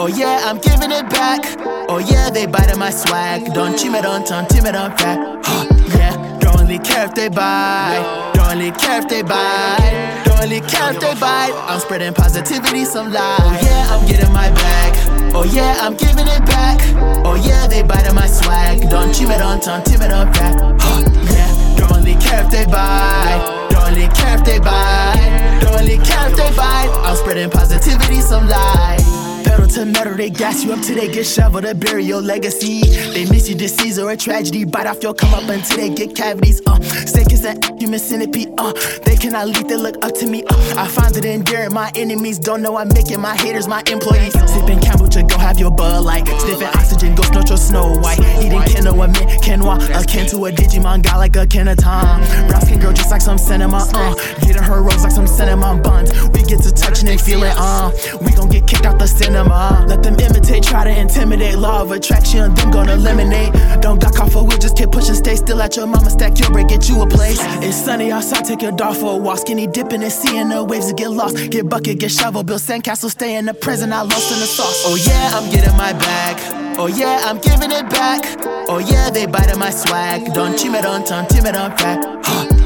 [0.04, 1.40] Oh yeah, I'm giving it back.
[1.88, 3.54] Oh yeah, they bite biting my swag.
[3.54, 5.16] Don't cheat me, don't turn timid, don't fat.
[5.42, 5.64] Huh,
[5.96, 8.04] yeah, don't really care if they buy.
[8.34, 9.80] Don't really care if they buy.
[10.26, 11.48] Don't really care if they buy.
[11.56, 13.40] I'm spreading positivity, some lies.
[13.40, 14.92] Oh yeah, I'm getting my bag.
[15.34, 16.84] Oh yeah, I'm giving it back.
[17.24, 18.86] Oh yeah, they biting my swag.
[18.90, 20.60] Don't cheat me, don't turn timid, don't fat.
[20.84, 21.00] Huh,
[21.32, 21.48] yeah,
[21.78, 23.40] don't really care if they buy.
[23.70, 25.16] Don't really care if they buy.
[25.62, 26.92] Don't really care if they buy.
[27.08, 29.13] I'm spreading positivity, some lies.
[29.54, 32.80] Pedal to metal, they gas you up till they get shoveled to bury your legacy.
[33.12, 34.64] They miss you disease or a tragedy.
[34.64, 36.60] Bite off your come up until they get cavities.
[36.66, 38.48] Uh, snake is an human centipede.
[38.58, 38.72] Uh,
[39.04, 40.42] they cannot leave, they look up to me.
[40.42, 41.72] Uh, I find it endearing.
[41.72, 44.32] My enemies don't know I'm making my haters my employees.
[44.32, 46.26] Sipping kombucha, go have your bud light.
[46.40, 48.18] Sniffing oxygen, go snort your snow white.
[48.42, 52.48] Eating quinoa, mint quinoa, akin to a Digimon guy like a Kenaton.
[52.48, 53.86] Brows can grow just like some cinema.
[53.94, 56.10] Uh, getting her rose like some cinnamon buns.
[56.30, 57.52] We get to touching and feeling.
[57.54, 59.43] Uh, we gon' get kicked out the cinema.
[59.88, 61.56] Let them imitate, try to intimidate.
[61.56, 63.52] Law of attraction, them gonna eliminate.
[63.80, 65.14] Don't got off a wheel, just keep pushing.
[65.14, 67.38] Stay still at your mama stack your break, get you a place.
[67.62, 69.38] It's sunny outside, take your dog for a walk.
[69.38, 71.50] Skinny dipping and seeing the waves get lost.
[71.50, 73.92] Get bucket, get shovel, build sandcastle, stay in the prison.
[73.92, 74.82] I lost in the sauce.
[74.86, 76.36] Oh yeah, I'm getting my bag.
[76.76, 78.22] Oh yeah, I'm giving it back.
[78.68, 80.32] Oh yeah, they biting my swag.
[80.34, 82.02] Don't cheat me, don't turn timid, don't fat.
[82.24, 82.63] Huh, yeah, don't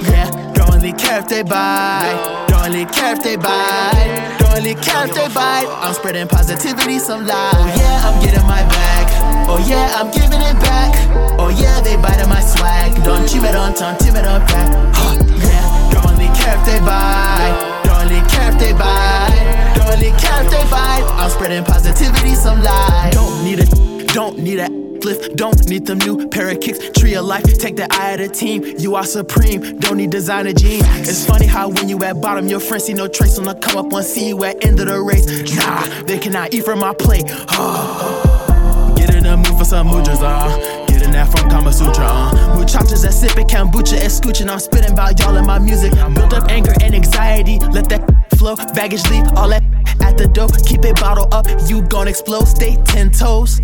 [0.79, 2.47] really care if they buy.
[2.49, 3.91] Don't really care if they buy.
[4.39, 5.67] Don't really care if they buy.
[5.83, 7.55] I'm spreading positivity, some lies.
[7.55, 9.07] Oh yeah, I'm getting my bag.
[9.51, 10.95] Oh yeah, I'm giving it back.
[11.39, 12.95] Oh yeah, they biting my swag.
[13.03, 14.71] Don't cheat me, don't turn timid, don't fat.
[14.95, 17.83] Huh, yeah, don't really care if they buy.
[17.83, 19.27] Don't really care if they buy.
[19.75, 21.03] Don't really care if they buy.
[21.19, 23.15] I'm spreading positivity, some lies.
[23.15, 26.79] Don't need a, don't need a lift, don't need them new pair of kicks.
[26.99, 28.65] Tree of life, take the eye of the team.
[28.79, 30.87] You are supreme, don't need designer jeans.
[31.09, 33.77] It's funny how when you at bottom, your friends see no trace on the come
[33.77, 35.27] up one, see you at end of the race.
[35.57, 37.27] Nah, they cannot eat from my plate.
[38.97, 40.78] Get in the mood for some mujas, uh.
[41.19, 42.55] That from Kama Sutra, uh.
[42.57, 44.49] Muchachas that sipping kombucha and scooching.
[44.49, 45.91] I'm spitting about y'all in my music.
[46.15, 48.07] Built up anger and anxiety, let that
[48.39, 48.55] flow.
[48.55, 49.65] Baggage leave, all that
[50.01, 50.47] at the door.
[50.65, 52.47] Keep it bottled up, you gon' explode.
[52.47, 53.59] Stay ten toes.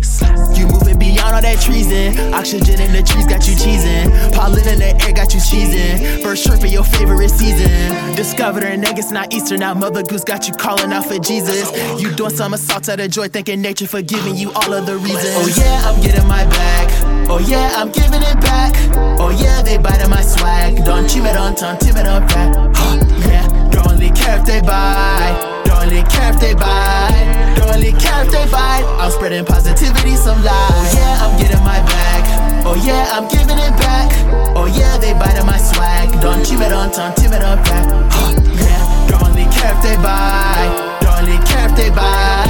[0.51, 2.33] You moving beyond all that treason.
[2.33, 4.11] Oxygen in the trees got you cheesing.
[4.35, 6.23] Pollen in the air got you cheesing.
[6.23, 7.71] First trip in your favorite season.
[8.17, 11.71] Discovered her niggas not Easter, now Mother Goose got you calling out for Jesus.
[12.01, 15.39] You doing somersaults out of joy, thinking nature forgiving you all of the reasons.
[15.39, 16.91] Oh yeah, I'm getting my back.
[17.27, 18.73] Oh yeah, I'm giving it back.
[19.19, 20.83] Oh yeah, they biting my swag.
[20.83, 22.55] Don't cheat me, don't turn don't fat.
[22.73, 22.97] Huh,
[23.29, 25.33] yeah, don't really care if they buy.
[25.65, 27.13] Don't really care if they buy.
[27.57, 28.81] Don't really care if they buy.
[28.97, 30.73] I'm spreading positivity, some lies.
[30.73, 32.23] Oh yeah, I'm getting my bag.
[32.65, 34.09] Oh yeah, I'm giving it back.
[34.57, 36.09] Oh yeah, they biting my swag.
[36.21, 37.85] Don't cheat me, don't turn don't fat.
[38.09, 40.97] Huh, yeah, don't really care if they buy.
[41.01, 42.49] Don't really care if they buy.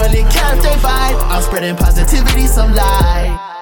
[0.00, 1.14] really care if they fight.
[1.28, 3.59] I'm spreading positivity, some light.